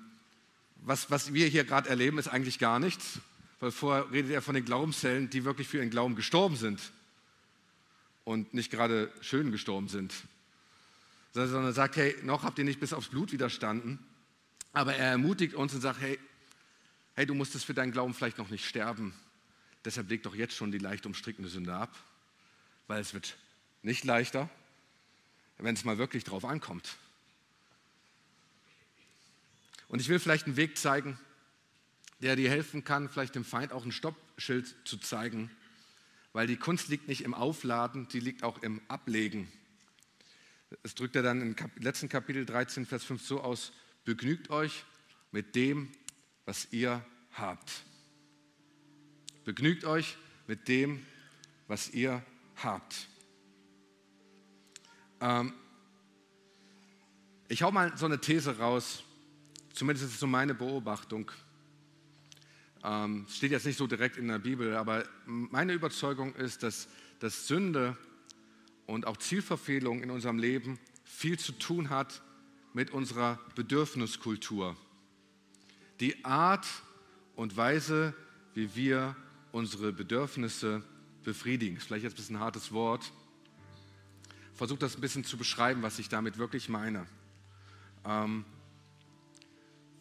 was, 0.78 1.10
was 1.10 1.34
wir 1.34 1.46
hier 1.48 1.64
gerade 1.64 1.88
erleben, 1.88 2.18
ist 2.18 2.28
eigentlich 2.28 2.58
gar 2.58 2.78
nichts, 2.78 3.20
weil 3.60 3.70
vorher 3.70 4.10
redet 4.10 4.30
er 4.32 4.42
von 4.42 4.54
den 4.54 4.64
Glaubenszellen, 4.64 5.30
die 5.30 5.44
wirklich 5.44 5.68
für 5.68 5.78
ihren 5.78 5.90
Glauben 5.90 6.16
gestorben 6.16 6.56
sind 6.56 6.80
und 8.24 8.54
nicht 8.54 8.70
gerade 8.70 9.12
schön 9.20 9.50
gestorben 9.50 9.88
sind, 9.88 10.14
sondern 11.32 11.64
er 11.64 11.72
sagt, 11.72 11.96
hey, 11.96 12.16
noch 12.22 12.42
habt 12.42 12.58
ihr 12.58 12.64
nicht 12.64 12.80
bis 12.80 12.92
aufs 12.92 13.08
Blut 13.08 13.32
widerstanden, 13.32 13.98
aber 14.72 14.94
er 14.94 15.10
ermutigt 15.10 15.54
uns 15.54 15.74
und 15.74 15.80
sagt, 15.80 16.00
hey, 16.00 16.18
hey, 17.14 17.26
du 17.26 17.34
musstest 17.34 17.64
für 17.64 17.74
deinen 17.74 17.92
Glauben 17.92 18.14
vielleicht 18.14 18.38
noch 18.38 18.50
nicht 18.50 18.66
sterben, 18.66 19.14
deshalb 19.84 20.08
leg 20.08 20.22
doch 20.22 20.34
jetzt 20.34 20.54
schon 20.54 20.70
die 20.70 20.78
leicht 20.78 21.06
umstrickende 21.06 21.50
Sünde 21.50 21.74
ab, 21.74 21.94
weil 22.86 23.00
es 23.00 23.14
wird 23.14 23.36
nicht 23.82 24.04
leichter, 24.04 24.48
wenn 25.58 25.74
es 25.74 25.84
mal 25.84 25.98
wirklich 25.98 26.24
drauf 26.24 26.44
ankommt. 26.44 26.96
Und 29.88 30.00
ich 30.00 30.08
will 30.08 30.18
vielleicht 30.18 30.46
einen 30.46 30.56
Weg 30.56 30.78
zeigen, 30.78 31.18
der 32.20 32.36
dir 32.36 32.50
helfen 32.50 32.84
kann, 32.84 33.08
vielleicht 33.08 33.34
dem 33.34 33.44
Feind 33.44 33.72
auch 33.72 33.84
ein 33.84 33.92
Stoppschild 33.92 34.74
zu 34.84 34.98
zeigen, 34.98 35.50
weil 36.32 36.46
die 36.46 36.56
Kunst 36.56 36.88
liegt 36.88 37.08
nicht 37.08 37.22
im 37.22 37.34
Aufladen, 37.34 38.08
die 38.08 38.20
liegt 38.20 38.42
auch 38.42 38.62
im 38.62 38.80
Ablegen. 38.88 39.50
Es 40.82 40.94
drückt 40.94 41.16
er 41.16 41.22
dann 41.22 41.40
im 41.40 41.56
letzten 41.80 42.08
Kapitel 42.08 42.44
13, 42.44 42.84
Vers 42.84 43.04
5 43.04 43.22
so 43.22 43.40
aus, 43.40 43.72
begnügt 44.04 44.50
euch 44.50 44.84
mit 45.32 45.54
dem, 45.54 45.90
was 46.44 46.68
ihr 46.72 47.04
habt. 47.32 47.84
Begnügt 49.44 49.84
euch 49.84 50.18
mit 50.46 50.68
dem, 50.68 51.06
was 51.68 51.90
ihr 51.90 52.22
habt. 52.56 53.08
Ähm, 55.20 55.54
ich 57.48 57.62
hau 57.62 57.70
mal 57.70 57.96
so 57.96 58.04
eine 58.04 58.20
These 58.20 58.58
raus, 58.58 59.04
Zumindest 59.78 60.06
ist 60.06 60.14
es 60.14 60.18
so 60.18 60.26
meine 60.26 60.54
Beobachtung. 60.54 61.30
Ähm, 62.82 63.26
steht 63.30 63.52
jetzt 63.52 63.64
nicht 63.64 63.78
so 63.78 63.86
direkt 63.86 64.16
in 64.16 64.26
der 64.26 64.40
Bibel, 64.40 64.74
aber 64.74 65.04
meine 65.24 65.72
Überzeugung 65.72 66.34
ist, 66.34 66.64
dass, 66.64 66.88
dass 67.20 67.46
Sünde 67.46 67.96
und 68.86 69.06
auch 69.06 69.18
Zielverfehlung 69.18 70.02
in 70.02 70.10
unserem 70.10 70.36
Leben 70.36 70.80
viel 71.04 71.38
zu 71.38 71.52
tun 71.52 71.90
hat 71.90 72.22
mit 72.72 72.90
unserer 72.90 73.38
Bedürfniskultur. 73.54 74.76
Die 76.00 76.24
Art 76.24 76.66
und 77.36 77.56
Weise, 77.56 78.14
wie 78.54 78.74
wir 78.74 79.14
unsere 79.52 79.92
Bedürfnisse 79.92 80.82
befriedigen. 81.22 81.76
Ist 81.76 81.86
vielleicht 81.86 82.02
jetzt 82.02 82.14
ein 82.14 82.16
bisschen 82.16 82.36
ein 82.36 82.42
hartes 82.42 82.72
Wort. 82.72 83.12
Versuche 84.54 84.80
das 84.80 84.96
ein 84.96 85.00
bisschen 85.00 85.22
zu 85.22 85.36
beschreiben, 85.36 85.82
was 85.82 86.00
ich 86.00 86.08
damit 86.08 86.36
wirklich 86.36 86.68
meine. 86.68 87.06
Ähm, 88.04 88.44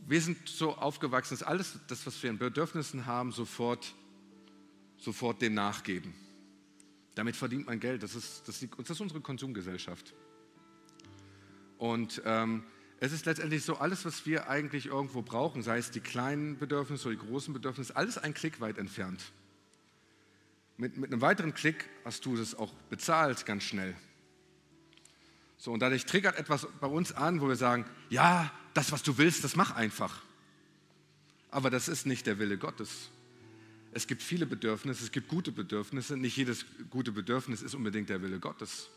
wir 0.07 0.21
sind 0.21 0.47
so 0.47 0.75
aufgewachsen, 0.75 1.37
dass 1.37 1.43
alles, 1.43 1.79
das, 1.87 2.07
was 2.07 2.21
wir 2.23 2.29
an 2.29 2.37
Bedürfnissen 2.37 3.05
haben, 3.05 3.33
sofort, 3.33 3.93
sofort 4.97 5.41
dem 5.41 5.53
nachgeben. 5.53 6.13
Damit 7.15 7.35
verdient 7.35 7.67
man 7.67 7.79
Geld. 7.79 8.03
Das 8.03 8.15
ist, 8.15 8.47
das, 8.47 8.59
das 8.59 8.89
ist 8.89 9.01
unsere 9.01 9.19
Konsumgesellschaft. 9.19 10.13
Und 11.77 12.21
ähm, 12.25 12.63
es 12.99 13.11
ist 13.11 13.25
letztendlich 13.25 13.63
so, 13.63 13.77
alles, 13.77 14.05
was 14.05 14.25
wir 14.25 14.49
eigentlich 14.49 14.85
irgendwo 14.87 15.21
brauchen, 15.21 15.61
sei 15.61 15.77
es 15.77 15.91
die 15.91 15.99
kleinen 15.99 16.57
Bedürfnisse 16.57 17.09
oder 17.09 17.17
die 17.17 17.27
großen 17.27 17.53
Bedürfnisse, 17.53 17.95
alles 17.95 18.17
ein 18.17 18.33
Klick 18.33 18.61
weit 18.61 18.77
entfernt. 18.77 19.21
Mit, 20.77 20.95
mit 20.97 21.11
einem 21.11 21.21
weiteren 21.21 21.53
Klick 21.53 21.89
hast 22.05 22.25
du 22.25 22.37
das 22.37 22.55
auch 22.55 22.73
bezahlt, 22.89 23.45
ganz 23.45 23.63
schnell. 23.63 23.93
So, 25.57 25.71
und 25.73 25.79
dadurch 25.81 26.05
triggert 26.05 26.37
etwas 26.37 26.67
bei 26.79 26.87
uns 26.87 27.11
an, 27.11 27.41
wo 27.41 27.47
wir 27.47 27.55
sagen, 27.55 27.85
ja, 28.09 28.51
das, 28.77 28.91
was 28.91 29.01
du 29.01 29.17
willst, 29.17 29.43
das 29.43 29.55
mach 29.55 29.71
einfach. 29.71 30.21
Aber 31.49 31.69
das 31.69 31.87
ist 31.87 32.05
nicht 32.05 32.27
der 32.27 32.37
Wille 32.37 32.57
Gottes. 32.57 33.09
Es 33.91 34.05
gibt 34.05 34.21
viele 34.21 34.45
Bedürfnisse, 34.45 35.03
es 35.03 35.11
gibt 35.11 35.27
gute 35.27 35.51
Bedürfnisse. 35.51 36.15
Nicht 36.15 36.37
jedes 36.37 36.65
gute 36.91 37.11
Bedürfnis 37.11 37.63
ist 37.63 37.73
unbedingt 37.73 38.09
der 38.09 38.21
Wille 38.21 38.39
Gottes. 38.39 38.89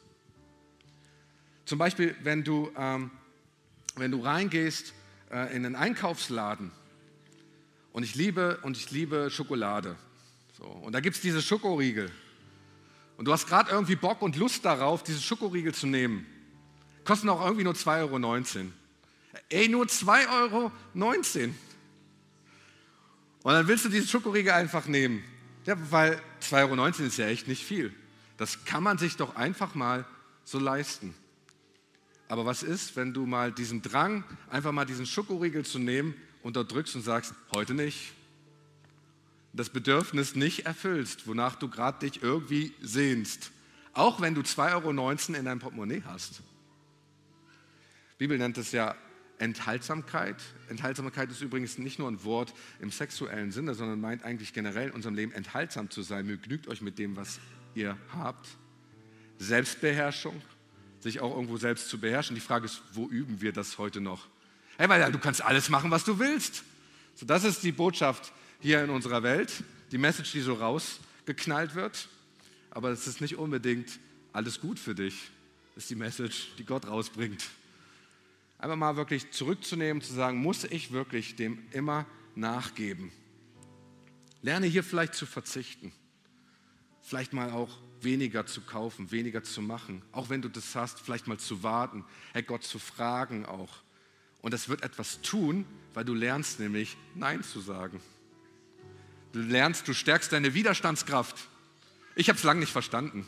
Zum 1.65 1.79
Beispiel, 1.79 2.15
wenn 2.23 2.45
du, 2.45 2.71
ähm, 2.77 3.11
wenn 3.97 4.11
du 4.11 4.21
reingehst 4.21 4.93
äh, 5.31 5.57
in 5.57 5.65
einen 5.65 5.77
Einkaufsladen 5.77 6.73
und 7.93 8.03
ich 8.03 8.15
liebe, 8.15 8.59
und 8.63 8.77
ich 8.77 8.91
liebe 8.91 9.31
Schokolade. 9.31 9.97
So, 10.59 10.65
und 10.65 10.93
da 10.93 11.01
gibt 11.01 11.17
es 11.17 11.23
diese 11.23 11.41
Schokoriegel. 11.41 12.11
Und 13.17 13.25
du 13.25 13.33
hast 13.33 13.47
gerade 13.47 13.71
irgendwie 13.71 13.97
Bock 13.97 14.21
und 14.21 14.37
Lust 14.37 14.65
darauf, 14.65 15.03
diese 15.03 15.21
Schokoriegel 15.21 15.73
zu 15.73 15.87
nehmen. 15.87 16.27
Kosten 17.05 17.31
auch 17.31 17.43
irgendwie 17.43 17.65
nur 17.65 17.75
2,19 17.75 18.57
Euro. 18.59 18.73
Ey, 19.49 19.69
nur 19.69 19.87
2,19 19.87 20.29
Euro. 20.43 20.73
Und 23.43 23.53
dann 23.53 23.69
willst 23.69 23.85
du 23.85 23.89
diesen 23.89 24.09
Schokoriegel 24.09 24.53
einfach 24.53 24.87
nehmen. 24.87 25.23
Ja, 25.67 25.77
weil 25.91 26.21
2,19 26.43 26.71
Euro 26.71 26.87
ist 27.07 27.17
ja 27.17 27.27
echt 27.27 27.49
nicht 27.49 27.65
viel. 27.65 27.95
Das 28.37 28.65
kann 28.65 28.83
man 28.83 28.99
sich 28.99 29.17
doch 29.17 29.37
einfach 29.37 29.75
mal 29.75 30.05
so 30.45 30.59
leisten. 30.59 31.15
Aber 32.29 32.47
was 32.47 32.63
ist, 32.63 32.97
wenn 32.97 33.13
du 33.13 33.27
mal 33.27 33.53
diesen 33.53 33.83
Drang, 33.83 34.25
einfach 34.49 34.73
mal 34.73 34.85
diesen 34.85 35.07
Schokoriegel 35.07 35.65
zu 35.65 35.79
nehmen, 35.79 36.15
unterdrückst 36.43 36.97
und 36.97 37.03
sagst, 37.03 37.35
heute 37.55 37.75
nicht? 37.75 38.13
Das 39.53 39.69
Bedürfnis 39.69 40.37
nicht 40.37 40.65
erfüllst, 40.67 41.27
wonach 41.27 41.57
du 41.57 41.69
gerade 41.69 41.99
dich 42.09 42.23
irgendwie 42.23 42.73
sehnst. 42.81 43.51
Auch 43.93 44.21
wenn 44.21 44.35
du 44.35 44.43
2,19 44.43 44.75
Euro 44.75 45.39
in 45.39 45.45
deinem 45.45 45.59
Portemonnaie 45.59 46.03
hast. 46.07 46.41
Die 48.13 48.19
Bibel 48.19 48.39
nennt 48.39 48.59
es 48.59 48.71
ja 48.71 48.95
Enthaltsamkeit. 49.41 50.37
Enthaltsamkeit 50.69 51.31
ist 51.31 51.41
übrigens 51.41 51.79
nicht 51.79 51.99
nur 51.99 52.09
ein 52.11 52.23
Wort 52.25 52.53
im 52.79 52.91
sexuellen 52.91 53.53
Sinne, 53.53 53.75
sondern 53.75 53.99
meint 53.99 54.23
eigentlich 54.23 54.53
generell 54.53 54.89
in 54.89 54.95
unserem 54.95 55.15
Leben 55.15 55.33
enthaltsam 55.33 55.89
zu 55.89 56.03
sein. 56.03 56.27
Begnügt 56.27 56.69
euch 56.69 56.83
mit 56.83 56.99
dem, 56.99 57.17
was 57.17 57.41
ihr 57.75 57.97
habt. 58.13 58.47
Selbstbeherrschung, 59.39 60.43
sich 61.01 61.21
auch 61.21 61.35
irgendwo 61.35 61.57
selbst 61.57 61.89
zu 61.89 61.99
beherrschen. 61.99 62.35
Die 62.35 62.43
Frage 62.43 62.67
ist, 62.67 62.83
wo 62.93 63.09
üben 63.09 63.41
wir 63.41 63.53
das 63.53 63.79
heute 63.79 64.03
noch? 64.03 64.27
Hey, 64.77 64.91
weil 64.91 65.11
du 65.11 65.19
kannst 65.19 65.43
alles 65.43 65.71
machen, 65.71 65.91
was 65.91 66.05
du 66.05 66.19
willst. 66.19 66.63
So, 67.15 67.25
das 67.25 67.45
ist 67.45 67.63
die 67.63 67.73
Botschaft 67.73 68.35
hier 68.61 68.85
in 68.85 68.91
unserer 68.91 69.23
Welt, 69.23 69.65
die 69.91 69.99
Message, 69.99 70.33
die 70.33 70.41
so 70.41 70.53
rausgeknallt 70.53 71.75
wird. 71.75 72.09
Aber 72.71 72.91
es 72.91 73.07
ist 73.07 73.23
nicht 73.23 73.37
unbedingt 73.37 73.99
alles 74.35 74.61
gut 74.61 74.79
für 74.79 74.95
dich. 74.95 75.31
Ist 75.77 75.89
die 75.89 75.95
Message, 75.95 76.49
die 76.59 76.65
Gott 76.67 76.87
rausbringt 76.87 77.49
einfach 78.61 78.77
mal 78.77 78.97
wirklich 78.97 79.31
zurückzunehmen, 79.31 80.03
zu 80.03 80.13
sagen, 80.13 80.39
muss 80.39 80.65
ich 80.65 80.93
wirklich 80.93 81.37
dem 81.37 81.59
immer 81.73 82.07
nachgeben? 82.35 83.11
Lerne 84.43 84.67
hier 84.67 84.85
vielleicht 84.85 85.15
zu 85.15 85.27
verzichten, 85.27 85.93
vielleicht 87.03 87.33
mal 87.33 87.51
auch 87.51 87.79
weniger 88.01 88.47
zu 88.47 88.61
kaufen, 88.63 89.11
weniger 89.11 89.43
zu 89.43 89.63
machen, 89.63 90.03
auch 90.13 90.29
wenn 90.31 90.43
du 90.43 90.49
das 90.49 90.75
hast, 90.75 91.01
vielleicht 91.01 91.27
mal 91.27 91.39
zu 91.39 91.63
warten, 91.63 92.05
Herr 92.33 92.43
Gott 92.43 92.65
zu 92.65 92.79
fragen 92.79 93.47
auch. 93.47 93.83
Und 94.43 94.55
das 94.55 94.69
wird 94.69 94.83
etwas 94.83 95.21
tun, 95.21 95.67
weil 95.93 96.05
du 96.05 96.15
lernst 96.15 96.61
nämlich 96.61 96.97
Nein 97.15 97.43
zu 97.43 97.61
sagen. 97.61 98.01
Du 99.33 99.41
lernst, 99.41 99.87
du 99.87 99.95
stärkst 99.95 100.33
deine 100.33 100.55
Widerstandskraft. 100.55 101.37
Ich 102.15 102.29
habe 102.29 102.39
es 102.39 102.45
lange 102.45 102.61
nicht 102.61 102.73
verstanden, 102.73 103.27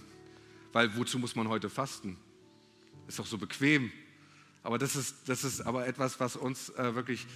weil 0.73 0.97
wozu 0.97 1.19
muss 1.19 1.37
man 1.37 1.49
heute 1.49 1.71
fasten? 1.71 2.17
Ist 3.09 3.19
doch 3.19 3.27
so 3.27 3.39
bequem. 3.39 3.93
Aber 4.63 4.79
das 4.79 4.95
ist, 4.95 5.17
das 5.27 5.45
ist 5.45 5.61
aber 5.61 5.87
etwas, 5.87 6.21
was 6.21 6.37
uns 6.37 6.71
äh, 6.71 6.95
wirklich 6.95 7.27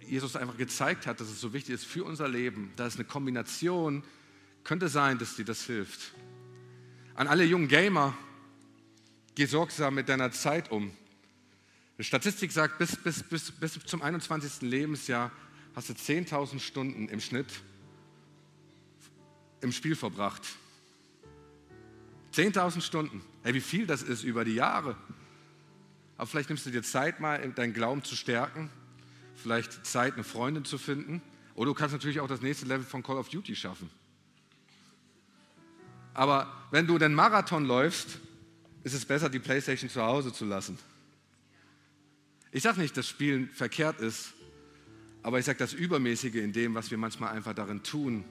Jesus 0.00 0.34
einfach 0.34 0.56
gezeigt 0.56 1.06
hat, 1.06 1.20
dass 1.20 1.28
es 1.28 1.40
so 1.40 1.52
wichtig 1.52 1.74
ist 1.74 1.86
für 1.86 2.04
unser 2.04 2.26
Leben. 2.26 2.72
Da 2.76 2.86
ist 2.86 2.96
eine 2.96 3.04
Kombination, 3.04 4.02
könnte 4.64 4.88
sein, 4.88 5.18
dass 5.18 5.36
dir 5.36 5.44
das 5.44 5.64
hilft. 5.64 6.12
An 7.14 7.28
alle 7.28 7.44
jungen 7.44 7.68
Gamer, 7.68 8.16
geh 9.36 9.46
sorgsam 9.46 9.94
mit 9.94 10.08
deiner 10.08 10.32
Zeit 10.32 10.70
um. 10.72 10.90
Die 11.98 12.04
Statistik 12.04 12.50
sagt, 12.50 12.78
bis, 12.78 12.96
bis, 12.96 13.22
bis, 13.22 13.52
bis 13.52 13.78
zum 13.84 14.02
21. 14.02 14.62
Lebensjahr 14.62 15.30
hast 15.76 15.90
du 15.90 15.92
10.000 15.92 16.58
Stunden 16.58 17.08
im 17.08 17.20
Schnitt 17.20 17.46
im 19.60 19.70
Spiel 19.70 19.94
verbracht. 19.94 20.42
10.000 22.34 22.80
Stunden. 22.80 23.22
Hey, 23.42 23.54
wie 23.54 23.60
viel 23.60 23.86
das 23.86 24.02
ist 24.02 24.24
über 24.24 24.44
die 24.44 24.54
Jahre 24.54 24.96
aber 26.20 26.26
vielleicht 26.26 26.50
nimmst 26.50 26.66
du 26.66 26.70
dir 26.70 26.82
Zeit, 26.82 27.18
mal 27.18 27.38
deinen 27.52 27.72
Glauben 27.72 28.04
zu 28.04 28.14
stärken, 28.14 28.68
vielleicht 29.36 29.86
Zeit, 29.86 30.12
eine 30.12 30.22
Freundin 30.22 30.66
zu 30.66 30.76
finden. 30.76 31.22
Oder 31.54 31.70
du 31.70 31.74
kannst 31.74 31.94
natürlich 31.94 32.20
auch 32.20 32.28
das 32.28 32.42
nächste 32.42 32.66
Level 32.66 32.84
von 32.84 33.02
Call 33.02 33.16
of 33.16 33.30
Duty 33.30 33.56
schaffen. 33.56 33.88
Aber 36.12 36.52
wenn 36.72 36.86
du 36.86 36.98
den 36.98 37.14
Marathon 37.14 37.64
läufst, 37.64 38.18
ist 38.84 38.92
es 38.92 39.06
besser, 39.06 39.30
die 39.30 39.38
Playstation 39.38 39.88
zu 39.88 40.02
Hause 40.02 40.30
zu 40.30 40.44
lassen. 40.44 40.78
Ich 42.52 42.64
sage 42.64 42.82
nicht, 42.82 42.98
dass 42.98 43.08
Spielen 43.08 43.48
verkehrt 43.48 43.98
ist, 44.00 44.34
aber 45.22 45.38
ich 45.38 45.46
sage 45.46 45.58
das 45.58 45.72
Übermäßige 45.72 46.34
in 46.34 46.52
dem, 46.52 46.74
was 46.74 46.90
wir 46.90 46.98
manchmal 46.98 47.34
einfach 47.34 47.54
darin 47.54 47.82
tun. 47.82 48.24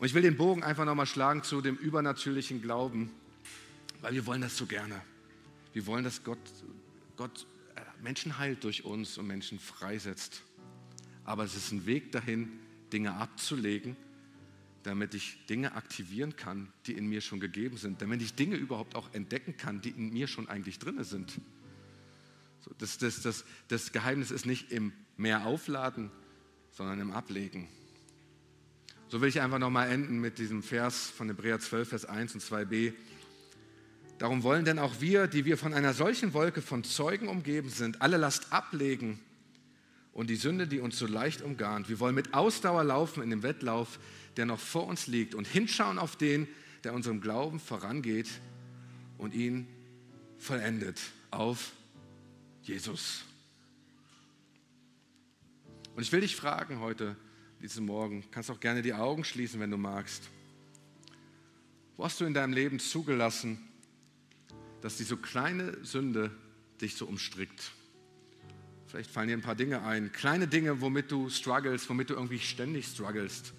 Und 0.00 0.06
ich 0.06 0.14
will 0.14 0.22
den 0.22 0.36
Bogen 0.36 0.64
einfach 0.64 0.84
nochmal 0.84 1.06
schlagen 1.06 1.44
zu 1.44 1.60
dem 1.60 1.76
übernatürlichen 1.76 2.60
Glauben, 2.60 3.12
weil 4.00 4.14
wir 4.14 4.26
wollen 4.26 4.40
das 4.40 4.56
so 4.56 4.66
gerne. 4.66 5.00
Wir 5.74 5.86
wollen, 5.86 6.04
dass 6.04 6.22
Gott, 6.22 6.38
Gott 7.16 7.46
äh, 7.74 7.80
Menschen 8.02 8.38
heilt 8.38 8.64
durch 8.64 8.84
uns 8.84 9.18
und 9.18 9.26
Menschen 9.26 9.58
freisetzt. 9.58 10.42
Aber 11.24 11.44
es 11.44 11.56
ist 11.56 11.72
ein 11.72 11.84
Weg 11.84 12.12
dahin, 12.12 12.48
Dinge 12.92 13.14
abzulegen, 13.14 13.96
damit 14.84 15.14
ich 15.14 15.44
Dinge 15.46 15.74
aktivieren 15.74 16.36
kann, 16.36 16.72
die 16.86 16.92
in 16.92 17.06
mir 17.08 17.20
schon 17.20 17.40
gegeben 17.40 17.76
sind, 17.76 18.00
damit 18.00 18.22
ich 18.22 18.34
Dinge 18.34 18.54
überhaupt 18.54 18.94
auch 18.94 19.12
entdecken 19.12 19.56
kann, 19.56 19.80
die 19.80 19.90
in 19.90 20.12
mir 20.12 20.28
schon 20.28 20.48
eigentlich 20.48 20.78
drin 20.78 21.02
sind. 21.02 21.40
Das, 22.78 22.96
das, 22.98 23.20
das, 23.20 23.44
das 23.68 23.92
Geheimnis 23.92 24.30
ist 24.30 24.46
nicht 24.46 24.70
im 24.70 24.92
mehr 25.16 25.44
aufladen, 25.44 26.10
sondern 26.70 27.00
im 27.00 27.10
Ablegen. 27.12 27.68
So 29.08 29.20
will 29.20 29.28
ich 29.28 29.40
einfach 29.40 29.58
nochmal 29.58 29.90
enden 29.90 30.20
mit 30.20 30.38
diesem 30.38 30.62
Vers 30.62 31.10
von 31.10 31.28
Hebräer 31.28 31.60
12, 31.60 31.88
Vers 31.88 32.04
1 32.04 32.34
und 32.34 32.42
2b. 32.42 32.94
Darum 34.18 34.42
wollen 34.42 34.64
denn 34.64 34.78
auch 34.78 35.00
wir, 35.00 35.26
die 35.26 35.44
wir 35.44 35.58
von 35.58 35.74
einer 35.74 35.92
solchen 35.92 36.34
Wolke 36.34 36.62
von 36.62 36.84
Zeugen 36.84 37.28
umgeben 37.28 37.68
sind, 37.68 38.00
alle 38.00 38.16
Last 38.16 38.52
ablegen 38.52 39.18
und 40.12 40.30
die 40.30 40.36
Sünde, 40.36 40.68
die 40.68 40.78
uns 40.78 40.98
so 40.98 41.06
leicht 41.06 41.42
umgarnt. 41.42 41.88
Wir 41.88 41.98
wollen 41.98 42.14
mit 42.14 42.32
Ausdauer 42.32 42.84
laufen 42.84 43.22
in 43.22 43.30
dem 43.30 43.42
Wettlauf, 43.42 43.98
der 44.36 44.46
noch 44.46 44.60
vor 44.60 44.86
uns 44.86 45.08
liegt 45.08 45.34
und 45.34 45.46
hinschauen 45.46 45.98
auf 45.98 46.16
den, 46.16 46.46
der 46.84 46.94
unserem 46.94 47.20
Glauben 47.20 47.58
vorangeht 47.58 48.28
und 49.18 49.34
ihn 49.34 49.66
vollendet, 50.38 51.00
auf 51.30 51.72
Jesus. 52.62 53.24
Und 55.96 56.02
ich 56.02 56.12
will 56.12 56.20
dich 56.20 56.36
fragen 56.36 56.80
heute, 56.80 57.16
diesen 57.60 57.86
Morgen, 57.86 58.24
kannst 58.30 58.50
auch 58.50 58.60
gerne 58.60 58.82
die 58.82 58.94
Augen 58.94 59.24
schließen, 59.24 59.58
wenn 59.58 59.70
du 59.70 59.76
magst. 59.76 60.28
Wo 61.96 62.04
hast 62.04 62.20
du 62.20 62.24
in 62.24 62.34
deinem 62.34 62.52
Leben 62.52 62.78
zugelassen, 62.78 63.58
dass 64.84 64.98
die 64.98 65.04
so 65.04 65.16
kleine 65.16 65.82
Sünde 65.82 66.30
dich 66.82 66.96
so 66.96 67.06
umstrickt. 67.06 67.72
Vielleicht 68.86 69.10
fallen 69.10 69.28
dir 69.28 69.32
ein 69.34 69.40
paar 69.40 69.54
Dinge 69.54 69.80
ein. 69.82 70.12
Kleine 70.12 70.46
Dinge, 70.46 70.82
womit 70.82 71.10
du 71.10 71.30
struggles, 71.30 71.88
womit 71.88 72.10
du 72.10 72.14
irgendwie 72.14 72.38
ständig 72.38 72.88
strugglest. 72.88 73.54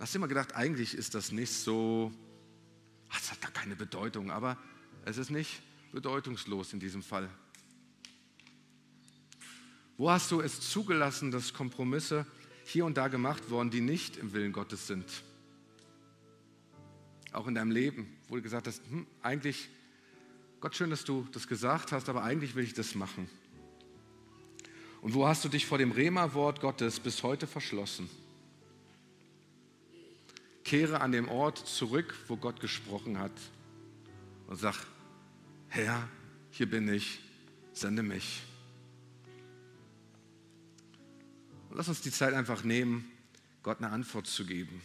Hast 0.00 0.12
du 0.12 0.18
immer 0.18 0.26
gedacht, 0.26 0.56
eigentlich 0.56 0.94
ist 0.94 1.14
das 1.14 1.30
nicht 1.30 1.52
so, 1.52 2.10
es 3.16 3.30
hat 3.30 3.40
gar 3.40 3.52
keine 3.52 3.76
Bedeutung, 3.76 4.32
aber 4.32 4.58
es 5.04 5.18
ist 5.18 5.30
nicht 5.30 5.62
bedeutungslos 5.92 6.72
in 6.72 6.80
diesem 6.80 7.04
Fall. 7.04 7.30
Wo 9.98 10.10
hast 10.10 10.32
du 10.32 10.40
es 10.40 10.68
zugelassen, 10.68 11.30
dass 11.30 11.54
Kompromisse 11.54 12.26
hier 12.64 12.86
und 12.86 12.96
da 12.96 13.06
gemacht 13.06 13.50
wurden, 13.50 13.70
die 13.70 13.82
nicht 13.82 14.16
im 14.16 14.32
Willen 14.32 14.50
Gottes 14.50 14.88
sind? 14.88 15.22
Auch 17.30 17.46
in 17.46 17.54
deinem 17.54 17.70
Leben, 17.70 18.08
wo 18.26 18.34
du 18.34 18.42
gesagt 18.42 18.66
hast, 18.66 18.82
hm, 18.90 19.06
eigentlich 19.22 19.68
Gott, 20.60 20.76
schön, 20.76 20.90
dass 20.90 21.04
du 21.04 21.26
das 21.32 21.48
gesagt 21.48 21.90
hast, 21.90 22.10
aber 22.10 22.22
eigentlich 22.22 22.54
will 22.54 22.64
ich 22.64 22.74
das 22.74 22.94
machen. 22.94 23.30
Und 25.00 25.14
wo 25.14 25.26
hast 25.26 25.42
du 25.42 25.48
dich 25.48 25.64
vor 25.64 25.78
dem 25.78 25.90
Rema-Wort 25.90 26.60
Gottes 26.60 27.00
bis 27.00 27.22
heute 27.22 27.46
verschlossen? 27.46 28.10
Kehre 30.62 31.00
an 31.00 31.12
dem 31.12 31.28
Ort 31.28 31.56
zurück, 31.56 32.14
wo 32.28 32.36
Gott 32.36 32.60
gesprochen 32.60 33.18
hat 33.18 33.32
und 34.48 34.56
sag, 34.56 34.76
Herr, 35.68 36.06
hier 36.50 36.68
bin 36.68 36.92
ich, 36.92 37.20
sende 37.72 38.02
mich. 38.02 38.42
Und 41.70 41.78
lass 41.78 41.88
uns 41.88 42.02
die 42.02 42.10
Zeit 42.10 42.34
einfach 42.34 42.64
nehmen, 42.64 43.10
Gott 43.62 43.78
eine 43.78 43.90
Antwort 43.90 44.26
zu 44.26 44.44
geben. 44.44 44.82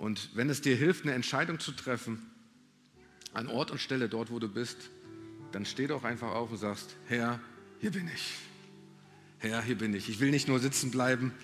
Und 0.00 0.30
wenn 0.32 0.48
es 0.48 0.62
dir 0.62 0.76
hilft, 0.76 1.04
eine 1.04 1.12
Entscheidung 1.12 1.60
zu 1.60 1.72
treffen, 1.72 2.22
an 3.34 3.48
Ort 3.48 3.70
und 3.70 3.78
Stelle 3.78 4.08
dort, 4.08 4.30
wo 4.30 4.38
du 4.38 4.48
bist, 4.48 4.88
dann 5.52 5.66
steh 5.66 5.86
doch 5.86 6.04
einfach 6.04 6.30
auf 6.30 6.50
und 6.50 6.56
sagst, 6.56 6.96
Herr, 7.06 7.38
hier 7.80 7.90
bin 7.90 8.08
ich. 8.08 8.32
Herr, 9.40 9.60
hier 9.60 9.76
bin 9.76 9.92
ich. 9.92 10.08
Ich 10.08 10.18
will 10.18 10.30
nicht 10.30 10.48
nur 10.48 10.58
sitzen 10.58 10.90
bleiben. 10.90 11.34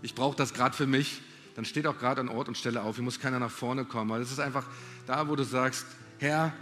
Ich 0.00 0.14
brauche 0.14 0.34
das 0.34 0.54
gerade 0.54 0.74
für 0.74 0.86
mich. 0.86 1.20
Dann 1.54 1.66
steh 1.66 1.82
doch 1.82 1.98
gerade 1.98 2.22
an 2.22 2.30
Ort 2.30 2.48
und 2.48 2.56
Stelle 2.56 2.82
auf. 2.82 2.96
Hier 2.96 3.04
muss 3.04 3.20
keiner 3.20 3.38
nach 3.38 3.50
vorne 3.50 3.84
kommen. 3.84 4.10
Weil 4.10 4.20
das 4.20 4.32
ist 4.32 4.40
einfach 4.40 4.66
da, 5.06 5.28
wo 5.28 5.36
du 5.36 5.44
sagst, 5.44 5.84
Herr, 6.18 6.54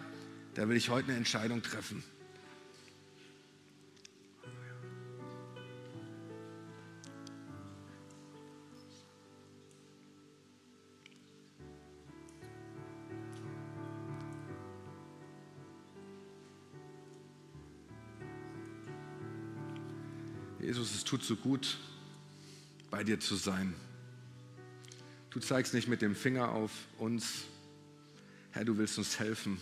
da 0.55 0.69
will 0.69 0.77
ich 0.77 0.91
heute 0.91 1.11
eine 1.11 1.17
Entscheidung 1.17 1.63
treffen. 1.63 2.03
Jesus, 20.71 20.95
es 20.95 21.03
tut 21.03 21.25
so 21.25 21.35
gut, 21.35 21.79
bei 22.93 23.03
dir 23.03 23.19
zu 23.19 23.35
sein. 23.35 23.75
Du 25.31 25.41
zeigst 25.41 25.75
nicht 25.75 25.89
mit 25.89 26.01
dem 26.01 26.15
Finger 26.15 26.53
auf 26.53 26.71
uns. 26.97 27.43
Herr, 28.53 28.65
du 28.65 28.79
willst 28.79 28.97
uns 28.97 29.19
helfen. 29.19 29.59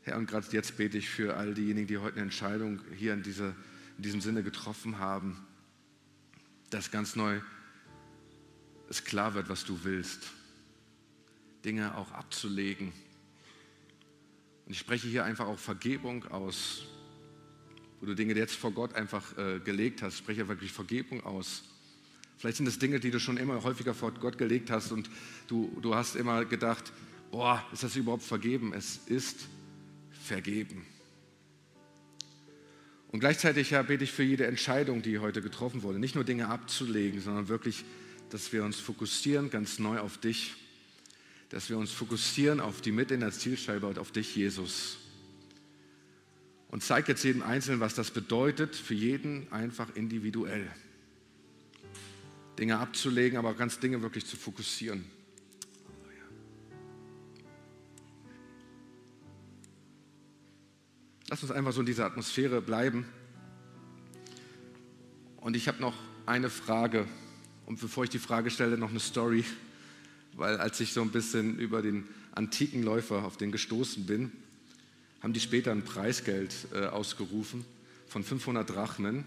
Herr, 0.00 0.16
und 0.16 0.24
gerade 0.24 0.46
jetzt 0.50 0.78
bete 0.78 0.96
ich 0.96 1.10
für 1.10 1.36
all 1.36 1.52
diejenigen, 1.52 1.86
die 1.88 1.98
heute 1.98 2.14
eine 2.14 2.22
Entscheidung 2.22 2.80
hier 2.96 3.12
in, 3.12 3.22
diese, 3.22 3.54
in 3.98 4.02
diesem 4.02 4.22
Sinne 4.22 4.42
getroffen 4.42 4.98
haben, 4.98 5.46
dass 6.70 6.90
ganz 6.90 7.14
neu 7.14 7.42
es 8.88 9.04
klar 9.04 9.34
wird, 9.34 9.50
was 9.50 9.66
du 9.66 9.84
willst. 9.84 10.30
Dinge 11.66 11.94
auch 11.98 12.12
abzulegen. 12.12 12.94
Und 14.64 14.72
ich 14.72 14.78
spreche 14.78 15.06
hier 15.06 15.26
einfach 15.26 15.48
auch 15.48 15.58
Vergebung 15.58 16.24
aus 16.28 16.86
wo 18.00 18.06
du 18.06 18.14
Dinge 18.14 18.34
jetzt 18.34 18.54
vor 18.54 18.72
Gott 18.72 18.94
einfach 18.94 19.36
äh, 19.36 19.60
gelegt 19.60 20.02
hast. 20.02 20.18
Spreche 20.18 20.48
wirklich 20.48 20.72
Vergebung 20.72 21.24
aus. 21.24 21.64
Vielleicht 22.36 22.58
sind 22.58 22.68
es 22.68 22.78
Dinge, 22.78 23.00
die 23.00 23.10
du 23.10 23.18
schon 23.18 23.36
immer 23.36 23.62
häufiger 23.64 23.94
vor 23.94 24.12
Gott 24.12 24.38
gelegt 24.38 24.70
hast 24.70 24.92
und 24.92 25.10
du, 25.48 25.76
du 25.82 25.94
hast 25.94 26.14
immer 26.14 26.44
gedacht, 26.44 26.92
boah, 27.32 27.64
ist 27.72 27.82
das 27.82 27.96
überhaupt 27.96 28.22
vergeben? 28.22 28.72
Es 28.72 29.00
ist 29.06 29.48
vergeben. 30.22 30.86
Und 33.10 33.20
gleichzeitig 33.20 33.70
ja, 33.70 33.82
bete 33.82 34.04
ich 34.04 34.12
für 34.12 34.22
jede 34.22 34.46
Entscheidung, 34.46 35.02
die 35.02 35.18
heute 35.18 35.42
getroffen 35.42 35.82
wurde, 35.82 35.98
nicht 35.98 36.14
nur 36.14 36.24
Dinge 36.24 36.48
abzulegen, 36.48 37.20
sondern 37.20 37.48
wirklich, 37.48 37.84
dass 38.30 38.52
wir 38.52 38.64
uns 38.64 38.78
fokussieren 38.78 39.50
ganz 39.50 39.78
neu 39.78 39.98
auf 39.98 40.18
dich, 40.18 40.54
dass 41.48 41.70
wir 41.70 41.78
uns 41.78 41.90
fokussieren 41.90 42.60
auf 42.60 42.82
die 42.82 42.92
Mitte 42.92 43.14
in 43.14 43.20
der 43.20 43.32
Zielscheibe 43.32 43.86
und 43.86 43.98
auf 43.98 44.12
dich, 44.12 44.36
Jesus 44.36 44.98
und 46.68 46.82
zeigt 46.82 47.08
jetzt 47.08 47.24
jedem 47.24 47.42
Einzelnen, 47.42 47.80
was 47.80 47.94
das 47.94 48.10
bedeutet, 48.10 48.76
für 48.76 48.94
jeden 48.94 49.50
einfach 49.52 49.94
individuell. 49.96 50.68
Dinge 52.58 52.78
abzulegen, 52.78 53.38
aber 53.38 53.54
ganz 53.54 53.78
Dinge 53.78 54.02
wirklich 54.02 54.26
zu 54.26 54.36
fokussieren. 54.36 55.04
Lass 61.30 61.42
uns 61.42 61.52
einfach 61.52 61.72
so 61.72 61.80
in 61.80 61.86
dieser 61.86 62.06
Atmosphäre 62.06 62.62
bleiben. 62.62 63.06
Und 65.36 65.56
ich 65.56 65.68
habe 65.68 65.80
noch 65.80 65.94
eine 66.24 66.48
Frage. 66.48 67.06
Und 67.66 67.80
bevor 67.80 68.04
ich 68.04 68.10
die 68.10 68.18
Frage 68.18 68.50
stelle, 68.50 68.78
noch 68.78 68.90
eine 68.90 69.00
Story. 69.00 69.44
Weil 70.32 70.56
als 70.56 70.80
ich 70.80 70.92
so 70.92 71.02
ein 71.02 71.10
bisschen 71.10 71.58
über 71.58 71.82
den 71.82 72.08
antiken 72.32 72.82
Läufer 72.82 73.24
auf 73.24 73.36
den 73.36 73.52
gestoßen 73.52 74.06
bin, 74.06 74.32
haben 75.20 75.32
die 75.32 75.40
später 75.40 75.72
ein 75.72 75.84
Preisgeld 75.84 76.54
äh, 76.72 76.86
ausgerufen 76.86 77.64
von 78.06 78.24
500 78.24 78.68
Drachmen. 78.68 79.24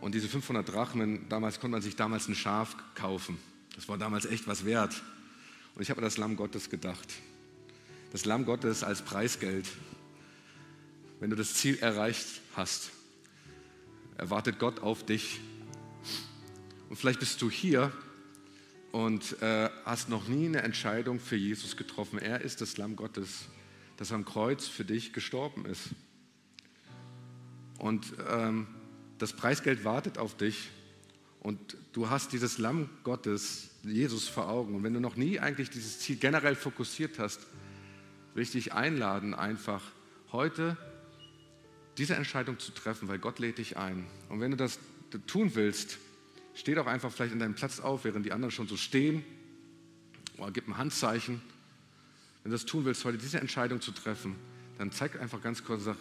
Und 0.00 0.14
diese 0.14 0.28
500 0.28 0.68
Drachmen, 0.68 1.28
damals 1.28 1.60
konnte 1.60 1.72
man 1.72 1.82
sich 1.82 1.96
damals 1.96 2.28
ein 2.28 2.34
Schaf 2.34 2.76
kaufen. 2.94 3.38
Das 3.76 3.88
war 3.88 3.98
damals 3.98 4.24
echt 4.24 4.46
was 4.46 4.64
wert. 4.64 5.02
Und 5.74 5.82
ich 5.82 5.90
habe 5.90 5.98
an 5.98 6.04
das 6.04 6.16
Lamm 6.16 6.36
Gottes 6.36 6.70
gedacht. 6.70 7.08
Das 8.10 8.24
Lamm 8.24 8.44
Gottes 8.44 8.82
als 8.82 9.02
Preisgeld. 9.02 9.66
Wenn 11.20 11.30
du 11.30 11.36
das 11.36 11.54
Ziel 11.54 11.78
erreicht 11.78 12.26
hast, 12.56 12.90
erwartet 14.18 14.58
Gott 14.58 14.80
auf 14.80 15.06
dich. 15.06 15.40
Und 16.90 16.96
vielleicht 16.96 17.20
bist 17.20 17.40
du 17.40 17.50
hier 17.50 17.92
und 18.90 19.40
äh, 19.40 19.70
hast 19.84 20.08
noch 20.08 20.28
nie 20.28 20.46
eine 20.46 20.62
Entscheidung 20.62 21.20
für 21.20 21.36
Jesus 21.36 21.76
getroffen. 21.76 22.18
Er 22.18 22.42
ist 22.42 22.60
das 22.60 22.76
Lamm 22.76 22.96
Gottes 22.96 23.46
das 24.02 24.10
am 24.10 24.24
Kreuz 24.24 24.66
für 24.66 24.84
dich 24.84 25.12
gestorben 25.12 25.64
ist. 25.64 25.90
Und 27.78 28.04
ähm, 28.28 28.66
das 29.18 29.32
Preisgeld 29.32 29.84
wartet 29.84 30.18
auf 30.18 30.36
dich 30.36 30.70
und 31.38 31.76
du 31.92 32.10
hast 32.10 32.32
dieses 32.32 32.58
Lamm 32.58 32.90
Gottes, 33.04 33.70
Jesus, 33.84 34.26
vor 34.26 34.48
Augen. 34.48 34.74
Und 34.74 34.82
wenn 34.82 34.92
du 34.92 34.98
noch 34.98 35.14
nie 35.14 35.38
eigentlich 35.38 35.70
dieses 35.70 36.00
Ziel 36.00 36.16
generell 36.16 36.56
fokussiert 36.56 37.20
hast, 37.20 37.46
will 38.34 38.42
ich 38.42 38.50
dich 38.50 38.72
einladen, 38.72 39.34
einfach 39.34 39.82
heute 40.32 40.76
diese 41.96 42.16
Entscheidung 42.16 42.58
zu 42.58 42.72
treffen, 42.72 43.06
weil 43.06 43.20
Gott 43.20 43.38
lädt 43.38 43.58
dich 43.58 43.76
ein. 43.76 44.04
Und 44.28 44.40
wenn 44.40 44.50
du 44.50 44.56
das 44.56 44.80
tun 45.28 45.54
willst, 45.54 45.98
steh 46.54 46.74
doch 46.74 46.88
einfach 46.88 47.12
vielleicht 47.12 47.34
in 47.34 47.38
deinem 47.38 47.54
Platz 47.54 47.78
auf, 47.78 48.04
während 48.04 48.26
die 48.26 48.32
anderen 48.32 48.50
schon 48.50 48.66
so 48.66 48.76
stehen. 48.76 49.24
Oder 50.38 50.50
gib 50.50 50.66
ein 50.66 50.76
Handzeichen. 50.76 51.40
Wenn 52.42 52.50
du 52.50 52.56
das 52.56 52.66
tun 52.66 52.84
willst, 52.84 53.04
heute 53.04 53.18
diese 53.18 53.38
Entscheidung 53.40 53.80
zu 53.80 53.92
treffen, 53.92 54.36
dann 54.78 54.90
zeig 54.90 55.20
einfach 55.20 55.40
ganz 55.40 55.62
kurz 55.62 55.80
und 55.80 55.84
sag, 55.84 55.96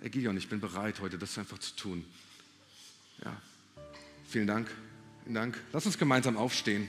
hey 0.00 0.08
Gideon, 0.08 0.36
ich 0.36 0.48
bin 0.48 0.60
bereit, 0.60 1.00
heute 1.00 1.18
das 1.18 1.36
einfach 1.36 1.58
zu 1.58 1.76
tun. 1.76 2.04
Ja, 3.22 3.36
vielen 4.28 4.46
Dank. 4.46 4.70
Vielen 5.24 5.34
Dank. 5.34 5.60
Lass 5.72 5.84
uns 5.84 5.98
gemeinsam 5.98 6.38
aufstehen. 6.38 6.88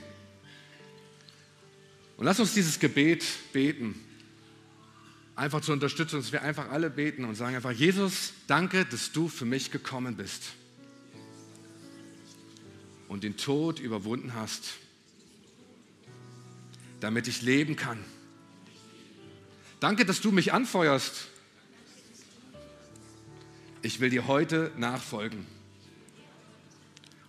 Und 2.15 2.25
lass 2.25 2.39
uns 2.39 2.53
dieses 2.53 2.79
Gebet 2.79 3.25
beten. 3.51 3.99
Einfach 5.35 5.61
zur 5.61 5.73
Unterstützung, 5.73 6.21
dass 6.21 6.31
wir 6.31 6.41
einfach 6.41 6.69
alle 6.69 6.89
beten 6.89 7.25
und 7.25 7.35
sagen 7.35 7.55
einfach, 7.55 7.71
Jesus, 7.71 8.33
danke, 8.47 8.85
dass 8.85 9.11
du 9.11 9.27
für 9.27 9.45
mich 9.45 9.71
gekommen 9.71 10.15
bist 10.15 10.43
und 13.09 13.23
den 13.23 13.35
Tod 13.35 13.79
überwunden 13.79 14.33
hast, 14.33 14.75
damit 17.01 17.27
ich 17.27 17.41
leben 17.41 17.75
kann 17.75 17.97
Danke, 19.81 20.05
dass 20.05 20.21
du 20.21 20.31
mich 20.31 20.53
anfeuerst. 20.53 21.27
Ich 23.81 23.99
will 23.99 24.11
dir 24.11 24.27
heute 24.27 24.71
nachfolgen 24.77 25.47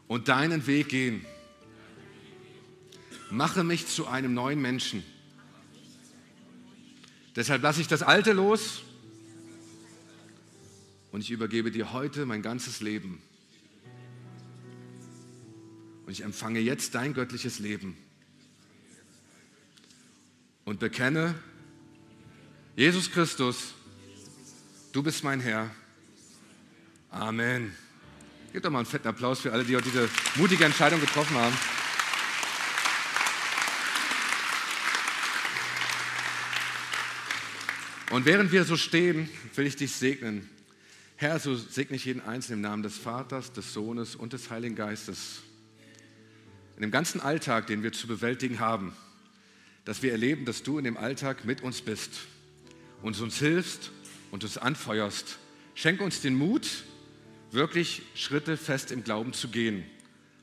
und 0.06 0.28
deinen 0.28 0.66
Weg 0.66 0.90
gehen. 0.90 1.24
Mache 3.30 3.64
mich 3.64 3.86
zu 3.86 4.06
einem 4.06 4.34
neuen 4.34 4.60
Menschen. 4.60 5.02
Deshalb 7.36 7.62
lasse 7.62 7.80
ich 7.80 7.88
das 7.88 8.02
Alte 8.02 8.34
los 8.34 8.82
und 11.10 11.22
ich 11.22 11.30
übergebe 11.30 11.70
dir 11.70 11.94
heute 11.94 12.26
mein 12.26 12.42
ganzes 12.42 12.82
Leben. 12.82 13.22
Und 16.04 16.12
ich 16.12 16.20
empfange 16.20 16.60
jetzt 16.60 16.94
dein 16.94 17.14
göttliches 17.14 17.60
Leben 17.60 17.96
und 20.66 20.80
bekenne, 20.80 21.34
Jesus 22.74 23.10
Christus, 23.10 23.74
du 24.92 25.02
bist 25.02 25.22
mein 25.22 25.40
Herr. 25.40 25.70
Amen. 27.10 27.76
Gebt 28.50 28.64
doch 28.64 28.70
mal 28.70 28.78
einen 28.78 28.86
fetten 28.86 29.08
Applaus 29.08 29.40
für 29.40 29.52
alle, 29.52 29.62
die 29.62 29.76
heute 29.76 29.90
diese 29.90 30.08
mutige 30.36 30.64
Entscheidung 30.64 30.98
getroffen 30.98 31.36
haben. 31.36 31.54
Und 38.08 38.24
während 38.24 38.52
wir 38.52 38.64
so 38.64 38.78
stehen, 38.78 39.28
will 39.54 39.66
ich 39.66 39.76
dich 39.76 39.92
segnen. 39.92 40.48
Herr, 41.16 41.38
so 41.40 41.54
segne 41.54 41.96
ich 41.96 42.06
jeden 42.06 42.22
Einzelnen 42.22 42.60
im 42.60 42.62
Namen 42.62 42.82
des 42.82 42.96
Vaters, 42.96 43.52
des 43.52 43.74
Sohnes 43.74 44.16
und 44.16 44.32
des 44.32 44.48
Heiligen 44.48 44.76
Geistes. 44.76 45.42
In 46.76 46.82
dem 46.82 46.90
ganzen 46.90 47.20
Alltag, 47.20 47.66
den 47.66 47.82
wir 47.82 47.92
zu 47.92 48.06
bewältigen 48.06 48.60
haben, 48.60 48.96
dass 49.84 50.02
wir 50.02 50.12
erleben, 50.12 50.46
dass 50.46 50.62
du 50.62 50.78
in 50.78 50.84
dem 50.84 50.96
Alltag 50.96 51.44
mit 51.44 51.60
uns 51.60 51.82
bist 51.82 52.12
und 53.02 53.20
uns 53.20 53.38
hilfst 53.38 53.90
und 54.30 54.44
uns 54.44 54.58
anfeuerst. 54.58 55.38
Schenk 55.74 56.00
uns 56.00 56.20
den 56.20 56.34
Mut, 56.34 56.84
wirklich 57.50 58.02
Schritte 58.14 58.56
fest 58.56 58.90
im 58.92 59.04
Glauben 59.04 59.32
zu 59.32 59.48
gehen. 59.48 59.84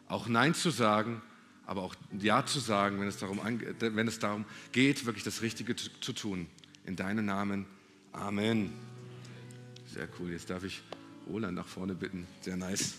Auch 0.08 0.28
Nein 0.28 0.54
zu 0.54 0.70
sagen, 0.70 1.22
aber 1.66 1.84
auch 1.84 1.96
Ja 2.20 2.46
zu 2.46 2.60
sagen, 2.60 3.00
wenn 3.00 3.08
es 3.08 3.18
darum, 3.18 3.40
wenn 3.80 4.08
es 4.08 4.20
darum 4.20 4.46
geht, 4.72 5.06
wirklich 5.06 5.24
das 5.24 5.42
Richtige 5.42 5.76
zu, 5.76 5.90
zu 6.02 6.14
tun. 6.14 6.48
In 6.86 6.96
deinem 6.96 7.26
Namen. 7.26 7.66
Amen. 8.12 8.74
Sehr 9.94 10.08
cool. 10.20 10.32
Jetzt 10.32 10.50
darf 10.50 10.64
ich 10.64 10.82
Roland 11.28 11.56
nach 11.56 11.68
vorne 11.68 11.94
bitten. 11.94 12.26
Sehr 12.42 12.58
nice. 12.58 12.96